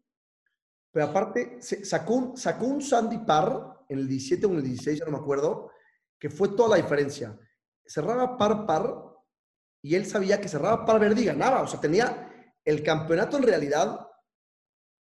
pero 0.91 1.07
aparte 1.07 1.59
sacó 1.61 2.15
un, 2.15 2.37
sacó 2.37 2.67
un 2.67 2.83
Sandy 2.83 3.19
Par 3.19 3.85
en 3.89 3.99
el 3.99 4.09
17 4.09 4.47
o 4.47 4.51
en 4.51 4.57
el 4.57 4.63
16, 4.65 4.99
ya 4.99 5.05
no 5.05 5.13
me 5.13 5.19
acuerdo, 5.19 5.71
que 6.19 6.31
fue 6.31 6.51
toda 6.51 6.71
la 6.71 6.77
diferencia. 6.77 7.39
Cerraba 7.85 8.37
par 8.37 8.67
par 8.67 8.95
y 9.83 9.95
él 9.95 10.07
sabía 10.07 10.41
que 10.41 10.49
cerraba 10.49 10.85
par 10.85 11.01
verde 11.01 11.23
y 11.23 11.25
ganaba, 11.25 11.63
o 11.63 11.67
sea, 11.67 11.81
tenía 11.81 12.31
el 12.65 12.83
campeonato 12.83 13.37
en 13.37 13.43
realidad 13.43 14.07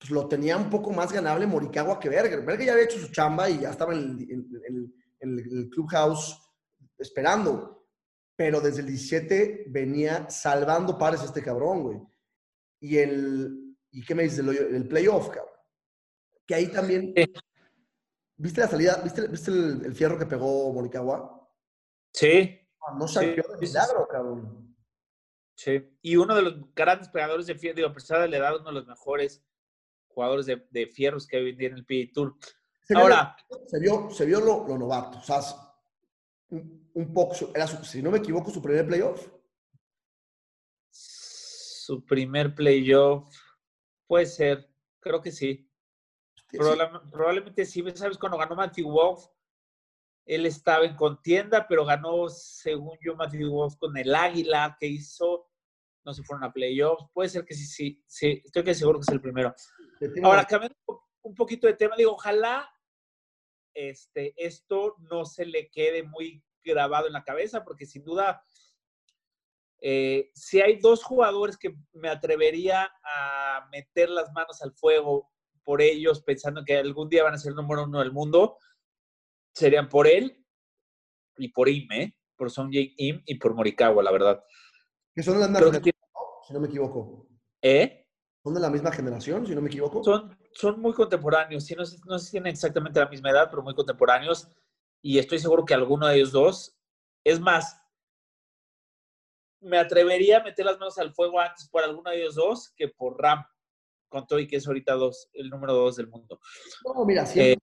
pues 0.05 0.11
lo 0.11 0.27
tenía 0.27 0.55
un 0.55 0.69
poco 0.69 0.91
más 0.91 1.11
ganable 1.11 1.47
Morikawa 1.47 1.99
que 1.99 2.09
Berger. 2.09 2.45
Berger 2.45 2.67
ya 2.67 2.73
había 2.73 2.85
hecho 2.85 2.99
su 2.99 3.11
chamba 3.11 3.49
y 3.49 3.61
ya 3.61 3.71
estaba 3.71 3.95
en 3.95 4.93
el, 5.19 5.69
clubhouse 5.71 6.39
esperando. 6.99 7.87
Pero 8.35 8.61
desde 8.61 8.81
el 8.81 8.87
17 8.87 9.65
venía 9.69 10.29
salvando 10.29 10.95
pares 10.95 11.23
este 11.23 11.41
cabrón, 11.41 11.81
güey. 11.81 11.99
Y 12.81 12.97
el, 12.97 13.75
¿y 13.89 14.05
qué 14.05 14.13
me 14.13 14.23
dices? 14.23 14.39
El, 14.39 14.49
el 14.49 14.87
playoff, 14.87 15.29
cabrón. 15.29 15.55
Que 16.45 16.53
ahí 16.53 16.67
también... 16.67 17.11
¿Viste 18.37 18.61
la 18.61 18.67
salida? 18.67 19.01
¿Viste, 19.01 19.21
el, 19.21 19.95
fierro 19.95 20.19
que 20.19 20.27
pegó 20.27 20.71
Morikawa? 20.71 21.49
Sí. 22.13 22.59
Ah, 22.81 22.93
no 22.95 23.07
salió 23.07 23.43
de 23.49 23.57
milagro, 23.59 24.07
cabrón. 24.07 24.75
Sí. 25.55 25.97
Y 26.03 26.15
uno 26.15 26.35
de 26.35 26.43
los 26.43 26.75
grandes 26.75 27.09
pegadores 27.09 27.47
de 27.47 27.55
fierro, 27.55 27.77
digo, 27.77 27.87
a 27.87 27.93
pesar 27.93 28.21
de 28.21 28.27
la 28.27 28.37
edad, 28.37 28.57
uno 28.57 28.65
de 28.65 28.73
los 28.73 28.85
mejores 28.85 29.43
jugadores 30.15 30.45
de, 30.45 30.87
fierros 30.87 31.27
que 31.27 31.37
hoy 31.37 31.55
el 31.59 31.85
PGA 31.85 32.13
Tour. 32.13 32.35
Ahora. 32.95 33.35
se 33.67 33.79
vio, 33.79 34.09
se 34.09 34.25
vio 34.25 34.39
lo, 34.39 34.77
novato. 34.77 35.17
O 35.17 35.21
sea, 35.21 35.41
un, 36.49 37.13
poco. 37.13 37.35
Era 37.53 37.67
si 37.67 38.01
no 38.01 38.11
me 38.11 38.19
equivoco, 38.19 38.49
su 38.49 38.61
primer 38.61 38.87
playoff. 38.87 39.27
Su 40.89 42.05
primer 42.05 42.55
playoff. 42.55 43.29
Puede 44.07 44.25
ser. 44.25 44.69
Creo 44.99 45.21
que 45.21 45.31
sí. 45.31 45.69
Probablemente, 46.49 47.65
sí. 47.65 47.83
¿Sabes? 47.93 48.17
Cuando 48.17 48.37
ganó 48.37 48.55
Matthew 48.55 48.89
Wolf, 48.89 49.25
él 50.25 50.45
estaba 50.45 50.85
en 50.85 50.95
contienda, 50.95 51.67
pero 51.67 51.85
ganó, 51.85 52.29
según 52.29 52.97
yo, 53.01 53.15
Matthew 53.15 53.51
Wolf 53.51 53.75
con 53.77 53.95
el 53.97 54.15
Águila 54.15 54.77
que 54.79 54.87
hizo. 54.87 55.49
No 56.03 56.13
se 56.13 56.23
fueron 56.23 56.43
a 56.43 56.53
playoffs. 56.53 57.05
Puede 57.13 57.29
ser 57.29 57.45
que 57.45 57.55
sí, 57.55 57.65
sí, 57.65 58.03
sí. 58.05 58.41
Estoy 58.45 58.63
que 58.63 58.75
seguro 58.75 58.99
que 58.99 59.03
es 59.03 59.09
el 59.09 59.21
primero. 59.21 59.55
Ahora, 60.23 60.45
cambiando 60.45 60.77
un 61.21 61.35
poquito 61.35 61.67
de 61.67 61.73
tema, 61.73 61.95
digo, 61.95 62.11
ojalá 62.11 62.69
este, 63.73 64.33
esto 64.37 64.95
no 64.99 65.25
se 65.25 65.45
le 65.45 65.69
quede 65.69 66.03
muy 66.03 66.43
grabado 66.63 67.07
en 67.07 67.13
la 67.13 67.23
cabeza, 67.23 67.63
porque 67.63 67.85
sin 67.85 68.03
duda, 68.03 68.43
eh, 69.81 70.31
si 70.33 70.61
hay 70.61 70.77
dos 70.79 71.03
jugadores 71.03 71.57
que 71.57 71.75
me 71.93 72.09
atrevería 72.09 72.89
a 73.03 73.67
meter 73.71 74.09
las 74.09 74.31
manos 74.33 74.61
al 74.61 74.73
fuego 74.73 75.29
por 75.63 75.81
ellos, 75.81 76.23
pensando 76.23 76.63
que 76.63 76.77
algún 76.77 77.09
día 77.09 77.23
van 77.23 77.33
a 77.33 77.37
ser 77.37 77.51
el 77.51 77.55
número 77.55 77.83
uno 77.83 77.99
del 77.99 78.11
mundo, 78.11 78.57
serían 79.53 79.89
por 79.89 80.07
él 80.07 80.43
y 81.37 81.49
por 81.49 81.69
Im, 81.69 81.91
¿eh? 81.91 82.15
Por 82.35 82.51
Song 82.51 82.69
Im 82.71 83.21
y 83.25 83.35
por 83.35 83.53
Morikawa, 83.53 84.03
la 84.03 84.11
verdad. 84.11 84.43
Que 85.13 85.23
son 85.23 85.39
las 85.39 85.49
más 85.49 85.63
si 86.47 86.53
no 86.53 86.59
me 86.59 86.67
equivoco. 86.67 87.27
¿Eh? 87.61 88.04
¿Son 88.45 88.53
de 88.53 88.59
la 88.59 88.69
misma 88.69 88.91
generación, 88.91 89.47
si 89.47 89.55
no 89.55 89.61
me 89.61 89.69
equivoco? 89.69 90.03
Son, 90.03 90.37
son 90.51 90.79
muy 90.79 90.93
contemporáneos. 90.93 91.63
Sí, 91.63 91.73
no, 91.73 91.83
sé, 91.83 91.97
no 92.05 92.19
sé 92.19 92.25
si 92.25 92.31
tienen 92.33 92.51
exactamente 92.51 92.99
la 92.99 93.09
misma 93.09 93.31
edad, 93.31 93.47
pero 93.49 93.63
muy 93.63 93.73
contemporáneos. 93.73 94.47
Y 95.01 95.17
estoy 95.17 95.39
seguro 95.39 95.65
que 95.65 95.73
alguno 95.73 96.05
de 96.05 96.17
ellos 96.17 96.31
dos. 96.31 96.77
Es 97.23 97.39
más, 97.39 97.81
me 99.61 99.79
atrevería 99.79 100.37
a 100.37 100.43
meter 100.43 100.63
las 100.63 100.77
manos 100.77 100.95
al 100.99 101.11
fuego 101.11 101.39
antes 101.39 101.67
por 101.67 101.83
alguno 101.83 102.11
de 102.11 102.21
ellos 102.21 102.35
dos 102.35 102.71
que 102.77 102.87
por 102.87 103.19
Ram, 103.19 103.43
con 104.09 104.27
todo 104.27 104.37
y 104.37 104.45
que 104.45 104.57
es 104.57 104.67
ahorita 104.67 104.93
dos, 104.93 105.27
el 105.33 105.49
número 105.49 105.73
dos 105.73 105.95
del 105.95 106.09
mundo. 106.09 106.39
No, 106.85 107.03
mira, 107.03 107.25
100%, 107.25 107.31
eh, 107.41 107.57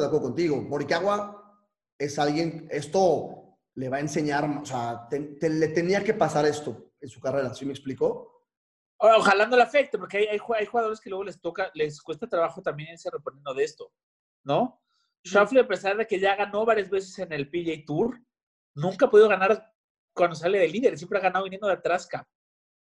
de 0.00 0.04
acuerdo 0.04 0.20
contigo. 0.20 0.60
Morikawa 0.60 1.64
es 1.98 2.18
alguien, 2.18 2.68
esto 2.70 3.56
le 3.72 3.88
va 3.88 3.96
a 3.96 4.00
enseñar, 4.00 4.44
o 4.44 4.66
sea, 4.66 5.08
le 5.10 5.68
tenía 5.68 6.04
que 6.04 6.12
pasar 6.12 6.44
esto 6.44 6.92
en 7.00 7.08
su 7.08 7.20
carrera, 7.20 7.54
¿sí 7.54 7.64
me 7.64 7.72
explicó? 7.72 8.39
Ojalá 9.02 9.46
no 9.46 9.56
le 9.56 9.62
afecte, 9.62 9.96
porque 9.96 10.18
hay, 10.18 10.26
hay, 10.26 10.38
jugadores 10.38 11.00
que 11.00 11.08
luego 11.08 11.24
les 11.24 11.40
toca, 11.40 11.70
les 11.72 12.02
cuesta 12.02 12.28
trabajo 12.28 12.60
también 12.60 12.90
irse 12.90 13.08
reponiendo 13.10 13.54
de 13.54 13.64
esto, 13.64 13.90
¿no? 14.44 14.78
Schauffele, 15.24 15.62
a 15.62 15.68
pesar 15.68 15.96
de 15.96 16.06
que 16.06 16.20
ya 16.20 16.36
ganó 16.36 16.66
varias 16.66 16.90
veces 16.90 17.18
en 17.18 17.32
el 17.32 17.48
PJ 17.48 17.84
Tour, 17.86 18.20
nunca 18.74 19.06
ha 19.06 19.10
podido 19.10 19.28
ganar 19.28 19.72
cuando 20.12 20.36
sale 20.36 20.58
de 20.58 20.68
líder, 20.68 20.98
siempre 20.98 21.18
ha 21.18 21.22
ganado 21.22 21.44
viniendo 21.44 21.66
de 21.66 21.74
atrás, 21.74 22.08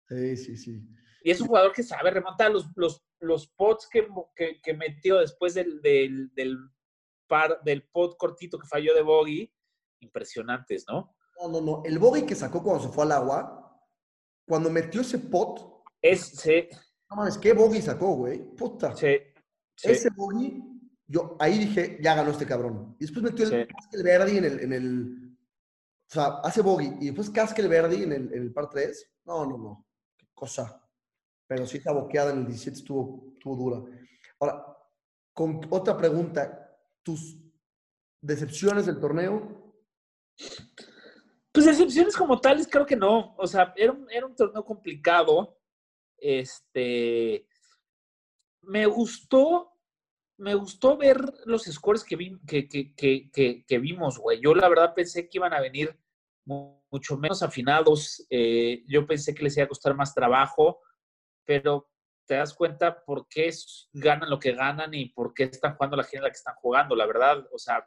Sí, 0.08 0.36
sí, 0.36 0.56
sí. 0.56 0.88
Y 1.22 1.30
es 1.30 1.40
un 1.40 1.46
jugador 1.46 1.72
que 1.72 1.84
sabe 1.84 2.10
remontar 2.10 2.50
los, 2.50 2.66
los, 2.74 3.00
los 3.20 3.46
pots 3.46 3.88
que, 3.88 4.08
que, 4.34 4.74
metió 4.74 5.20
después 5.20 5.54
del, 5.54 5.80
del, 5.80 6.34
del, 6.34 6.58
par, 7.28 7.62
del 7.62 7.84
pot 7.84 8.16
cortito 8.16 8.58
que 8.58 8.66
falló 8.66 8.92
de 8.92 9.02
Bogey, 9.02 9.54
impresionantes, 10.00 10.84
¿no? 10.88 11.14
No, 11.40 11.48
no, 11.48 11.60
no. 11.60 11.82
El 11.84 12.00
Bogey 12.00 12.26
que 12.26 12.34
sacó 12.34 12.62
cuando 12.62 12.82
se 12.82 12.88
fue 12.88 13.04
al 13.04 13.12
agua, 13.12 13.80
cuando 14.46 14.68
metió 14.68 15.00
ese 15.00 15.18
pot, 15.18 15.71
es, 16.02 16.20
sí. 16.20 16.68
No 17.08 17.16
mames, 17.16 17.38
qué 17.38 17.52
bogey 17.52 17.80
sacó, 17.80 18.16
güey. 18.16 18.42
Puta. 18.56 18.94
Sí. 18.96 19.16
Ese 19.82 20.10
bogey, 20.10 20.62
yo 21.06 21.36
ahí 21.38 21.58
dije, 21.58 21.98
ya 22.02 22.14
ganó 22.14 22.30
este 22.30 22.46
cabrón. 22.46 22.96
Y 22.98 23.04
después 23.04 23.22
metió 23.22 23.46
el 23.46 23.66
Caskel 23.66 24.02
Verdi 24.02 24.38
en 24.38 24.44
el, 24.44 24.60
en 24.60 24.72
el. 24.72 25.36
O 26.10 26.14
sea, 26.14 26.26
hace 26.42 26.60
bogey. 26.60 26.96
Y 27.00 27.06
después 27.06 27.30
Caskel 27.30 27.68
Verdi 27.68 28.02
en 28.02 28.12
el, 28.12 28.32
en 28.32 28.42
el 28.42 28.52
par 28.52 28.68
3. 28.68 29.12
No, 29.24 29.46
no, 29.46 29.56
no. 29.56 29.86
Qué 30.16 30.26
cosa. 30.34 30.82
Pero 31.46 31.66
sí, 31.66 31.78
esta 31.78 31.92
boqueada 31.92 32.32
en 32.32 32.38
el 32.38 32.46
17 32.46 32.78
estuvo, 32.78 33.32
estuvo 33.34 33.56
dura. 33.56 33.82
Ahora, 34.40 34.66
con 35.32 35.60
otra 35.70 35.96
pregunta. 35.96 36.58
¿Tus 37.04 37.36
decepciones 38.20 38.86
del 38.86 39.00
torneo? 39.00 39.74
Pues 41.50 41.66
decepciones 41.66 42.16
como 42.16 42.40
tales, 42.40 42.68
creo 42.70 42.86
que 42.86 42.96
no. 42.96 43.34
O 43.36 43.46
sea, 43.46 43.74
era 43.76 43.92
un, 43.92 44.08
era 44.10 44.24
un 44.26 44.36
torneo 44.36 44.64
complicado. 44.64 45.58
Este, 46.22 47.48
me 48.62 48.86
gustó, 48.86 49.72
me 50.38 50.54
gustó 50.54 50.96
ver 50.96 51.18
los 51.46 51.64
scores 51.64 52.04
que, 52.04 52.16
que, 52.46 52.68
que, 52.94 53.64
que, 53.66 53.78
vimos, 53.78 54.18
güey. 54.18 54.40
Yo 54.40 54.54
la 54.54 54.68
verdad 54.68 54.94
pensé 54.94 55.28
que 55.28 55.38
iban 55.38 55.52
a 55.52 55.60
venir 55.60 55.98
mucho 56.44 57.16
menos 57.18 57.42
afinados. 57.42 58.24
Eh, 58.30 58.84
yo 58.86 59.04
pensé 59.04 59.34
que 59.34 59.42
les 59.42 59.56
iba 59.56 59.64
a 59.64 59.68
costar 59.68 59.96
más 59.96 60.14
trabajo, 60.14 60.80
pero 61.44 61.90
te 62.24 62.36
das 62.36 62.54
cuenta 62.54 63.04
por 63.04 63.26
qué 63.28 63.50
ganan 63.92 64.30
lo 64.30 64.38
que 64.38 64.52
ganan 64.52 64.94
y 64.94 65.06
por 65.06 65.34
qué 65.34 65.44
están 65.44 65.74
jugando 65.74 65.96
la 65.96 66.04
gente 66.04 66.18
en 66.18 66.22
la 66.24 66.30
que 66.30 66.36
están 66.36 66.54
jugando, 66.54 66.94
la 66.94 67.06
verdad. 67.06 67.44
O 67.52 67.58
sea, 67.58 67.84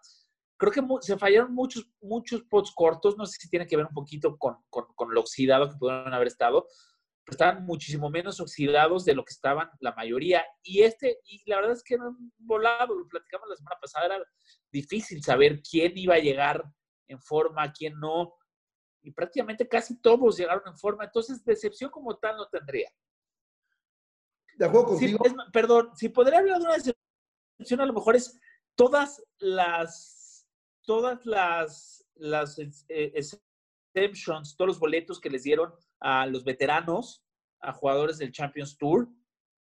creo 0.57 0.73
que 0.73 0.81
se 0.99 1.17
fallaron 1.17 1.53
muchos, 1.53 1.89
muchos 2.01 2.43
pots 2.43 2.73
cortos. 2.75 3.17
No 3.17 3.25
sé 3.25 3.37
si 3.39 3.49
tiene 3.49 3.65
que 3.65 3.77
ver 3.77 3.85
un 3.85 3.93
poquito 3.93 4.37
con, 4.37 4.57
con, 4.69 4.87
con 4.93 5.13
lo 5.13 5.21
oxidado 5.21 5.69
que 5.69 5.77
pudieron 5.77 6.13
haber 6.13 6.27
estado, 6.27 6.67
estaban 7.31 7.65
muchísimo 7.65 8.09
menos 8.09 8.39
oxidados 8.39 9.03
de 9.05 9.15
lo 9.15 9.23
que 9.25 9.33
estaban 9.33 9.69
la 9.79 9.93
mayoría. 9.93 10.45
Y 10.63 10.81
este, 10.83 11.19
y 11.25 11.41
la 11.49 11.57
verdad 11.57 11.73
es 11.73 11.83
que 11.83 11.95
era 11.95 12.07
un 12.07 12.31
volado, 12.37 12.95
lo 12.95 13.07
platicamos 13.07 13.49
la 13.49 13.55
semana 13.55 13.77
pasada, 13.81 14.05
era 14.05 14.25
difícil 14.71 15.23
saber 15.23 15.61
quién 15.61 15.93
iba 15.97 16.15
a 16.15 16.19
llegar 16.19 16.63
en 17.07 17.19
forma, 17.21 17.71
quién 17.73 17.99
no. 17.99 18.35
Y 19.01 19.11
prácticamente 19.11 19.67
casi 19.67 19.99
todos 19.99 20.37
llegaron 20.37 20.63
en 20.67 20.77
forma. 20.77 21.05
Entonces, 21.05 21.43
decepción 21.43 21.89
como 21.89 22.17
tal 22.17 22.37
no 22.37 22.47
tendría. 22.47 22.89
De 24.57 24.65
acuerdo 24.65 24.87
contigo. 24.87 25.19
perdón, 25.51 25.91
si 25.95 26.09
podría 26.09 26.39
hablar 26.39 26.59
de 26.59 26.65
una 26.65 26.73
decepción, 26.75 27.81
a 27.81 27.85
lo 27.85 27.93
mejor 27.93 28.15
es 28.15 28.39
todas 28.75 29.23
las, 29.39 30.47
todas 30.85 31.25
las, 31.25 32.05
las 32.15 32.57
eh, 32.59 33.13
exceptions, 33.95 34.55
todos 34.55 34.69
los 34.69 34.79
boletos 34.79 35.19
que 35.19 35.29
les 35.29 35.43
dieron 35.43 35.73
a 36.07 36.27
los 36.27 36.43
veteranos, 36.43 37.23
a 37.61 37.73
jugadores 37.73 38.19
del 38.19 38.31
Champions 38.31 38.77
Tour 38.77 39.09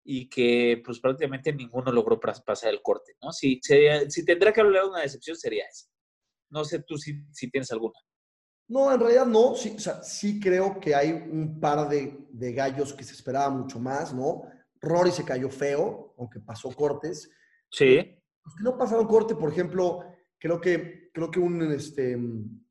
y 0.03 0.27
que 0.31 0.81
pues 0.83 0.99
prácticamente 0.99 1.53
ninguno 1.53 1.93
logró 1.93 2.19
pasar 2.19 2.71
el 2.73 2.81
corte, 2.81 3.13
¿no? 3.21 3.31
Si, 3.31 3.61
si 4.09 4.25
tendría 4.25 4.51
que 4.51 4.63
hablar 4.63 4.85
de 4.85 4.89
una 4.89 5.01
decepción 5.03 5.37
sería 5.37 5.67
esa. 5.67 5.87
No 6.49 6.65
sé 6.65 6.83
tú 6.83 6.97
si, 6.97 7.23
si 7.31 7.51
tienes 7.51 7.71
alguna. 7.73 7.99
No, 8.69 8.91
en 8.91 8.99
realidad 9.01 9.27
no. 9.27 9.55
Sí, 9.55 9.75
o 9.77 9.79
sea, 9.79 10.03
sí 10.03 10.41
creo 10.41 10.81
que 10.81 10.95
hay 10.95 11.11
un 11.13 11.61
par 11.61 11.89
de, 11.91 12.27
de 12.31 12.53
gallos 12.55 12.95
que 12.95 13.05
se 13.05 13.13
esperaba 13.13 13.51
mucho 13.51 13.79
más, 13.79 14.15
¿no? 14.15 14.45
Rory 14.81 15.11
se 15.11 15.25
cayó 15.27 15.51
feo, 15.51 16.15
aunque 16.17 16.41
pasó 16.41 16.71
cortes. 16.71 17.31
Sí. 17.71 18.17
Los 18.45 18.55
que 18.57 18.63
no 18.63 18.79
pasaron 18.79 19.07
corte, 19.07 19.35
por 19.35 19.51
ejemplo, 19.53 20.05
creo 20.39 20.59
que, 20.59 21.11
creo 21.13 21.31
que 21.31 21.39
un, 21.39 21.71
este, 21.71 22.17
un, 22.17 22.65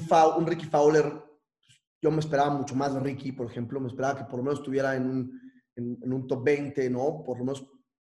Fau- 0.00 0.38
un 0.38 0.46
Ricky 0.46 0.66
Fowler, 0.66 1.12
yo 2.04 2.10
me 2.10 2.20
esperaba 2.20 2.50
mucho 2.50 2.74
más 2.74 2.92
de 2.92 3.00
Ricky, 3.00 3.32
por 3.32 3.46
ejemplo. 3.50 3.80
Me 3.80 3.88
esperaba 3.88 4.18
que 4.18 4.24
por 4.24 4.36
lo 4.36 4.42
menos 4.44 4.58
estuviera 4.58 4.94
en 4.94 5.06
un, 5.08 5.40
en, 5.74 6.12
un 6.12 6.26
top 6.26 6.44
20, 6.44 6.90
¿no? 6.90 7.22
Por 7.24 7.38
lo 7.38 7.46
menos 7.46 7.66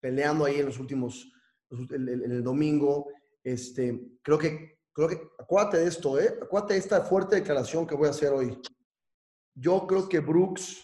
peleando 0.01 0.47
ahí 0.47 0.59
en 0.61 0.65
los 0.67 0.79
últimos, 0.79 1.31
en 1.71 2.09
el 2.09 2.43
domingo. 2.43 3.09
Este, 3.43 4.01
creo 4.23 4.39
que, 4.39 4.79
creo 4.91 5.09
que, 5.09 5.21
acuérdate 5.39 5.77
de 5.81 5.87
esto, 5.89 6.19
¿eh? 6.19 6.35
Acuérdate 6.43 6.73
de 6.75 6.81
esta 6.81 7.03
fuerte 7.03 7.37
declaración 7.37 7.87
que 7.87 7.95
voy 7.95 8.07
a 8.07 8.13
hacer 8.13 8.33
hoy. 8.33 8.59
Yo 9.55 9.87
creo 9.87 10.09
que 10.09 10.21
Brooks, 10.21 10.83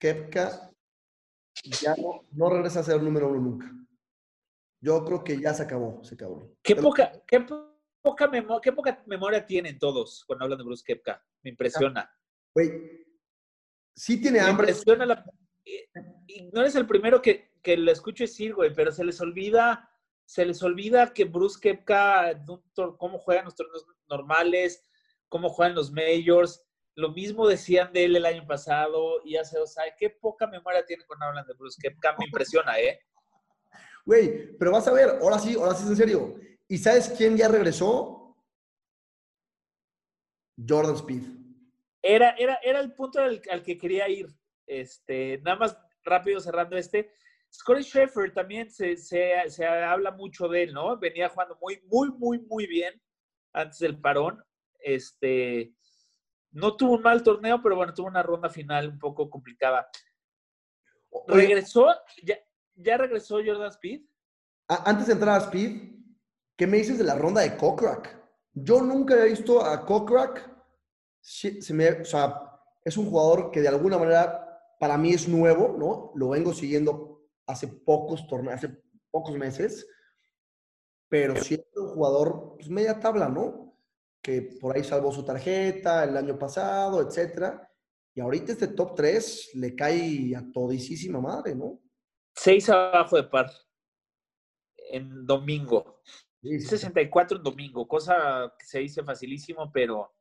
Kepka, 0.00 0.72
ya 1.82 1.94
no, 1.96 2.22
no 2.32 2.48
regresa 2.48 2.80
a 2.80 2.84
ser 2.84 2.96
el 2.96 3.04
número 3.04 3.28
uno 3.28 3.38
nunca. 3.40 3.70
Yo 4.80 5.04
creo 5.04 5.22
que 5.22 5.38
ya 5.38 5.52
se 5.52 5.64
acabó, 5.64 6.02
se 6.02 6.14
acabó. 6.14 6.56
¿Qué 6.62 6.74
poca, 6.74 7.12
qué 7.26 7.44
poca, 8.00 8.26
memo- 8.28 8.62
qué 8.62 8.72
poca 8.72 9.02
memoria 9.06 9.44
tienen 9.44 9.78
todos 9.78 10.24
cuando 10.26 10.44
hablan 10.46 10.56
de 10.58 10.64
Bruce 10.64 10.82
Kepka? 10.86 11.22
Me 11.42 11.50
impresiona. 11.50 12.10
Güey, 12.54 13.06
sí 13.94 14.20
tiene 14.20 14.40
hambre. 14.40 14.68
impresiona 14.70 15.06
la- 15.06 15.24
y- 15.64 15.84
y 16.26 16.50
no 16.52 16.60
eres 16.60 16.74
el 16.74 16.86
primero 16.86 17.20
que, 17.22 17.52
que 17.62 17.76
lo 17.76 17.90
escucho 17.92 18.24
decir, 18.24 18.54
güey, 18.54 18.72
pero 18.74 18.90
se 18.92 19.04
les 19.04 19.20
olvida, 19.20 19.88
se 20.24 20.44
les 20.44 20.62
olvida 20.62 21.12
que 21.12 21.24
Bruce 21.24 21.58
Kepka, 21.60 22.44
cómo 22.98 23.18
juegan 23.18 23.44
los 23.44 23.54
torneos 23.54 23.86
normales, 24.08 24.84
cómo 25.28 25.48
juegan 25.50 25.74
los 25.74 25.92
majors. 25.92 26.64
Lo 26.96 27.12
mismo 27.12 27.46
decían 27.46 27.92
de 27.92 28.04
él 28.04 28.16
el 28.16 28.26
año 28.26 28.46
pasado 28.46 29.20
y 29.24 29.36
hace 29.36 29.58
dos 29.58 29.76
años. 29.78 29.94
Qué 29.98 30.10
poca 30.10 30.46
memoria 30.46 30.84
tienen 30.84 31.06
cuando 31.06 31.26
hablan 31.26 31.46
de 31.46 31.54
Bruce 31.54 31.78
Kepka. 31.80 32.16
Me 32.18 32.24
impresiona, 32.26 32.78
¿eh? 32.80 32.98
Güey, 34.06 34.56
pero 34.58 34.72
vas 34.72 34.88
a 34.88 34.92
ver, 34.92 35.18
ahora 35.20 35.38
sí, 35.38 35.54
ahora 35.54 35.74
sí 35.74 35.84
es 35.84 35.90
en 35.90 35.96
serio. 35.96 36.34
¿Y 36.66 36.78
sabes 36.78 37.12
quién 37.16 37.36
ya 37.36 37.48
regresó? 37.48 38.34
Jordan 40.66 40.96
Speed. 40.96 41.22
Era, 42.02 42.30
era, 42.38 42.58
era 42.62 42.80
el 42.80 42.92
punto 42.94 43.20
al, 43.20 43.40
al 43.50 43.62
que 43.62 43.76
quería 43.76 44.08
ir. 44.08 44.26
Este, 44.66 45.38
nada 45.42 45.56
más 45.58 45.78
rápido 46.04 46.40
cerrando 46.40 46.76
este. 46.76 47.10
Scotty 47.52 47.82
Scheffler 47.82 48.32
también 48.32 48.70
se, 48.70 48.96
se, 48.96 49.34
se 49.48 49.66
habla 49.66 50.12
mucho 50.12 50.48
de 50.48 50.62
él, 50.64 50.72
¿no? 50.72 50.96
Venía 50.98 51.28
jugando 51.28 51.58
muy, 51.60 51.80
muy, 51.86 52.10
muy, 52.12 52.38
muy 52.38 52.66
bien 52.66 53.00
antes 53.52 53.78
del 53.80 54.00
parón. 54.00 54.42
Este, 54.78 55.74
no 56.52 56.76
tuvo 56.76 56.92
un 56.92 57.02
mal 57.02 57.22
torneo, 57.22 57.60
pero 57.60 57.76
bueno, 57.76 57.92
tuvo 57.92 58.06
una 58.06 58.22
ronda 58.22 58.48
final 58.48 58.88
un 58.88 58.98
poco 58.98 59.28
complicada. 59.28 59.88
¿Regresó? 61.26 61.88
¿Ya, 62.22 62.36
ya 62.76 62.96
regresó 62.96 63.40
Jordan 63.44 63.70
Speed? 63.70 64.02
Antes 64.68 65.08
de 65.08 65.14
entrar 65.14 65.40
a 65.40 65.44
Speed, 65.44 65.92
¿qué 66.56 66.66
me 66.66 66.76
dices 66.76 66.98
de 66.98 67.04
la 67.04 67.16
ronda 67.16 67.40
de 67.40 67.56
Kokrak? 67.56 68.16
Yo 68.52 68.80
nunca 68.80 69.14
había 69.14 69.26
visto 69.26 69.64
a 69.64 69.84
Kokrak. 69.84 70.48
Sí, 71.20 71.60
se 71.62 71.74
me- 71.74 72.00
o 72.00 72.04
sea, 72.04 72.40
es 72.84 72.96
un 72.96 73.08
jugador 73.10 73.50
que 73.50 73.60
de 73.60 73.68
alguna 73.68 73.98
manera 73.98 74.46
para 74.78 74.96
mí 74.96 75.12
es 75.12 75.28
nuevo, 75.28 75.76
¿no? 75.78 76.12
Lo 76.14 76.30
vengo 76.30 76.52
siguiendo 76.54 77.28
hace 77.46 77.68
pocos 77.68 78.26
torneos, 78.26 78.54
hace 78.56 78.82
pocos 79.10 79.36
meses, 79.36 79.86
pero 81.08 81.36
sí 81.36 81.54
es 81.54 81.76
un 81.76 81.88
jugador 81.88 82.54
pues, 82.56 82.70
media 82.70 82.98
tabla, 82.98 83.28
¿no? 83.28 83.76
Que 84.22 84.42
por 84.60 84.76
ahí 84.76 84.84
salvó 84.84 85.12
su 85.12 85.24
tarjeta 85.24 86.04
el 86.04 86.16
año 86.16 86.38
pasado, 86.38 87.00
etcétera. 87.02 87.70
Y 88.14 88.20
ahorita 88.20 88.52
este 88.52 88.68
top 88.68 88.94
3 88.94 89.50
le 89.54 89.74
cae 89.74 90.34
a 90.36 90.50
todisísima 90.52 91.20
madre, 91.20 91.54
¿no? 91.54 91.80
Seis 92.34 92.68
abajo 92.70 93.16
de 93.16 93.24
par 93.24 93.50
en 94.90 95.26
domingo. 95.26 96.00
64 96.42 97.36
en 97.36 97.42
domingo, 97.42 97.86
cosa 97.86 98.52
que 98.58 98.64
se 98.64 98.78
dice 98.78 99.02
facilísimo, 99.04 99.70
pero, 99.70 100.14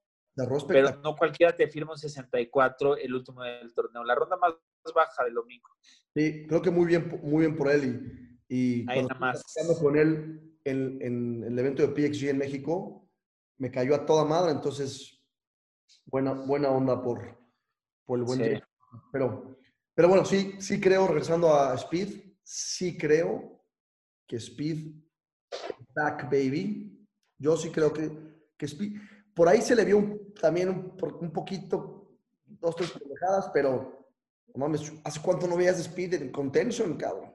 Pero 0.67 0.95
no 1.01 1.15
cualquiera 1.15 1.55
te 1.55 1.67
firma 1.67 1.91
un 1.91 1.97
64 1.97 2.97
el 2.97 3.13
último 3.13 3.43
del 3.43 3.73
torneo. 3.73 4.03
La 4.03 4.15
ronda 4.15 4.37
más 4.37 4.53
baja 4.95 5.25
del 5.25 5.33
domingo. 5.33 5.69
Sí, 6.15 6.45
creo 6.47 6.61
que 6.61 6.71
muy 6.71 6.85
bien, 6.85 7.19
muy 7.23 7.41
bien 7.45 7.55
por 7.57 7.69
él. 7.69 8.39
Y, 8.47 8.81
y 8.81 8.85
Ahí 8.87 9.03
nada 9.03 9.19
más. 9.19 9.43
con 9.81 9.97
él 9.97 10.57
en, 10.63 11.01
en 11.01 11.43
el 11.43 11.59
evento 11.59 11.85
de 11.85 11.89
PXG 11.89 12.29
en 12.29 12.37
México, 12.37 13.09
me 13.57 13.69
cayó 13.71 13.95
a 13.95 14.05
toda 14.05 14.25
madre. 14.25 14.51
Entonces, 14.51 15.21
buena, 16.05 16.33
buena 16.33 16.69
onda 16.69 17.01
por, 17.01 17.37
por 18.05 18.19
el 18.19 18.25
buen 18.25 18.39
Sí. 18.39 18.49
día. 18.49 18.67
Pero, 19.11 19.57
pero 19.93 20.07
bueno, 20.07 20.25
sí, 20.25 20.55
sí 20.59 20.79
creo, 20.79 21.05
regresando 21.07 21.53
a 21.53 21.75
Speed, 21.75 22.37
sí 22.43 22.97
creo 22.97 23.63
que 24.27 24.37
Speed 24.37 24.95
back, 25.93 26.23
baby. 26.23 27.07
Yo 27.37 27.55
sí 27.57 27.69
creo 27.71 27.91
que, 27.93 28.09
que 28.57 28.65
Speed. 28.65 28.99
Por 29.39 29.47
ahí 29.47 29.61
se 29.61 29.73
le 29.73 29.85
vio 29.85 30.19
también 30.41 30.67
un, 30.67 31.31
poquito, 31.31 32.09
dos, 32.43 32.75
tres 32.75 32.91
pendejadas, 32.91 33.49
pero 33.53 34.05
no 34.47 34.65
mames, 34.65 34.91
¿hace 35.05 35.21
cuánto 35.21 35.47
no 35.47 35.55
veías 35.55 35.79
Speed 35.79 36.15
en 36.15 36.29
contention, 36.29 36.97
cabrón? 36.97 37.33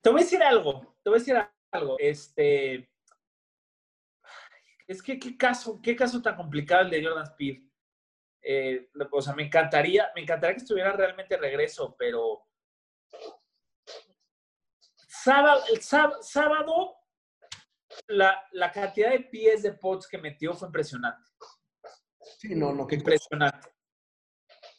Te 0.00 0.08
voy 0.08 0.22
a 0.22 0.24
decir 0.24 0.42
algo, 0.42 0.96
te 1.02 1.10
voy 1.10 1.18
a 1.18 1.20
decir 1.20 1.36
algo. 1.72 1.96
Este. 1.98 2.90
Es 4.86 5.02
que 5.02 5.18
qué 5.18 5.36
caso, 5.36 5.78
qué 5.82 5.94
caso 5.94 6.22
tan 6.22 6.36
complicado 6.36 6.80
el 6.84 6.90
de 6.90 7.04
Jordan 7.04 7.24
Speed. 7.24 7.68
Eh, 8.40 8.88
o 9.12 9.20
sea, 9.20 9.34
me 9.34 9.42
encantaría, 9.42 10.10
me 10.14 10.22
encantaría 10.22 10.56
que 10.56 10.62
estuviera 10.62 10.92
realmente 10.92 11.36
regreso, 11.36 11.94
pero 11.98 12.46
sábado, 15.06 15.64
el 15.70 15.80
sáb- 15.80 16.22
sábado 16.22 16.97
la, 18.06 18.42
la 18.52 18.70
cantidad 18.70 19.10
de 19.10 19.20
pies 19.20 19.62
de 19.62 19.72
pots 19.72 20.06
que 20.06 20.18
metió 20.18 20.54
fue 20.54 20.68
impresionante. 20.68 21.30
Sí, 22.38 22.54
no, 22.54 22.72
no, 22.72 22.86
qué 22.86 22.96
impresionante. 22.96 23.68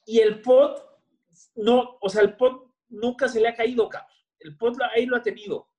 Y 0.06 0.20
el 0.20 0.42
pot, 0.42 0.84
no, 1.56 1.98
o 2.02 2.10
sea, 2.10 2.22
el 2.22 2.36
pot 2.36 2.74
nunca 2.90 3.28
se 3.28 3.40
le 3.40 3.48
ha 3.48 3.56
caído, 3.56 3.90
cabrón. 3.90 4.10
El 4.40 4.58
pot 4.58 4.78
ahí 4.94 5.06
lo 5.06 5.18
ha 5.18 5.22
tenido. 5.22 5.70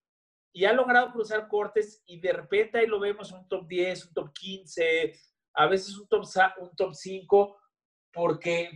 Y 0.53 0.65
ha 0.65 0.73
logrado 0.73 1.13
cruzar 1.13 1.49
cortes 1.49 2.03
y 2.07 2.21
de 2.21 2.33
repente 2.33 2.79
ahí 2.79 2.87
lo 2.87 2.99
vemos 2.99 3.31
en 3.31 3.39
un 3.39 3.49
top 3.49 3.67
10, 3.67 4.07
un 4.07 4.15
top 4.15 4.33
15, 4.33 5.15
a 5.55 5.67
veces 5.67 5.97
un 5.97 6.09
top, 6.09 6.25
un 6.59 6.75
top 6.75 6.95
5, 6.95 7.57
porque 8.13 8.71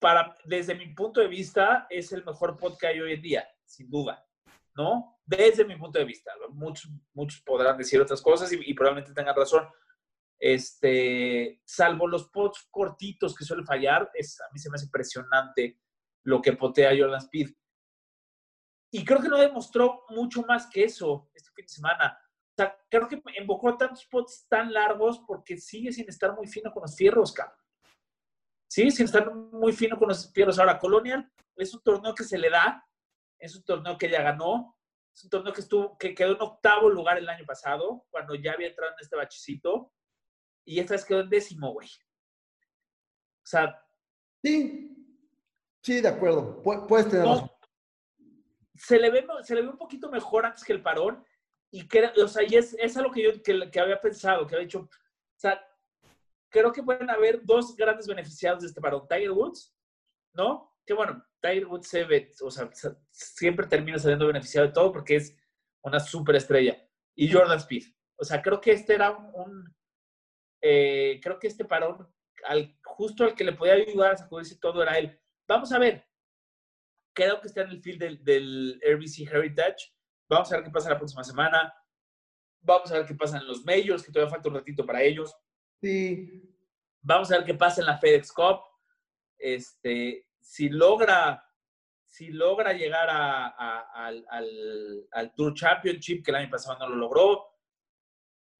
para, 0.00 0.36
desde 0.44 0.74
mi 0.74 0.92
punto 0.94 1.20
de 1.20 1.28
vista 1.28 1.86
es 1.88 2.12
el 2.12 2.24
mejor 2.24 2.56
pot 2.56 2.78
que 2.78 2.88
hay 2.88 3.00
hoy 3.00 3.12
en 3.12 3.22
día, 3.22 3.48
sin 3.64 3.88
duda, 3.88 4.26
¿no? 4.74 5.19
Desde 5.30 5.64
mi 5.64 5.76
punto 5.76 5.98
de 5.98 6.04
vista. 6.04 6.32
Muchos, 6.50 6.90
muchos 7.14 7.40
podrán 7.42 7.78
decir 7.78 8.00
otras 8.00 8.20
cosas 8.20 8.52
y, 8.52 8.58
y 8.64 8.74
probablemente 8.74 9.14
tengan 9.14 9.36
razón. 9.36 9.64
Este, 10.36 11.60
salvo 11.64 12.08
los 12.08 12.30
pots 12.30 12.66
cortitos 12.68 13.36
que 13.36 13.44
suele 13.44 13.62
fallar, 13.62 14.10
es, 14.14 14.40
a 14.40 14.52
mí 14.52 14.58
se 14.58 14.68
me 14.68 14.74
hace 14.74 14.86
impresionante 14.86 15.78
lo 16.24 16.42
que 16.42 16.54
potea 16.54 16.96
Jordan 16.98 17.20
Speed. 17.20 17.50
Y 18.92 19.04
creo 19.04 19.20
que 19.20 19.28
no 19.28 19.38
demostró 19.38 20.04
mucho 20.08 20.42
más 20.42 20.66
que 20.68 20.82
eso 20.82 21.30
este 21.32 21.50
fin 21.54 21.64
de 21.64 21.68
semana. 21.68 22.18
O 22.24 22.54
sea, 22.56 22.76
creo 22.90 23.06
que 23.06 23.22
invocó 23.38 23.76
tantos 23.76 24.04
pots 24.06 24.48
tan 24.48 24.72
largos 24.72 25.20
porque 25.28 25.58
sigue 25.58 25.92
sin 25.92 26.08
estar 26.08 26.34
muy 26.34 26.48
fino 26.48 26.72
con 26.72 26.82
los 26.82 26.96
fierros, 26.96 27.32
cabrón. 27.32 27.56
Sigue 28.68 28.90
sin 28.90 29.04
estar 29.04 29.32
muy 29.32 29.72
fino 29.72 29.96
con 29.96 30.08
los 30.08 30.32
fierros. 30.32 30.58
Ahora, 30.58 30.78
Colonial 30.78 31.30
es 31.54 31.72
un 31.72 31.82
torneo 31.82 32.14
que 32.16 32.24
se 32.24 32.36
le 32.36 32.50
da, 32.50 32.84
es 33.38 33.54
un 33.54 33.62
torneo 33.62 33.96
que 33.96 34.10
ya 34.10 34.22
ganó, 34.22 34.76
es 35.14 35.24
un 35.24 35.30
torneo 35.30 35.52
que, 35.52 35.60
estuvo, 35.60 35.98
que 35.98 36.14
quedó 36.14 36.34
en 36.34 36.40
octavo 36.42 36.88
lugar 36.88 37.18
el 37.18 37.28
año 37.28 37.44
pasado, 37.44 38.06
cuando 38.10 38.34
ya 38.34 38.52
había 38.52 38.68
entrado 38.68 38.92
en 38.92 38.98
este 39.00 39.16
bachecito, 39.16 39.92
y 40.64 40.78
esta 40.80 40.94
vez 40.94 41.04
quedó 41.04 41.20
en 41.20 41.30
décimo, 41.30 41.72
güey. 41.72 41.88
O 41.88 43.46
sea, 43.46 43.84
Sí, 44.42 44.96
sí, 45.82 46.00
de 46.00 46.08
acuerdo. 46.08 46.62
Pu- 46.62 46.86
puedes 46.86 47.08
tener 47.10 47.24
No, 47.26 47.34
razón. 47.34 47.50
se 48.74 48.98
le 48.98 49.10
ve, 49.10 49.26
se 49.42 49.54
le 49.54 49.62
ve 49.62 49.68
un 49.68 49.76
poquito 49.76 50.08
mejor 50.10 50.46
antes 50.46 50.64
que 50.64 50.72
el 50.72 50.82
parón. 50.82 51.22
Y 51.70 51.86
que, 51.86 52.06
o 52.22 52.26
sea, 52.26 52.42
y 52.42 52.56
es, 52.56 52.74
es 52.78 52.96
algo 52.96 53.12
que 53.12 53.22
yo 53.22 53.42
que, 53.42 53.70
que 53.70 53.80
había 53.80 54.00
pensado, 54.00 54.46
que 54.46 54.54
había 54.54 54.64
dicho, 54.66 54.80
o 54.80 54.88
sea, 55.38 55.62
creo 56.48 56.72
que 56.72 56.82
pueden 56.82 57.10
haber 57.10 57.44
dos 57.44 57.76
grandes 57.76 58.06
beneficiados 58.08 58.62
de 58.62 58.68
este 58.68 58.80
parón. 58.80 59.06
Tiger 59.06 59.30
Woods, 59.32 59.76
¿no? 60.32 60.69
Que 60.90 60.94
bueno, 60.94 61.24
Tiger 61.40 61.68
Woods 61.68 61.86
se 61.86 62.02
ve, 62.02 62.32
o 62.42 62.50
sea, 62.50 62.68
se- 62.72 62.96
siempre 63.12 63.64
termina 63.68 63.96
saliendo 63.96 64.26
beneficiado 64.26 64.66
de 64.66 64.72
todo 64.72 64.90
porque 64.90 65.14
es 65.14 65.36
una 65.84 66.00
superestrella. 66.00 66.84
Y 67.14 67.30
Jordan 67.30 67.58
Speed. 67.58 67.84
O 68.16 68.24
sea, 68.24 68.42
creo 68.42 68.60
que 68.60 68.72
este 68.72 68.94
era 68.96 69.12
un, 69.12 69.30
un, 69.36 69.76
eh, 70.60 71.20
creo 71.22 71.38
que 71.38 71.46
este 71.46 71.64
parón, 71.64 72.12
al, 72.44 72.76
justo 72.82 73.22
al 73.22 73.36
que 73.36 73.44
le 73.44 73.52
podía 73.52 73.74
ayudar 73.74 74.14
a 74.14 74.16
sacudirse 74.16 74.58
todo 74.58 74.82
era 74.82 74.98
él. 74.98 75.16
Vamos 75.46 75.70
a 75.70 75.78
ver. 75.78 76.04
Creo 77.14 77.40
que 77.40 77.46
está 77.46 77.60
en 77.62 77.70
el 77.70 77.80
field 77.80 78.00
del, 78.00 78.24
del 78.24 78.80
RBC 78.84 79.32
Heritage. 79.32 79.94
Vamos 80.28 80.50
a 80.50 80.56
ver 80.56 80.64
qué 80.64 80.70
pasa 80.72 80.90
la 80.90 80.98
próxima 80.98 81.22
semana. 81.22 81.72
Vamos 82.62 82.90
a 82.90 82.94
ver 82.98 83.06
qué 83.06 83.14
pasa 83.14 83.38
en 83.38 83.46
los 83.46 83.64
majors, 83.64 84.02
que 84.02 84.10
todavía 84.10 84.34
falta 84.34 84.48
un 84.48 84.56
ratito 84.56 84.84
para 84.84 85.04
ellos. 85.04 85.32
Sí, 85.80 86.52
Vamos 87.00 87.30
a 87.30 87.36
ver 87.36 87.46
qué 87.46 87.54
pasa 87.54 87.80
en 87.80 87.86
la 87.86 87.96
FedEx 87.96 88.32
Cup. 88.32 88.58
Este, 89.38 90.26
si 90.40 90.68
logra, 90.68 91.44
si 92.04 92.28
logra 92.28 92.72
llegar 92.72 93.08
a, 93.10 93.48
al, 95.12 95.34
Tour 95.36 95.54
Championship, 95.54 96.24
que 96.24 96.30
el 96.30 96.36
año 96.38 96.50
pasado 96.50 96.78
no 96.78 96.88
lo 96.88 96.96
logró. 96.96 97.46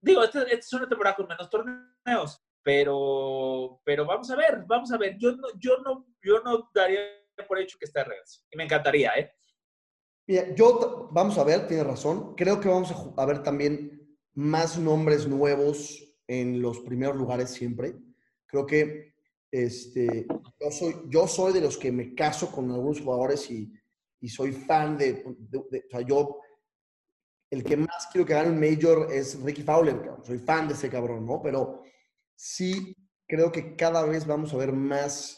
Digo, 0.00 0.22
esta, 0.22 0.42
es 0.42 0.72
una 0.72 0.88
temporada 0.88 1.16
con 1.16 1.26
menos 1.26 1.50
torneos, 1.50 2.42
pero, 2.62 3.80
pero 3.84 4.06
vamos 4.06 4.30
a 4.30 4.36
ver, 4.36 4.64
vamos 4.66 4.92
a 4.92 4.98
ver. 4.98 5.16
Yo 5.18 5.32
no, 5.32 5.48
yo 5.58 5.78
no, 5.78 6.06
yo 6.22 6.40
no 6.42 6.70
daría 6.74 7.00
por 7.46 7.58
hecho 7.58 7.78
que 7.78 7.86
esté 7.86 8.04
regreso. 8.04 8.42
Y 8.50 8.56
me 8.56 8.64
encantaría, 8.64 9.12
¿eh? 9.18 9.32
Mira, 10.26 10.54
yo, 10.54 11.08
vamos 11.10 11.36
a 11.38 11.44
ver, 11.44 11.66
tienes 11.66 11.86
razón. 11.86 12.34
Creo 12.36 12.60
que 12.60 12.68
vamos 12.68 12.94
a 13.16 13.26
ver 13.26 13.42
también 13.42 14.16
más 14.34 14.78
nombres 14.78 15.26
nuevos 15.26 16.06
en 16.26 16.62
los 16.62 16.78
primeros 16.80 17.16
lugares 17.16 17.50
siempre. 17.50 17.96
Creo 18.46 18.66
que 18.66 19.09
este, 19.50 20.26
yo, 20.60 20.70
soy, 20.70 20.94
yo 21.08 21.26
soy 21.26 21.52
de 21.52 21.60
los 21.60 21.76
que 21.76 21.90
me 21.90 22.14
caso 22.14 22.50
con 22.50 22.70
algunos 22.70 23.00
jugadores 23.00 23.50
y, 23.50 23.72
y 24.20 24.28
soy 24.28 24.52
fan 24.52 24.96
de, 24.96 25.24
O 25.24 25.66
sea, 25.90 26.00
yo. 26.02 26.40
El 27.50 27.64
que 27.64 27.76
más 27.76 28.06
quiero 28.12 28.24
que 28.24 28.34
gane 28.34 28.50
un 28.50 28.60
Major 28.60 29.08
es 29.12 29.42
Ricky 29.42 29.62
Fowler, 29.62 29.96
cabrón. 29.96 30.24
Soy 30.24 30.38
fan 30.38 30.68
de 30.68 30.74
ese 30.74 30.88
cabrón, 30.88 31.26
¿no? 31.26 31.42
Pero 31.42 31.82
sí 32.36 32.96
creo 33.26 33.50
que 33.50 33.74
cada 33.74 34.04
vez 34.04 34.24
vamos 34.24 34.54
a 34.54 34.56
ver 34.56 34.72
más 34.72 35.34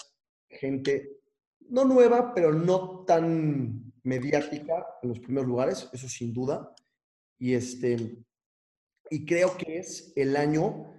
gente, 0.51 1.23
no 1.61 1.87
nueva, 1.87 2.35
pero 2.35 2.53
no 2.53 3.05
tan 3.07 3.95
mediática 4.03 4.87
en 5.03 5.09
los 5.09 5.21
primeros 5.21 5.49
lugares, 5.49 5.89
eso 5.93 6.07
sin 6.07 6.35
duda. 6.35 6.75
Y 7.39 7.55
este 7.55 8.23
y 9.13 9.27
creo 9.27 9.57
que 9.59 9.79
es 9.79 10.13
el 10.17 10.37
año 10.37 10.91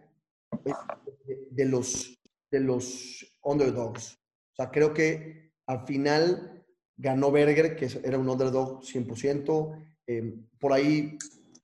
eh, 0.66 1.48
de 1.50 1.66
los 1.66 2.23
de 2.54 2.60
los 2.60 3.26
underdogs. 3.42 4.14
O 4.52 4.56
sea, 4.56 4.70
creo 4.70 4.94
que 4.94 5.54
al 5.66 5.88
final 5.88 6.64
ganó 6.96 7.32
Berger, 7.32 7.76
que 7.76 7.90
era 8.04 8.20
un 8.20 8.30
underdog 8.30 8.84
100%. 8.84 9.84
eh, 10.06 10.36
por 10.60 10.72
ahí 10.72 11.18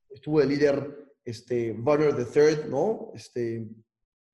estuvo 0.09 0.39
de 0.39 0.47
líder 0.47 1.13
este, 1.23 1.73
Warner 1.73 2.15
III, 2.15 2.69
¿no? 2.69 3.11
Este, 3.13 3.67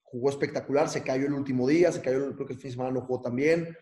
jugó 0.01 0.29
espectacular, 0.29 0.87
se 0.87 1.03
cayó 1.03 1.25
el 1.25 1.33
último 1.33 1.67
día, 1.67 1.91
se 1.91 2.01
cayó, 2.01 2.33
creo 2.33 2.47
que 2.47 2.53
el 2.53 2.59
fin 2.59 2.69
de 2.69 2.75
semana 2.75 2.91
no 2.91 3.01
jugó 3.01 3.21
tan 3.21 3.35
bien, 3.35 3.75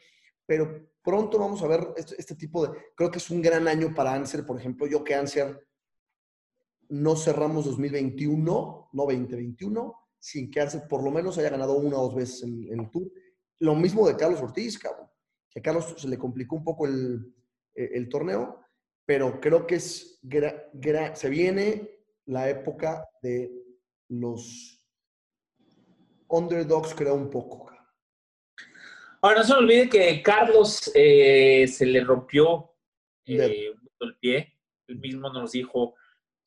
pero 0.47 0.89
pronto 1.03 1.38
vamos 1.38 1.61
a 1.61 1.67
ver 1.67 1.93
este, 1.95 2.15
este 2.17 2.36
tipo 2.36 2.65
de, 2.65 2.76
creo 2.95 3.11
que 3.11 3.19
es 3.19 3.30
un 3.30 3.41
gran 3.41 3.67
año 3.67 3.93
para 3.93 4.15
Anser, 4.15 4.47
por 4.47 4.59
ejemplo, 4.59 4.88
yo 4.88 5.03
que 5.03 5.13
Anser 5.13 5.67
no 6.89 7.15
cerramos 7.15 7.65
2021, 7.65 8.89
no 8.91 9.03
2021, 9.03 10.03
sin 10.24 10.49
que 10.49 10.65
por 10.89 11.03
lo 11.03 11.11
menos 11.11 11.38
haya 11.38 11.49
ganado 11.49 11.74
una 11.76 11.97
o 11.97 12.03
dos 12.03 12.15
veces 12.15 12.43
en, 12.43 12.71
en 12.71 12.80
el 12.80 12.89
Tour. 12.89 13.11
Lo 13.59 13.76
mismo 13.76 14.07
de 14.07 14.15
Carlos 14.15 14.41
Ortiz, 14.41 14.80
cabrón, 14.80 15.09
que 15.49 15.59
a 15.59 15.61
Carlos 15.61 15.93
se 15.97 16.07
le 16.07 16.17
complicó 16.17 16.55
un 16.55 16.63
poco 16.63 16.88
el, 16.88 17.36
el 17.76 18.07
torneo, 18.07 18.61
pero 19.05 19.41
creo 19.41 19.67
que 19.67 19.76
es, 19.76 20.21
gra- 20.24 20.71
gra- 20.71 21.13
se 21.13 21.30
viene 21.30 22.05
la 22.26 22.49
época 22.49 23.05
de 23.21 23.51
los 24.07 24.82
underdogs, 26.30 26.95
creo 26.95 27.15
un 27.15 27.30
poco. 27.30 27.69
Ahora, 29.21 29.39
no 29.39 29.43
se 29.43 29.53
olvide 29.53 29.89
que 29.89 30.24
Carlos 30.24 30.89
eh, 30.95 31.67
se 31.67 31.86
le 31.86 32.01
rompió 32.01 32.76
eh, 33.26 33.74
el 33.99 34.17
pie. 34.19 34.53
Él 34.88 34.99
mismo 34.99 35.30
nos 35.34 35.51
dijo 35.51 35.95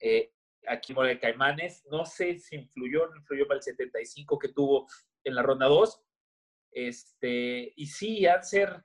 eh, 0.01 0.33
aquí 0.69 0.93
en 0.97 1.07
de 1.07 1.19
Caimanes. 1.19 1.85
No 1.91 2.05
sé 2.05 2.39
si 2.39 2.57
influyó, 2.57 3.07
no 3.09 3.17
influyó 3.17 3.47
para 3.47 3.59
el 3.59 3.63
75 3.63 4.39
que 4.39 4.49
tuvo 4.49 4.87
en 5.25 5.35
la 5.35 5.43
ronda 5.43 5.67
2. 5.67 6.03
Este, 6.73 7.73
y 7.77 7.87
sí, 7.87 8.27
Anser 8.27 8.85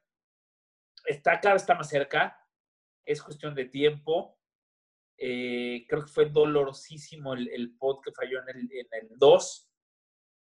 está 1.06 1.40
vez 1.44 1.62
está 1.62 1.76
más 1.76 1.90
cerca. 1.90 2.38
Es 3.06 3.22
cuestión 3.22 3.56
de 3.56 3.66
tiempo. 3.66 4.38
Eh, 5.18 5.86
creo 5.88 6.04
que 6.04 6.12
fue 6.12 6.30
dolorosísimo 6.30 7.34
el, 7.34 7.48
el 7.50 7.76
pot 7.78 8.04
que 8.04 8.12
falló 8.12 8.42
en 8.42 8.58
el, 8.58 8.72
en 8.72 8.88
el 8.92 9.10
2. 9.18 9.72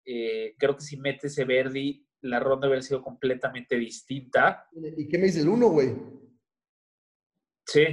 Eh, 0.05 0.55
creo 0.57 0.75
que 0.75 0.83
si 0.83 0.97
mete 0.97 1.27
ese 1.27 1.45
Verdi, 1.45 2.07
la 2.21 2.39
ronda 2.39 2.67
hubiera 2.67 2.81
sido 2.81 3.01
completamente 3.01 3.75
distinta. 3.77 4.67
¿Y 4.73 5.07
qué 5.07 5.17
me 5.17 5.25
dice 5.25 5.41
el 5.41 5.49
1, 5.49 5.67
güey? 5.69 5.95
Sí. 7.65 7.85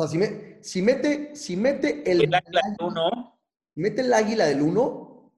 O 0.00 0.06
sea, 0.06 0.12
si, 0.12 0.18
me- 0.18 0.58
si 0.62 0.80
mete, 0.82 1.34
si 1.34 1.56
mete 1.56 2.08
el, 2.10 2.22
El 2.22 2.34
águila 2.34 2.60
del 2.64 2.86
1, 2.86 3.40
mete 3.74 4.00
el 4.02 4.12
águila 4.12 4.46
del 4.46 4.62
1, 4.62 5.32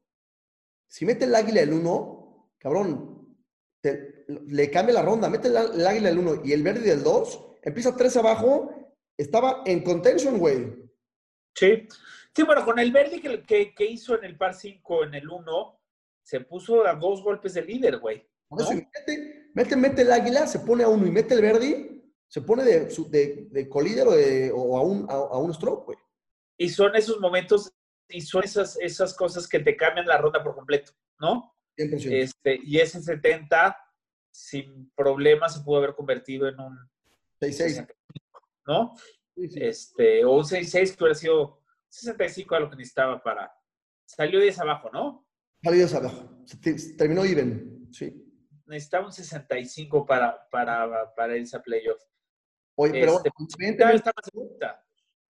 si 0.87 1.07
mete 1.07 1.25
el 1.25 1.35
águila 1.35 1.61
del 1.61 1.73
1, 1.73 2.51
cabrón, 2.59 3.37
te- 3.81 4.27
le 4.29 4.71
cambia 4.71 4.95
la 4.97 5.03
ronda, 5.03 5.31
mete 5.31 5.49
el, 5.49 5.57
el 5.57 5.87
águila 5.87 6.11
del 6.11 6.19
1 6.19 6.43
y 6.45 6.53
el 6.53 6.63
verde 6.63 6.81
del 6.83 7.03
2, 7.03 7.47
empieza 7.63 7.97
3 7.97 8.15
abajo, 8.19 8.71
estaba 9.17 9.63
en 9.65 9.83
contention, 9.83 10.39
güey. 10.39 10.75
Sí. 11.55 11.89
Sí, 12.37 12.43
bueno, 12.43 12.63
con 12.65 12.79
el 12.79 12.93
verde 12.93 13.21
que, 13.21 13.43
que, 13.43 13.75
que 13.75 13.85
hizo 13.87 14.17
en 14.19 14.25
el 14.25 14.37
par 14.37 14.55
5 14.55 15.05
en 15.05 15.15
el 15.15 15.29
1, 15.29 15.81
se 16.23 16.41
puso 16.41 16.87
a 16.87 16.95
dos 16.95 17.23
golpes 17.23 17.55
de 17.55 17.63
líder, 17.63 17.99
güey. 17.99 18.29
Por 18.47 18.61
eso, 18.61 18.73
mete, 18.75 19.51
mete, 19.55 19.77
mete 19.77 20.03
el 20.03 20.13
águila, 20.13 20.47
se 20.47 20.61
pone 20.61 20.85
a 20.85 20.89
uno 20.89 21.07
y 21.07 21.11
mete 21.11 21.35
el 21.35 21.41
verde, 21.43 22.00
se 22.31 22.43
pone 22.43 22.63
de, 22.65 22.87
de, 23.09 23.49
de 23.51 23.69
colíder 23.69 24.07
o, 24.07 24.13
de- 24.13 24.53
o 24.55 24.79
a, 24.79 24.83
un, 24.83 25.05
a, 25.11 25.15
a 25.15 25.39
un 25.39 25.53
stroke, 25.53 25.85
güey. 25.87 25.99
Y 26.57 26.69
son 26.69 26.95
esos 26.95 27.19
momentos 27.21 27.73
y 28.09 28.21
son 28.21 28.45
esas, 28.45 28.79
esas 28.81 29.15
cosas 29.15 29.49
que 29.49 29.59
te 29.59 29.77
cambian 29.77 30.07
la 30.07 30.17
ronda 30.19 30.43
por 30.43 30.55
completo, 30.55 30.93
¿no? 31.19 31.55
100%. 31.77 32.13
Este, 32.13 32.61
y 32.63 32.79
ese 32.79 33.03
70, 33.03 33.77
sin 34.33 34.91
problema, 34.95 35.49
se 35.49 35.61
pudo 35.61 35.79
haber 35.79 35.95
convertido 35.95 36.47
en 36.49 36.61
un 36.61 36.79
6-6. 37.41 37.87
¿no? 38.67 38.95
Sí, 39.35 39.49
sí. 39.49 39.59
Este, 39.63 40.25
o 40.25 40.33
un 40.33 40.45
6-6 40.45 40.97
que 40.97 41.05
hubiera 41.05 41.15
sido 41.19 41.63
65 41.89 42.55
a 42.55 42.61
lo 42.61 42.71
que 42.71 42.77
necesitaba 42.77 43.21
para. 43.23 43.53
Salió 44.07 44.39
10 44.41 44.59
abajo, 44.61 44.91
¿no? 44.93 45.27
Salidas 45.63 45.95
abajo. 45.95 46.29
Se 46.47 46.57
te- 46.59 46.97
terminó 46.97 47.25
even, 47.25 47.89
sí. 47.93 48.25
Necesitaba 48.67 49.07
un 49.07 49.13
65 49.13 50.05
para, 50.07 50.49
para, 50.51 51.13
para 51.15 51.37
irse 51.37 51.57
a 51.57 51.63
playoff. 51.63 52.01
Oye, 52.83 52.93
pero 52.93 53.23
Este, 53.23 53.85
vez 53.85 53.95
está 53.97 54.13
más. 54.17 54.81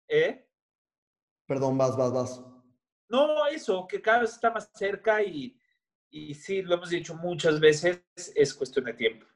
¿Eh? 0.09 0.49
Perdón, 1.47 1.77
vas, 1.77 1.97
vas, 1.97 2.13
vas. 2.13 2.45
No, 3.09 3.47
eso, 3.49 3.89
que 3.89 4.01
cada 4.01 4.21
vez 4.21 4.35
está 4.35 4.53
más 4.53 4.71
cerca 4.73 5.21
y, 5.21 5.59
y 6.11 6.33
sí, 6.35 6.63
lo 6.63 6.77
hemos 6.77 6.91
dicho 6.91 7.17
muchas 7.17 7.59
veces, 7.59 8.05
es 8.37 8.55
cuestión 8.55 8.85
de 8.85 8.95
tiempo 8.95 9.27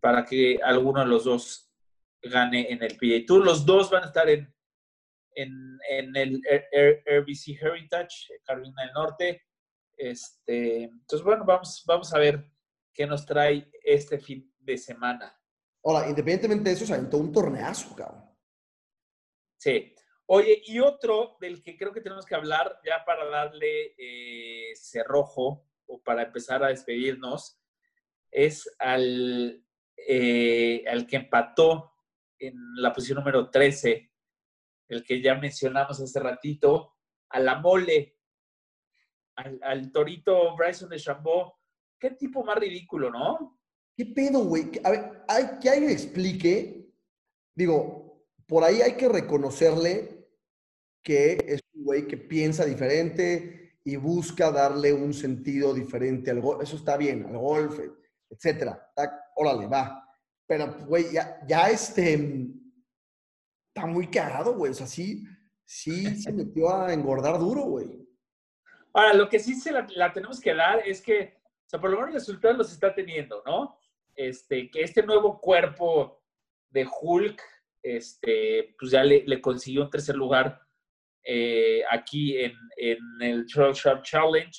para 0.00 0.24
que 0.24 0.58
alguno 0.62 1.00
de 1.00 1.06
los 1.06 1.24
dos 1.24 1.70
gane 2.22 2.72
en 2.72 2.82
el 2.82 2.96
PGA 2.96 3.26
Tour. 3.26 3.44
Los 3.44 3.66
dos 3.66 3.90
van 3.90 4.04
a 4.04 4.06
estar 4.06 4.30
en, 4.30 4.50
en, 5.34 5.78
en 5.90 6.16
el 6.16 6.40
RBC 6.40 7.60
Heritage, 7.60 8.40
Carolina 8.44 8.82
del 8.82 8.92
Norte. 8.92 9.42
Este, 9.94 10.84
entonces, 10.84 11.22
bueno, 11.22 11.44
vamos, 11.44 11.84
vamos 11.86 12.14
a 12.14 12.18
ver 12.18 12.50
qué 12.94 13.06
nos 13.06 13.26
trae 13.26 13.70
este 13.84 14.18
fin 14.18 14.50
de 14.58 14.78
semana. 14.78 15.37
Ahora, 15.88 16.06
independientemente 16.06 16.68
de 16.68 16.76
eso, 16.76 16.84
se 16.84 16.92
aventó 16.92 17.16
un 17.16 17.32
torneazo, 17.32 17.96
cabrón. 17.96 18.22
Sí. 19.56 19.94
Oye, 20.26 20.60
y 20.66 20.80
otro 20.80 21.38
del 21.40 21.62
que 21.62 21.78
creo 21.78 21.94
que 21.94 22.02
tenemos 22.02 22.26
que 22.26 22.34
hablar 22.34 22.78
ya 22.84 23.02
para 23.06 23.24
darle 23.24 23.94
eh, 23.96 24.74
cerrojo 24.76 25.66
o 25.86 26.02
para 26.02 26.24
empezar 26.24 26.62
a 26.62 26.68
despedirnos 26.68 27.58
es 28.30 28.70
al, 28.78 29.64
eh, 29.96 30.84
al 30.86 31.06
que 31.06 31.16
empató 31.16 31.94
en 32.38 32.54
la 32.74 32.92
posición 32.92 33.20
número 33.20 33.48
13, 33.48 34.12
el 34.88 35.02
que 35.02 35.22
ya 35.22 35.36
mencionamos 35.36 35.98
hace 35.98 36.20
ratito, 36.20 36.96
a 37.30 37.40
la 37.40 37.60
mole, 37.60 38.18
al, 39.36 39.58
al 39.62 39.90
torito 39.90 40.54
Bryson 40.54 40.90
de 40.90 41.00
Chambó. 41.00 41.58
Qué 41.98 42.10
tipo 42.10 42.44
más 42.44 42.58
ridículo, 42.58 43.10
¿no? 43.10 43.57
¿Qué 43.98 44.06
pedo, 44.06 44.44
güey? 44.44 44.70
A 44.84 44.90
ver, 44.90 45.24
hay, 45.26 45.58
que 45.60 45.68
alguien 45.68 45.90
explique. 45.90 46.88
Digo, 47.52 48.24
por 48.46 48.62
ahí 48.62 48.80
hay 48.80 48.92
que 48.92 49.08
reconocerle 49.08 50.28
que 51.02 51.36
es 51.44 51.60
un 51.74 51.82
güey 51.82 52.06
que 52.06 52.16
piensa 52.16 52.64
diferente 52.64 53.80
y 53.82 53.96
busca 53.96 54.52
darle 54.52 54.92
un 54.92 55.12
sentido 55.12 55.74
diferente 55.74 56.30
al 56.30 56.40
golf. 56.40 56.62
Eso 56.62 56.76
está 56.76 56.96
bien, 56.96 57.26
al 57.26 57.38
golf, 57.38 57.80
etcétera. 58.30 58.88
Órale, 59.34 59.66
va. 59.66 60.08
Pero, 60.46 60.76
güey, 60.86 61.10
ya, 61.12 61.40
ya 61.48 61.68
este. 61.68 62.14
Está 63.74 63.84
muy 63.84 64.06
cagado, 64.06 64.54
güey. 64.54 64.70
O 64.70 64.74
sea, 64.74 64.86
sí, 64.86 65.26
sí 65.64 66.22
se 66.22 66.32
metió 66.32 66.72
a 66.72 66.92
engordar 66.92 67.36
duro, 67.40 67.62
güey. 67.62 68.08
Ahora, 68.92 69.12
lo 69.14 69.28
que 69.28 69.40
sí 69.40 69.56
se 69.56 69.72
la, 69.72 70.12
tenemos 70.12 70.40
que 70.40 70.54
dar 70.54 70.86
es 70.86 71.02
que, 71.02 71.40
o 71.66 71.68
sea, 71.68 71.80
por 71.80 71.90
lo 71.90 71.96
menos 71.96 72.14
resultados 72.14 72.56
los 72.56 72.72
está 72.72 72.94
teniendo, 72.94 73.42
¿no? 73.44 73.76
Este, 74.18 74.68
que 74.68 74.82
este 74.82 75.04
nuevo 75.04 75.40
cuerpo 75.40 76.20
de 76.70 76.84
Hulk, 77.00 77.40
este, 77.80 78.74
pues 78.76 78.90
ya 78.90 79.04
le, 79.04 79.40
consiguió 79.40 79.82
un 79.82 79.90
tercer 79.90 80.16
lugar 80.16 80.60
eh, 81.22 81.84
aquí 81.88 82.36
en, 82.36 82.52
en 82.76 82.98
el 83.20 83.46
Trail 83.46 83.72
Sharp 83.72 84.02
Challenge. 84.02 84.50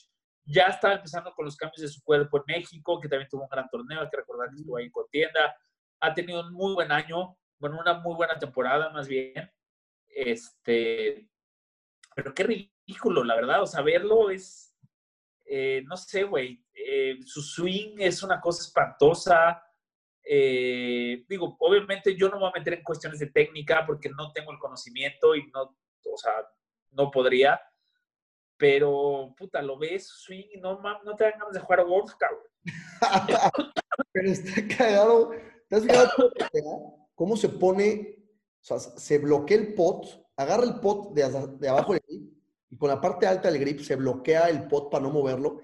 ya 0.45 0.67
estaba 0.67 0.93
empezando 0.93 1.33
con 1.33 1.43
los 1.43 1.57
cambios 1.57 1.81
de 1.81 1.89
su 1.89 2.01
cuerpo 2.03 2.37
en 2.37 2.55
México, 2.55 3.01
que 3.01 3.09
también 3.09 3.27
tuvo 3.29 3.43
un 3.43 3.49
gran 3.49 3.67
torneo, 3.69 3.99
hay 3.99 4.09
que 4.09 4.15
recordar 4.15 4.49
que 4.49 4.55
estuvo 4.55 4.77
ahí 4.77 4.85
en 4.85 4.91
contienda. 4.91 5.53
Ha 5.99 6.13
tenido 6.13 6.39
un 6.39 6.53
muy 6.53 6.73
buen 6.73 6.93
año, 6.93 7.37
bueno, 7.59 7.79
una 7.81 7.95
muy 7.95 8.15
buena 8.15 8.39
temporada 8.39 8.89
más 8.91 9.09
bien. 9.09 9.51
Este, 10.07 11.27
pero 12.15 12.33
qué 12.33 12.43
ridículo, 12.43 13.25
la 13.25 13.35
verdad, 13.35 13.61
o 13.61 13.67
sea, 13.67 13.81
verlo 13.81 14.29
es, 14.29 14.68
eh, 15.51 15.83
no 15.87 15.97
sé, 15.97 16.23
güey, 16.23 16.63
eh, 16.75 17.17
su 17.25 17.41
swing 17.41 17.95
es 17.97 18.21
una 18.21 18.39
cosa 18.39 18.61
espantosa. 18.61 19.63
Eh, 20.23 21.25
digo, 21.27 21.57
obviamente 21.59 22.15
yo 22.15 22.29
no 22.29 22.35
me 22.35 22.41
voy 22.41 22.51
a 22.53 22.59
meter 22.59 22.73
en 22.73 22.83
cuestiones 22.83 23.19
de 23.19 23.31
técnica 23.31 23.83
porque 23.87 24.09
no 24.09 24.31
tengo 24.31 24.51
el 24.51 24.59
conocimiento 24.59 25.35
y 25.35 25.49
no, 25.51 25.63
o 25.63 26.17
sea, 26.17 26.33
no 26.91 27.09
podría. 27.09 27.59
Pero, 28.57 29.33
puta, 29.35 29.61
lo 29.63 29.79
ves, 29.79 30.07
swing, 30.07 30.45
y 30.53 30.59
no, 30.59 30.79
no 30.81 31.15
te 31.15 31.23
dan 31.23 31.39
ganas 31.39 31.53
de 31.53 31.61
jugar 31.61 31.83
golf, 31.85 32.13
cabrón. 32.19 32.43
pero 34.11 34.29
está 34.29 34.77
cagado. 34.77 35.31
¿Te 35.67 35.75
has 35.77 35.83
fijado 35.83 36.33
cómo 37.15 37.35
se 37.37 37.49
pone, 37.49 38.17
o 38.61 38.63
sea, 38.63 38.79
se 38.79 39.17
bloquea 39.17 39.57
el 39.57 39.73
pot, 39.73 40.05
agarra 40.37 40.63
el 40.63 40.79
pot 40.79 41.13
de, 41.13 41.23
de 41.57 41.69
abajo 41.69 41.93
con 42.79 42.89
la 42.89 42.99
parte 42.99 43.27
alta 43.27 43.51
del 43.51 43.59
grip 43.59 43.81
se 43.81 43.95
bloquea 43.95 44.49
el 44.49 44.67
pot 44.67 44.89
para 44.89 45.03
no 45.03 45.11
moverlo. 45.11 45.61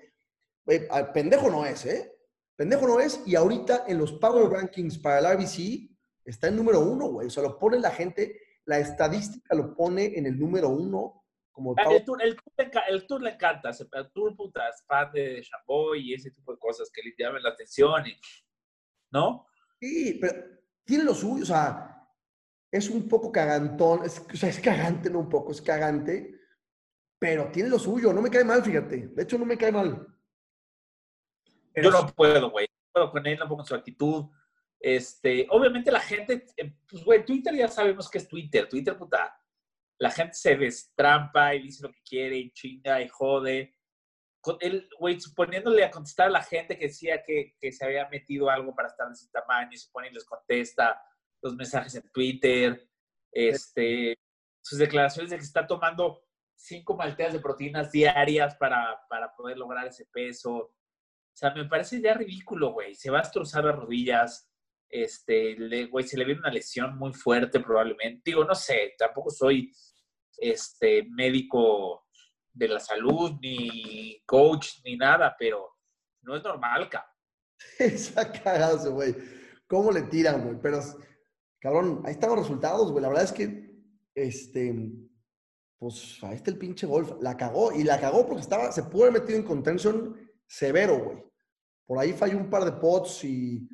pendejo 1.14 1.50
no 1.50 1.66
es, 1.66 1.86
¿eh? 1.86 2.12
Pendejo 2.56 2.88
no 2.88 3.00
es. 3.00 3.24
Y 3.26 3.36
ahorita 3.36 3.86
en 3.88 3.98
los 3.98 4.14
Power 4.14 4.50
Rankings 4.52 5.00
para 5.00 5.20
el 5.20 5.38
RBC 5.38 5.90
está 6.26 6.50
en 6.50 6.58
número 6.58 6.82
uno, 6.82 7.08
güey. 7.08 7.28
O 7.28 7.30
sea, 7.30 7.42
lo 7.42 7.58
pone 7.58 7.80
la 7.80 7.92
gente, 7.92 8.40
la 8.66 8.80
estadística 8.80 9.56
lo 9.56 9.74
pone 9.74 10.18
en 10.18 10.26
el 10.26 10.38
número 10.38 10.70
uno 10.70 11.24
como 11.56 11.74
ah, 11.78 11.84
el, 11.90 12.04
tour, 12.04 12.22
el, 12.22 12.36
tour, 13.08 13.22
le 13.22 13.30
encanta, 13.32 13.70
el 13.94 14.12
tour 14.12 14.36
puta, 14.36 14.68
es 14.68 14.84
fan 14.86 15.10
de 15.14 15.42
Chamboy 15.42 16.02
y 16.02 16.14
ese 16.14 16.30
tipo 16.30 16.52
de 16.52 16.60
cosas 16.60 16.92
que 16.94 17.02
le 17.02 17.16
llaman 17.18 17.42
la 17.42 17.52
atención, 17.52 18.04
¿no? 19.10 19.48
Sí, 19.80 20.18
pero 20.20 20.34
tiene 20.84 21.06
lo 21.06 21.16
suyo, 21.16 21.44
o 21.44 21.46
sea, 21.46 22.10
es 22.70 22.90
un 22.90 23.08
poco 23.08 23.32
cagantón, 23.32 24.04
es, 24.04 24.20
o 24.20 24.36
sea, 24.36 24.50
es 24.50 24.60
cagante, 24.60 25.10
no 25.10 25.20
un 25.20 25.30
poco, 25.30 25.54
es 25.54 25.62
cagante, 25.62 26.35
pero 27.20 27.50
tiene 27.52 27.70
lo 27.70 27.80
suyo, 27.80 28.14
no 28.14 28.22
me 28.22 28.30
cae 28.30 28.44
mal, 28.44 28.64
fíjate, 28.64 29.08
de 29.08 29.24
hecho 29.24 29.38
no 29.38 29.46
me 29.46 29.58
cae 29.58 29.72
mal. 29.72 30.08
Yo 31.76 31.92
no 31.92 32.08
puedo, 32.08 32.52
güey, 32.52 32.68
no 32.68 32.92
puedo 32.94 33.12
con 33.12 33.28
él, 33.28 33.38
no 33.38 33.48
pongo 33.48 33.66
su 33.66 33.76
actitud, 33.76 34.26
este, 34.80 35.48
obviamente 35.50 35.92
la 35.92 36.00
gente, 36.00 36.46
eh, 36.58 36.76
pues, 36.88 37.04
güey, 37.04 37.26
Twitter 37.26 37.56
ya 37.56 37.68
sabemos 37.68 38.10
que 38.10 38.20
es 38.20 38.28
Twitter, 38.28 38.70
Twitter, 38.70 38.96
puta, 38.98 39.36
la 39.98 40.12
gente 40.12 40.34
se 40.36 40.56
destrampa 40.56 41.56
y 41.56 41.64
dice 41.64 41.84
lo 41.84 41.92
que 41.92 42.02
quiere 42.08 42.38
y 42.38 42.52
chinga 42.52 43.02
y 43.02 43.08
jode. 43.08 43.76
Él, 44.60 44.88
güey, 45.00 45.20
suponiéndole 45.20 45.84
a 45.84 45.90
contestar 45.90 46.28
a 46.28 46.34
la 46.34 46.44
gente 46.44 46.78
que 46.78 46.86
decía 46.86 47.24
que, 47.24 47.56
que, 47.60 47.72
se 47.72 47.84
había 47.84 48.08
metido 48.10 48.50
algo 48.50 48.76
para 48.76 48.90
estar 48.90 49.08
de 49.08 49.14
ese 49.14 49.28
tamaño 49.32 49.72
y 49.72 49.78
se 49.78 49.90
pone 49.92 50.10
y 50.10 50.14
les 50.14 50.26
contesta 50.26 51.02
los 51.42 51.56
mensajes 51.56 51.96
en 51.96 52.12
Twitter, 52.12 52.88
este, 53.32 54.16
sus 54.62 54.78
declaraciones 54.78 55.32
de 55.32 55.38
que 55.38 55.44
está 55.44 55.66
tomando 55.66 56.25
cinco 56.56 56.96
malteas 56.96 57.34
de 57.34 57.40
proteínas 57.40 57.92
diarias 57.92 58.56
para, 58.56 59.00
para 59.10 59.34
poder 59.36 59.58
lograr 59.58 59.88
ese 59.88 60.06
peso. 60.06 60.52
O 60.56 61.38
sea, 61.38 61.54
me 61.54 61.66
parece 61.66 62.02
ya 62.02 62.14
ridículo, 62.14 62.72
güey. 62.74 62.96
Se 62.96 63.12
va 63.12 63.20
a 63.20 63.22
destrozar 63.22 63.66
las 63.66 63.76
rodillas. 63.76 64.50
Este, 64.90 65.88
güey, 65.88 66.08
se 66.08 66.18
le 66.18 66.26
viene 66.26 66.40
una 66.40 66.52
lesión 66.52 66.98
muy 66.98 67.14
fuerte 67.14 67.60
probablemente. 67.60 68.22
Digo, 68.26 68.46
no 68.46 68.56
sé, 68.56 68.94
tampoco 68.98 69.30
soy 69.30 69.72
este, 70.38 71.04
médico 71.10 72.06
de 72.54 72.70
la 72.70 72.80
salud, 72.80 73.34
ni 73.42 74.22
coach, 74.26 74.80
ni 74.86 74.96
nada, 74.96 75.36
pero 75.38 75.76
no 76.22 76.36
es 76.36 76.44
normal, 76.44 76.90
cabrón. 76.90 77.12
Cagado 78.44 78.94
güey. 78.94 79.16
¿Cómo 79.68 79.92
le 79.92 80.04
tiran, 80.04 80.44
güey? 80.44 80.58
Pero, 80.62 80.80
cabrón, 81.60 82.02
ahí 82.06 82.14
están 82.14 82.30
los 82.30 82.40
resultados, 82.40 82.92
güey. 82.92 83.02
La 83.02 83.10
verdad 83.10 83.26
es 83.26 83.32
que, 83.32 83.72
este, 84.14 84.74
pues 85.78 86.20
ahí 86.24 86.36
está 86.36 86.52
el 86.52 86.58
pinche 86.58 86.88
golf. 86.88 87.14
La 87.22 87.38
cagó 87.38 87.72
y 87.72 87.84
la 87.84 88.00
cagó 88.00 88.26
porque 88.26 88.42
estaba, 88.42 88.72
se 88.72 88.84
pudo 88.84 89.04
haber 89.04 89.22
metido 89.22 89.40
en 89.40 89.46
contention 89.46 90.16
severo, 90.48 90.98
güey. 91.04 91.24
Por 91.86 92.00
ahí 92.00 92.14
falló 92.14 92.38
un 92.38 92.50
par 92.50 92.66
de 92.66 92.72
pots 92.74 93.24
y, 93.24 93.68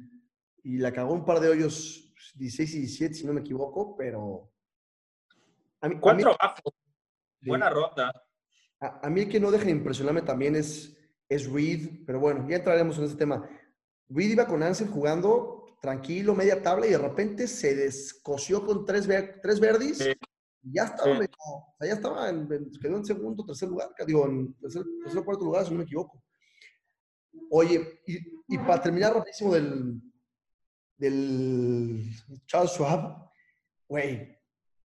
y 0.63 0.77
la 0.77 0.91
cagó 0.91 1.13
un 1.13 1.25
par 1.25 1.39
de 1.39 1.49
hoyos 1.49 2.13
16 2.35 2.75
y 2.75 2.79
17, 2.79 3.13
si 3.13 3.25
no 3.25 3.33
me 3.33 3.41
equivoco, 3.41 3.95
pero 3.95 4.51
a 5.81 5.89
mí, 5.89 5.97
Cuatro 5.99 6.35
Buena 7.41 7.69
ronda. 7.69 8.11
A, 8.79 9.09
mí 9.09 9.21
el 9.21 9.29
que 9.29 9.39
no 9.39 9.51
deja 9.51 9.65
de 9.65 9.71
impresionarme 9.71 10.21
también 10.21 10.55
es, 10.55 10.95
es 11.27 11.51
Reed, 11.51 12.03
pero 12.05 12.19
bueno, 12.19 12.47
ya 12.47 12.57
entraremos 12.57 12.97
en 12.97 13.05
ese 13.05 13.15
tema. 13.15 13.47
Reed 14.09 14.31
iba 14.31 14.47
con 14.47 14.61
Ansel 14.61 14.89
jugando 14.89 15.65
tranquilo, 15.81 16.35
media 16.35 16.61
tabla, 16.61 16.85
y 16.85 16.91
de 16.91 16.97
repente 16.97 17.47
se 17.47 17.75
descoció 17.75 18.65
con 18.65 18.85
tres, 18.85 19.07
tres 19.41 19.59
verdis. 19.59 20.01
Y 20.01 20.13
ya 20.63 20.83
estaba, 20.83 21.19
ya 21.81 21.93
estaba 21.93 22.29
en, 22.29 22.47
quedó 22.81 22.97
en 22.97 23.05
segundo, 23.05 23.45
tercer 23.45 23.69
lugar, 23.69 23.89
digo, 24.05 24.25
en 24.27 24.53
tercer, 24.55 24.83
o 24.83 25.25
cuarto 25.25 25.45
lugar, 25.45 25.65
si 25.65 25.71
no 25.71 25.77
me 25.77 25.83
equivoco. 25.83 26.23
Oye, 27.49 28.01
y, 28.05 28.17
y 28.47 28.57
para 28.59 28.81
terminar 28.81 29.13
rapidísimo 29.13 29.53
del, 29.53 30.01
del 30.97 32.09
Charles 32.45 32.71
Schwab, 32.71 33.29
güey, 33.87 34.37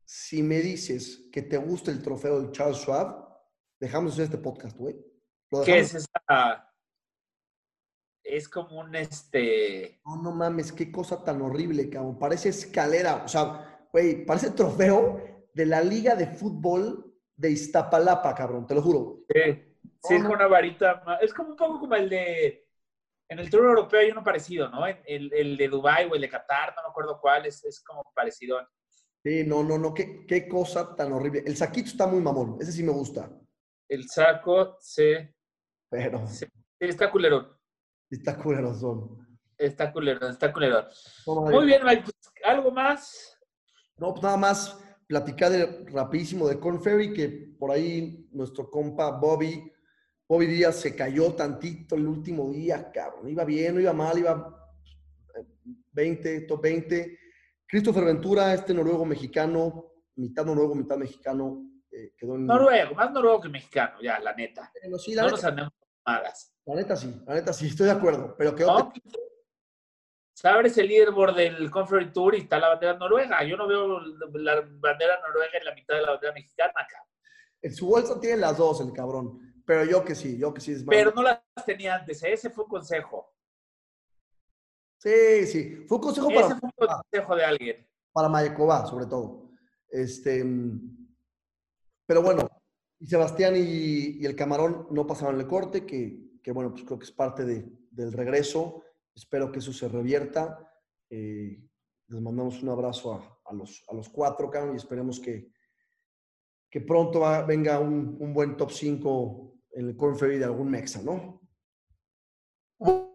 si 0.03 0.43
me 0.43 0.59
dices 0.59 1.29
que 1.31 1.41
te 1.41 1.57
gusta 1.57 1.91
el 1.91 2.01
trofeo 2.01 2.41
del 2.41 2.51
Charles 2.51 2.77
Schwab, 2.77 3.29
dejamos 3.79 4.11
de 4.11 4.23
hacer 4.23 4.35
este 4.35 4.43
podcast, 4.43 4.75
güey. 4.77 4.95
¿Qué 5.65 5.79
es 5.79 5.95
esa? 5.95 6.67
Es 8.23 8.47
como 8.47 8.79
un 8.81 8.95
este. 8.95 10.01
No, 10.05 10.21
no 10.21 10.31
mames, 10.31 10.71
qué 10.71 10.91
cosa 10.91 11.23
tan 11.23 11.41
horrible, 11.41 11.89
cabrón. 11.89 12.19
Parece 12.19 12.49
escalera. 12.49 13.23
O 13.23 13.27
sea, 13.27 13.87
güey, 13.91 14.25
parece 14.25 14.51
trofeo 14.51 15.30
de 15.53 15.65
la 15.65 15.81
Liga 15.81 16.15
de 16.15 16.27
Fútbol 16.27 17.13
de 17.35 17.51
Iztapalapa, 17.51 18.35
cabrón, 18.35 18.67
te 18.67 18.75
lo 18.75 18.81
juro. 18.81 19.23
Sí, 19.29 19.75
sí, 20.03 20.15
es 20.15 20.23
una 20.23 20.47
varita. 20.47 21.03
Es 21.21 21.33
como 21.33 21.49
un 21.49 21.55
poco 21.55 21.79
como 21.79 21.95
el 21.95 22.09
de. 22.09 22.67
En 23.29 23.39
el 23.39 23.49
Tour 23.49 23.65
Europeo 23.65 24.01
hay 24.01 24.11
uno 24.11 24.23
parecido, 24.23 24.69
¿no? 24.69 24.85
El, 24.85 25.31
el 25.33 25.57
de 25.57 25.67
Dubai 25.69 26.05
o 26.05 26.15
el 26.15 26.21
de 26.21 26.29
Qatar, 26.29 26.73
no 26.75 26.83
me 26.83 26.89
acuerdo 26.89 27.19
cuál, 27.21 27.45
es, 27.45 27.63
es 27.63 27.81
como 27.81 28.03
parecido. 28.13 28.59
Sí, 29.23 29.43
no, 29.45 29.63
no, 29.63 29.77
no, 29.77 29.93
qué, 29.93 30.25
qué 30.25 30.47
cosa 30.49 30.95
tan 30.95 31.13
horrible. 31.13 31.43
El 31.45 31.55
saquito 31.55 31.89
está 31.89 32.07
muy 32.07 32.19
mamón, 32.19 32.57
ese 32.59 32.73
sí 32.73 32.83
me 32.83 32.91
gusta. 32.91 33.31
El 33.87 34.07
saco, 34.09 34.77
sí. 34.81 35.13
Pero. 35.89 36.27
Sí, 36.27 36.45
está 36.79 37.09
culero. 37.09 37.57
Está 38.09 38.37
culero, 38.37 38.73
son. 38.73 39.39
Está 39.57 39.91
culero, 39.93 40.27
está 40.27 40.51
culero. 40.51 40.87
Muy 41.27 41.65
bien, 41.65 41.83
Mike, 41.85 42.03
pues, 42.03 42.15
¿algo 42.43 42.71
más? 42.71 43.37
No, 43.97 44.11
pues 44.11 44.23
nada 44.23 44.37
más 44.37 44.77
platicar 45.11 45.51
de, 45.51 45.85
rapidísimo 45.91 46.47
de 46.47 46.57
Corn 46.57 46.81
Ferry, 46.81 47.11
que 47.11 47.27
por 47.59 47.69
ahí 47.69 48.29
nuestro 48.31 48.71
compa 48.71 49.11
Bobby, 49.11 49.69
Bobby 50.25 50.45
Díaz 50.45 50.77
se 50.77 50.95
cayó 50.95 51.33
tantito 51.33 51.95
el 51.95 52.07
último 52.07 52.49
día, 52.49 52.89
cabrón. 52.93 53.27
Iba 53.27 53.43
bien, 53.43 53.75
no 53.75 53.81
iba 53.81 53.91
mal, 53.91 54.17
iba 54.17 54.71
20, 55.91 56.35
eh, 56.35 56.41
top 56.47 56.61
20 56.61 57.19
Christopher 57.67 58.05
Ventura, 58.05 58.53
este 58.53 58.73
noruego 58.73 59.03
mexicano, 59.03 59.91
mitad 60.15 60.45
noruego, 60.45 60.75
mitad 60.75 60.95
mexicano, 60.95 61.61
eh, 61.91 62.13
quedó 62.17 62.35
en... 62.35 62.45
Noruego, 62.45 62.95
más 62.95 63.11
noruego 63.11 63.41
que 63.41 63.49
mexicano, 63.49 63.97
ya, 64.01 64.17
la 64.17 64.33
neta. 64.33 64.71
sí, 64.97 65.13
la 65.13 65.23
no 65.23 65.35
neta, 65.35 65.51
nos 65.51 65.73
La 66.65 66.75
neta 66.75 66.95
sí, 66.95 67.21
la 67.27 67.33
neta 67.33 67.51
sí, 67.51 67.67
estoy 67.67 67.87
de 67.87 67.91
acuerdo, 67.91 68.33
pero 68.37 68.55
quedó... 68.55 68.79
¿No? 68.79 68.93
Sabes 70.41 70.75
el 70.79 70.87
leaderboard 70.87 71.35
del 71.35 71.69
Conference 71.69 72.13
Tour 72.13 72.33
y 72.33 72.39
está 72.39 72.57
la 72.57 72.69
bandera 72.69 72.97
noruega. 72.97 73.43
Yo 73.43 73.55
no 73.57 73.67
veo 73.67 73.99
la 73.99 74.55
bandera 74.79 75.19
noruega 75.21 75.55
en 75.59 75.65
la 75.65 75.75
mitad 75.75 75.93
de 75.93 76.01
la 76.01 76.11
bandera 76.13 76.33
mexicana, 76.33 76.73
acá. 76.77 77.05
En 77.61 77.71
su 77.71 77.85
bolsa 77.85 78.19
tiene 78.19 78.37
las 78.37 78.57
dos, 78.57 78.81
el 78.81 78.91
cabrón. 78.91 79.61
Pero 79.63 79.85
yo 79.85 80.03
que 80.03 80.15
sí, 80.15 80.39
yo 80.39 80.51
que 80.51 80.59
sí. 80.59 80.71
Es 80.71 80.83
pero 80.83 81.11
no 81.11 81.21
las 81.21 81.43
tenía 81.63 81.93
antes, 81.93 82.23
ese 82.23 82.49
fue 82.49 82.63
un 82.63 82.71
consejo. 82.71 83.35
Sí, 84.97 85.45
sí. 85.45 85.85
Fue 85.87 85.97
un 85.99 86.03
consejo 86.03 86.27
para. 86.29 86.47
Ese 86.47 86.55
fue 86.55 86.69
un 86.75 86.87
consejo 86.87 87.35
de 87.35 87.45
alguien. 87.45 87.87
Para 88.11 88.27
Mayekova, 88.27 88.87
sobre 88.87 89.05
todo. 89.05 89.51
Este, 89.89 90.43
pero 92.07 92.23
bueno, 92.23 92.49
y 92.99 93.05
Sebastián 93.05 93.53
y, 93.55 94.25
el 94.25 94.35
Camarón 94.35 94.87
no 94.89 95.05
pasaron 95.05 95.39
el 95.39 95.45
corte, 95.45 95.85
que, 95.85 96.39
que, 96.41 96.51
bueno, 96.51 96.71
pues 96.71 96.83
creo 96.83 96.97
que 96.97 97.05
es 97.05 97.11
parte 97.11 97.45
de, 97.45 97.71
del 97.91 98.11
regreso. 98.11 98.81
Espero 99.15 99.51
que 99.51 99.59
eso 99.59 99.73
se 99.73 99.87
revierta. 99.87 100.71
Eh, 101.09 101.61
les 102.07 102.21
mandamos 102.21 102.61
un 102.61 102.69
abrazo 102.69 103.13
a, 103.13 103.39
a, 103.45 103.53
los, 103.53 103.83
a 103.87 103.93
los 103.93 104.09
cuatro, 104.09 104.51
y 104.73 104.75
esperemos 104.75 105.19
que, 105.19 105.51
que 106.69 106.81
pronto 106.81 107.21
venga 107.45 107.79
un, 107.79 108.17
un, 108.19 108.33
buen 108.33 108.57
top 108.57 108.71
5 108.71 109.53
en 109.71 109.89
el 109.89 109.97
Corn 109.97 110.17
Ferry 110.17 110.37
de 110.37 110.45
algún 110.45 110.69
Mexa, 110.69 111.01
¿no? 111.01 111.41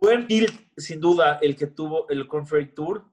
buen 0.07 0.29
deal, 0.29 0.47
sin 0.77 1.01
duda, 1.01 1.41
el 1.43 1.57
que 1.57 1.67
tuvo 1.67 2.09
el 2.09 2.29
Conference 2.29 2.73
Tour, 2.75 3.11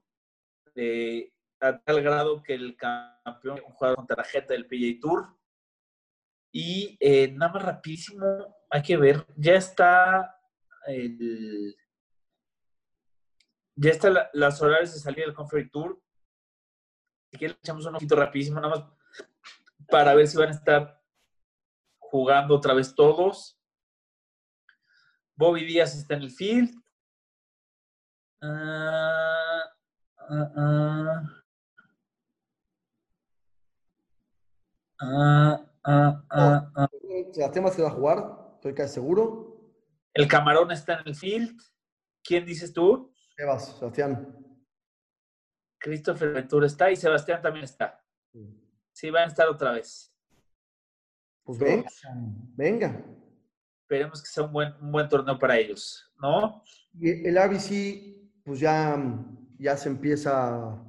eh, 0.76 1.32
a 1.60 1.80
tal 1.80 2.04
grado 2.04 2.44
que 2.44 2.54
el 2.54 2.76
campeón 2.76 3.60
jugaba 3.64 3.96
con 3.96 4.06
tarjeta 4.06 4.54
del 4.54 4.68
PGA 4.68 5.00
Tour. 5.02 5.38
Y 6.52 6.98
eh, 7.00 7.32
nada 7.32 7.54
más 7.54 7.64
rapidísimo, 7.64 8.24
hay 8.70 8.84
que 8.84 8.98
ver, 8.98 9.26
ya 9.36 9.56
está 9.56 10.40
el, 10.86 11.76
ya 13.76 13.91
están 13.91 14.13
la, 14.13 14.30
las 14.34 14.61
horarios 14.61 14.93
de 14.93 14.99
salida 14.99 15.26
del 15.26 15.36
Conferry 15.36 15.69
Tour. 15.69 16.01
Si 17.32 17.38
quieren, 17.38 17.57
echamos 17.61 17.86
un 17.86 17.95
ojito 17.95 18.15
rapidísimo, 18.15 18.59
nada 18.59 18.76
más 18.76 18.93
para 19.89 20.13
ver 20.15 20.28
si 20.28 20.38
van 20.38 20.49
a 20.49 20.53
estar 20.53 21.01
jugando 21.99 22.55
otra 22.55 22.74
vez 22.74 22.95
todos. 22.95 23.59
Bobby 25.36 25.65
Díaz 25.65 25.95
está 25.95 26.15
en 26.15 26.21
el 26.21 26.32
field. 26.32 26.76
Ah, 28.41 29.63
ah, 30.30 30.51
ah. 36.30 36.89
Sebastián 37.32 37.71
se 37.71 37.82
va 37.82 37.88
a 37.88 37.91
jugar, 37.91 38.53
estoy 38.55 38.74
casi 38.74 38.93
seguro. 38.95 39.74
El 40.13 40.28
camarón 40.28 40.71
está 40.71 40.99
en 40.99 41.07
el 41.07 41.15
field. 41.15 41.59
¿Quién 42.24 42.45
dices 42.45 42.74
tú? 42.74 43.12
Sebas, 43.36 43.78
Sebastián. 43.78 44.36
Christopher 45.80 46.34
Ventura 46.34 46.68
está 46.68 46.92
y 46.92 46.96
Sebastián 46.96 47.42
también 47.42 47.66
está. 47.66 48.04
Sí, 48.92 49.10
van 49.10 49.24
a 49.24 49.28
estar 49.28 49.48
otra 49.50 49.72
vez. 49.74 50.16
Pues 51.44 51.60
venga, 51.60 51.90
venga. 52.56 53.06
Esperemos 53.82 54.22
que 54.22 54.30
sea 54.30 54.44
un 54.44 54.54
buen, 54.54 54.74
un 54.82 54.92
buen 54.92 55.10
torneo 55.10 55.38
para 55.38 55.58
ellos, 55.58 56.10
¿no? 56.22 56.64
Y 56.98 57.28
el 57.28 57.38
ABC, 57.38 58.42
pues 58.46 58.60
ya, 58.60 58.98
ya 59.58 59.76
se 59.76 59.90
empieza 59.90 60.82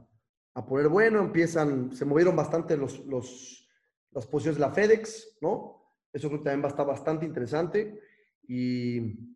a 0.54 0.66
poner 0.66 0.88
bueno, 0.88 1.20
empiezan, 1.20 1.92
se 1.92 2.04
movieron 2.04 2.36
bastante 2.36 2.76
los, 2.76 3.04
los, 3.06 3.68
las 4.12 4.26
posiciones 4.26 4.60
de 4.60 4.66
la 4.66 4.72
FedEx, 4.72 5.38
¿no? 5.40 5.82
Eso 6.12 6.28
creo 6.28 6.38
que 6.38 6.44
también 6.44 6.62
va 6.62 6.68
a 6.68 6.70
estar 6.70 6.86
bastante 6.86 7.26
interesante. 7.26 8.00
Y, 8.46 9.34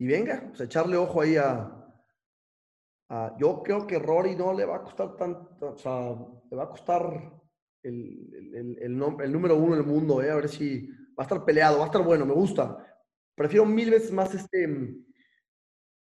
y 0.00 0.06
venga, 0.06 0.44
pues 0.48 0.62
echarle 0.62 0.96
ojo 0.96 1.20
ahí 1.20 1.36
a, 1.36 1.76
a, 3.10 3.36
Yo 3.38 3.62
creo 3.62 3.86
que 3.86 3.98
Rory 3.98 4.34
no 4.34 4.54
le 4.54 4.64
va 4.64 4.76
a 4.76 4.82
costar 4.82 5.14
tanto, 5.14 5.72
o 5.72 5.76
sea, 5.76 6.16
le 6.50 6.56
va 6.56 6.64
a 6.64 6.68
costar 6.70 7.02
el, 7.82 8.30
el, 8.34 8.78
el, 8.78 9.02
el 9.20 9.32
número 9.32 9.56
uno 9.56 9.76
del 9.76 9.84
mundo, 9.84 10.22
¿eh? 10.22 10.30
A 10.30 10.36
ver 10.36 10.48
si 10.48 10.86
va 10.88 11.18
a 11.18 11.22
estar 11.24 11.44
peleado, 11.44 11.76
va 11.76 11.84
a 11.84 11.86
estar 11.88 12.02
bueno, 12.02 12.24
me 12.24 12.32
gusta. 12.32 12.78
Prefiero 13.34 13.66
mil 13.66 13.90
veces 13.90 14.10
más 14.10 14.34
este, 14.34 14.96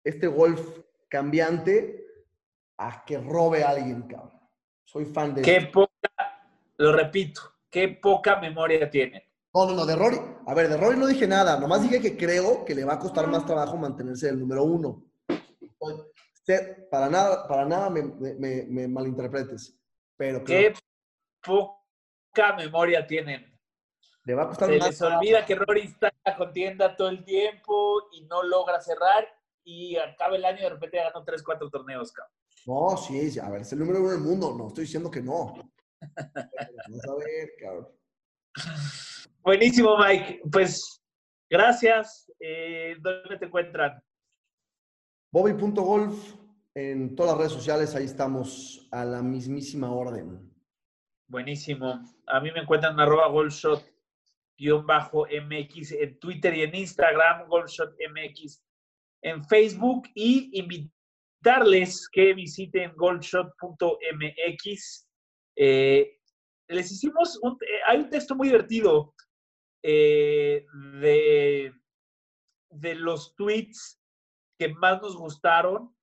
este 0.02 0.26
golf 0.26 0.80
cambiante 1.10 2.06
a 2.78 3.04
que 3.04 3.18
robe 3.18 3.62
a 3.62 3.70
alguien, 3.70 4.02
cabrón. 4.08 4.40
Soy 4.84 5.04
fan 5.04 5.34
de 5.34 5.42
Qué 5.42 5.68
poca, 5.70 6.46
lo 6.78 6.92
repito, 6.92 7.42
qué 7.70 7.88
poca 7.88 8.40
memoria 8.40 8.88
tienen. 8.88 9.22
No, 9.54 9.66
no, 9.66 9.74
no, 9.74 9.86
de 9.86 9.96
Rory. 9.96 10.18
A 10.46 10.54
ver, 10.54 10.68
de 10.68 10.76
Rory 10.76 10.98
no 10.98 11.06
dije 11.06 11.26
nada. 11.26 11.58
Nomás 11.58 11.82
dije 11.82 12.00
que 12.00 12.16
creo 12.16 12.64
que 12.64 12.74
le 12.74 12.84
va 12.84 12.94
a 12.94 12.98
costar 12.98 13.26
más 13.26 13.44
trabajo 13.44 13.76
mantenerse 13.76 14.28
el 14.28 14.38
número 14.38 14.64
uno. 14.64 15.04
Usted, 16.34 16.88
para 16.88 17.08
nada, 17.08 17.46
para 17.46 17.64
nada 17.64 17.90
me, 17.90 18.02
me, 18.02 18.64
me 18.64 18.88
malinterpretes. 18.88 19.78
Pero 20.16 20.42
qué 20.42 20.74
poca 21.42 22.56
memoria 22.56 23.06
tienen. 23.06 23.52
Le 24.24 24.34
va 24.34 24.44
a 24.44 24.48
costar 24.48 24.68
Se 24.68 24.78
más 24.78 24.88
les 24.88 25.02
olvida 25.02 25.44
que 25.44 25.54
Rory 25.54 25.82
está 25.82 26.08
en 26.08 26.14
la 26.24 26.36
contienda 26.36 26.96
todo 26.96 27.08
el 27.08 27.24
tiempo 27.24 28.08
y 28.12 28.24
no 28.24 28.42
logra 28.42 28.80
cerrar 28.80 29.26
y 29.64 29.96
acaba 29.96 30.36
el 30.36 30.44
año 30.44 30.60
y 30.60 30.62
de 30.62 30.70
repente 30.70 30.96
ya 30.96 31.10
ganó 31.10 31.24
3, 31.24 31.42
4 31.42 31.70
torneos, 31.70 32.12
cabrón. 32.12 32.34
No, 32.66 32.96
sí, 32.96 33.38
a 33.40 33.50
ver, 33.50 33.62
es 33.62 33.72
el 33.72 33.80
número 33.80 34.00
uno 34.00 34.10
del 34.10 34.20
mundo. 34.20 34.54
No 34.56 34.68
estoy 34.68 34.84
diciendo 34.84 35.10
que 35.10 35.20
no. 35.20 35.54
Vamos 36.00 37.04
a 37.08 37.14
ver, 37.16 37.52
cabrón. 37.60 37.88
Buenísimo, 39.42 39.96
Mike. 39.98 40.42
Pues 40.50 41.02
gracias. 41.50 42.32
Eh, 42.40 42.96
¿Dónde 43.00 43.38
te 43.38 43.44
encuentran? 43.46 44.02
Bobby.golf 45.32 46.34
en 46.74 47.14
todas 47.14 47.32
las 47.32 47.38
redes 47.38 47.52
sociales, 47.52 47.94
ahí 47.94 48.04
estamos 48.04 48.88
a 48.90 49.04
la 49.04 49.22
mismísima 49.22 49.92
orden. 49.92 50.50
Buenísimo. 51.28 52.02
A 52.26 52.40
mí 52.40 52.50
me 52.50 52.60
encuentran 52.60 52.94
en 52.94 53.00
arroba 53.00 53.28
golfshot-mx 53.28 55.92
en 55.92 56.18
Twitter 56.18 56.54
y 56.54 56.62
en 56.62 56.74
Instagram, 56.74 57.46
golfshotmx 57.48 58.62
en 59.22 59.44
Facebook 59.44 60.08
y 60.14 60.50
invitarles 60.58 62.08
que 62.08 62.32
visiten 62.32 62.94
golfshot.mx. 62.96 65.08
Eh, 65.56 66.18
les 66.68 66.90
hicimos, 66.90 67.38
un, 67.42 67.52
eh, 67.52 67.80
hay 67.86 67.98
un 67.98 68.08
texto 68.08 68.34
muy 68.34 68.48
divertido 68.48 69.14
eh, 69.82 70.66
de, 71.00 71.74
de 72.70 72.94
los 72.94 73.34
tweets 73.34 74.00
que 74.58 74.68
más 74.74 75.00
nos 75.02 75.16
gustaron 75.16 75.94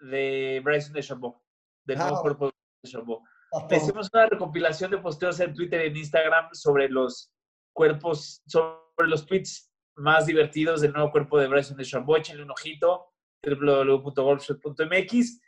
de 0.00 0.60
Bryson 0.64 0.92
DeChambeau, 0.92 1.40
del 1.84 1.98
nuevo 1.98 2.16
Ah. 2.16 2.22
cuerpo 2.22 2.46
de 2.46 2.52
DeChambeau. 2.82 3.22
Hicimos 3.70 4.10
una 4.12 4.26
recopilación 4.26 4.90
de 4.90 4.98
posteos 4.98 5.38
en 5.40 5.54
Twitter 5.54 5.84
y 5.84 5.88
en 5.88 5.96
Instagram 5.96 6.48
sobre 6.52 6.88
los 6.88 7.32
cuerpos, 7.72 8.42
sobre 8.46 9.08
los 9.08 9.24
tweets 9.24 9.72
más 9.96 10.26
divertidos 10.26 10.80
del 10.82 10.92
nuevo 10.92 11.10
cuerpo 11.10 11.38
de 11.38 11.46
Bryson 11.46 11.76
DeChambeau. 11.76 12.16
Échenle 12.16 12.42
un 12.42 12.50
ojito, 12.50 13.06
www.golfshot.mx. 13.42 15.40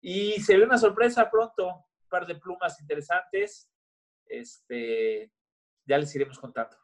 Y 0.00 0.40
se 0.40 0.56
ve 0.58 0.64
una 0.64 0.78
sorpresa 0.78 1.30
pronto, 1.30 1.66
un 1.68 2.08
par 2.08 2.26
de 2.26 2.34
plumas 2.36 2.80
interesantes. 2.80 3.70
Este, 4.26 5.32
ya 5.86 5.96
les 5.98 6.14
iremos 6.14 6.38
contando. 6.38 6.76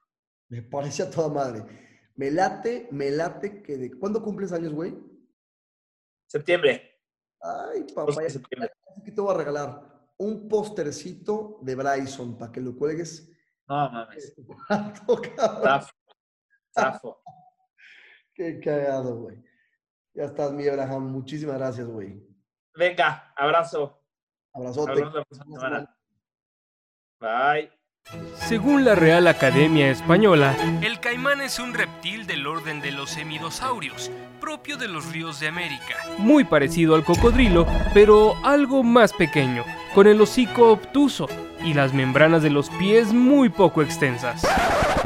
Me 0.48 0.62
parece 0.62 1.02
a 1.02 1.10
toda 1.10 1.28
madre. 1.28 1.64
Me 2.16 2.30
late, 2.30 2.88
me 2.92 3.10
late 3.10 3.62
que 3.62 3.76
de... 3.76 3.98
¿Cuándo 3.98 4.22
cumples 4.22 4.52
años, 4.52 4.72
güey? 4.72 4.96
Septiembre. 6.26 7.00
Ay, 7.40 7.84
papá, 7.94 8.22
ya 8.22 8.30
septiembre. 8.30 8.70
que 9.04 9.10
te 9.10 9.20
voy 9.20 9.34
a 9.34 9.38
regalar 9.38 9.94
un 10.16 10.48
postercito 10.48 11.58
de 11.62 11.74
Bryson 11.74 12.38
para 12.38 12.52
que 12.52 12.60
lo 12.60 12.76
cuelgues. 12.76 13.30
No 13.68 13.90
mames. 13.90 14.34
Zafo. 15.62 15.92
Zafo. 16.72 17.22
Qué 18.34 18.60
cagado, 18.60 19.16
güey. 19.16 19.42
Ya 20.14 20.24
estás, 20.24 20.52
mi 20.52 20.66
Abraham. 20.68 21.10
Muchísimas 21.10 21.56
gracias, 21.56 21.86
güey. 21.86 22.22
Venga, 22.74 23.32
abrazo. 23.36 24.00
Abrazote. 24.52 25.04
Semana. 25.30 25.96
Bye. 27.20 27.83
Según 28.48 28.84
la 28.84 28.94
Real 28.94 29.26
Academia 29.26 29.90
Española, 29.90 30.54
el 30.82 31.00
caimán 31.00 31.40
es 31.40 31.58
un 31.58 31.72
reptil 31.72 32.26
del 32.26 32.46
orden 32.46 32.80
de 32.82 32.92
los 32.92 33.16
hemidosaurios, 33.16 34.10
propio 34.40 34.76
de 34.76 34.88
los 34.88 35.10
ríos 35.10 35.40
de 35.40 35.48
América, 35.48 35.96
muy 36.18 36.44
parecido 36.44 36.94
al 36.94 37.04
cocodrilo, 37.04 37.66
pero 37.94 38.34
algo 38.44 38.82
más 38.82 39.12
pequeño, 39.14 39.64
con 39.94 40.06
el 40.06 40.20
hocico 40.20 40.72
obtuso 40.72 41.26
y 41.64 41.74
las 41.74 41.92
membranas 41.92 42.42
de 42.42 42.50
los 42.50 42.70
pies 42.70 43.12
muy 43.12 43.48
poco 43.48 43.82
extensas. 43.82 44.46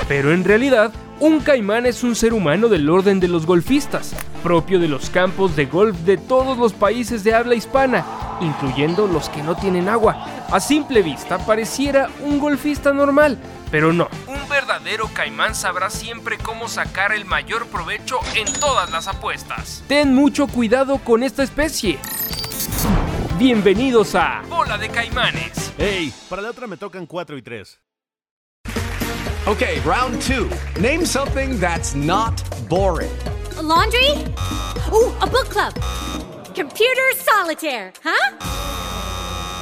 Pero 0.08 0.32
en 0.32 0.44
realidad, 0.44 0.92
un 1.20 1.40
caimán 1.40 1.86
es 1.86 2.02
un 2.02 2.14
ser 2.14 2.32
humano 2.32 2.68
del 2.68 2.88
orden 2.88 3.20
de 3.20 3.28
los 3.28 3.46
golfistas, 3.46 4.14
propio 4.42 4.78
de 4.78 4.88
los 4.88 5.10
campos 5.10 5.56
de 5.56 5.66
golf 5.66 5.96
de 5.98 6.16
todos 6.16 6.58
los 6.58 6.72
países 6.72 7.24
de 7.24 7.34
habla 7.34 7.54
hispana, 7.54 8.04
incluyendo 8.40 9.06
los 9.06 9.28
que 9.28 9.42
no 9.42 9.56
tienen 9.56 9.88
agua. 9.88 10.26
A 10.50 10.60
simple 10.60 11.02
vista 11.02 11.38
pareciera 11.38 12.08
un 12.20 12.38
golfista 12.38 12.92
normal, 12.92 13.38
pero 13.70 13.92
no. 13.92 14.08
Un 14.26 14.48
verdadero 14.48 15.08
caimán 15.12 15.54
sabrá 15.54 15.90
siempre 15.90 16.38
cómo 16.38 16.68
sacar 16.68 17.12
el 17.12 17.24
mayor 17.24 17.66
provecho 17.66 18.18
en 18.34 18.50
todas 18.60 18.90
las 18.90 19.08
apuestas. 19.08 19.82
Ten 19.88 20.14
mucho 20.14 20.46
cuidado 20.46 20.98
con 20.98 21.22
esta 21.22 21.42
especie. 21.42 21.98
Bienvenidos 23.38 24.16
a 24.16 24.42
Bola 24.48 24.76
de 24.76 24.88
Caimanes. 24.88 25.72
Hey, 25.78 26.12
para 26.28 26.42
la 26.42 26.50
otra 26.50 26.66
me 26.66 26.76
tocan 26.76 27.06
4 27.06 27.36
y 27.36 27.42
3. 27.42 27.78
Okay, 29.46 29.80
round 29.84 30.20
two. 30.20 30.50
Name 30.80 31.06
something 31.06 31.60
that's 31.60 31.94
not 31.94 32.34
boring. 32.68 33.16
A 33.56 33.62
laundry? 33.62 34.10
Ooh, 34.92 35.12
a 35.20 35.26
book 35.26 35.48
club. 35.50 35.72
Computer 36.56 37.12
solitaire, 37.14 37.92
huh? 38.02 38.36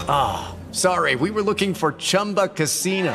Ah, 0.08 0.54
sorry, 0.72 1.14
we 1.14 1.30
were 1.30 1.42
looking 1.42 1.74
for 1.74 1.92
Chumba 1.98 2.48
Casino. 2.48 3.14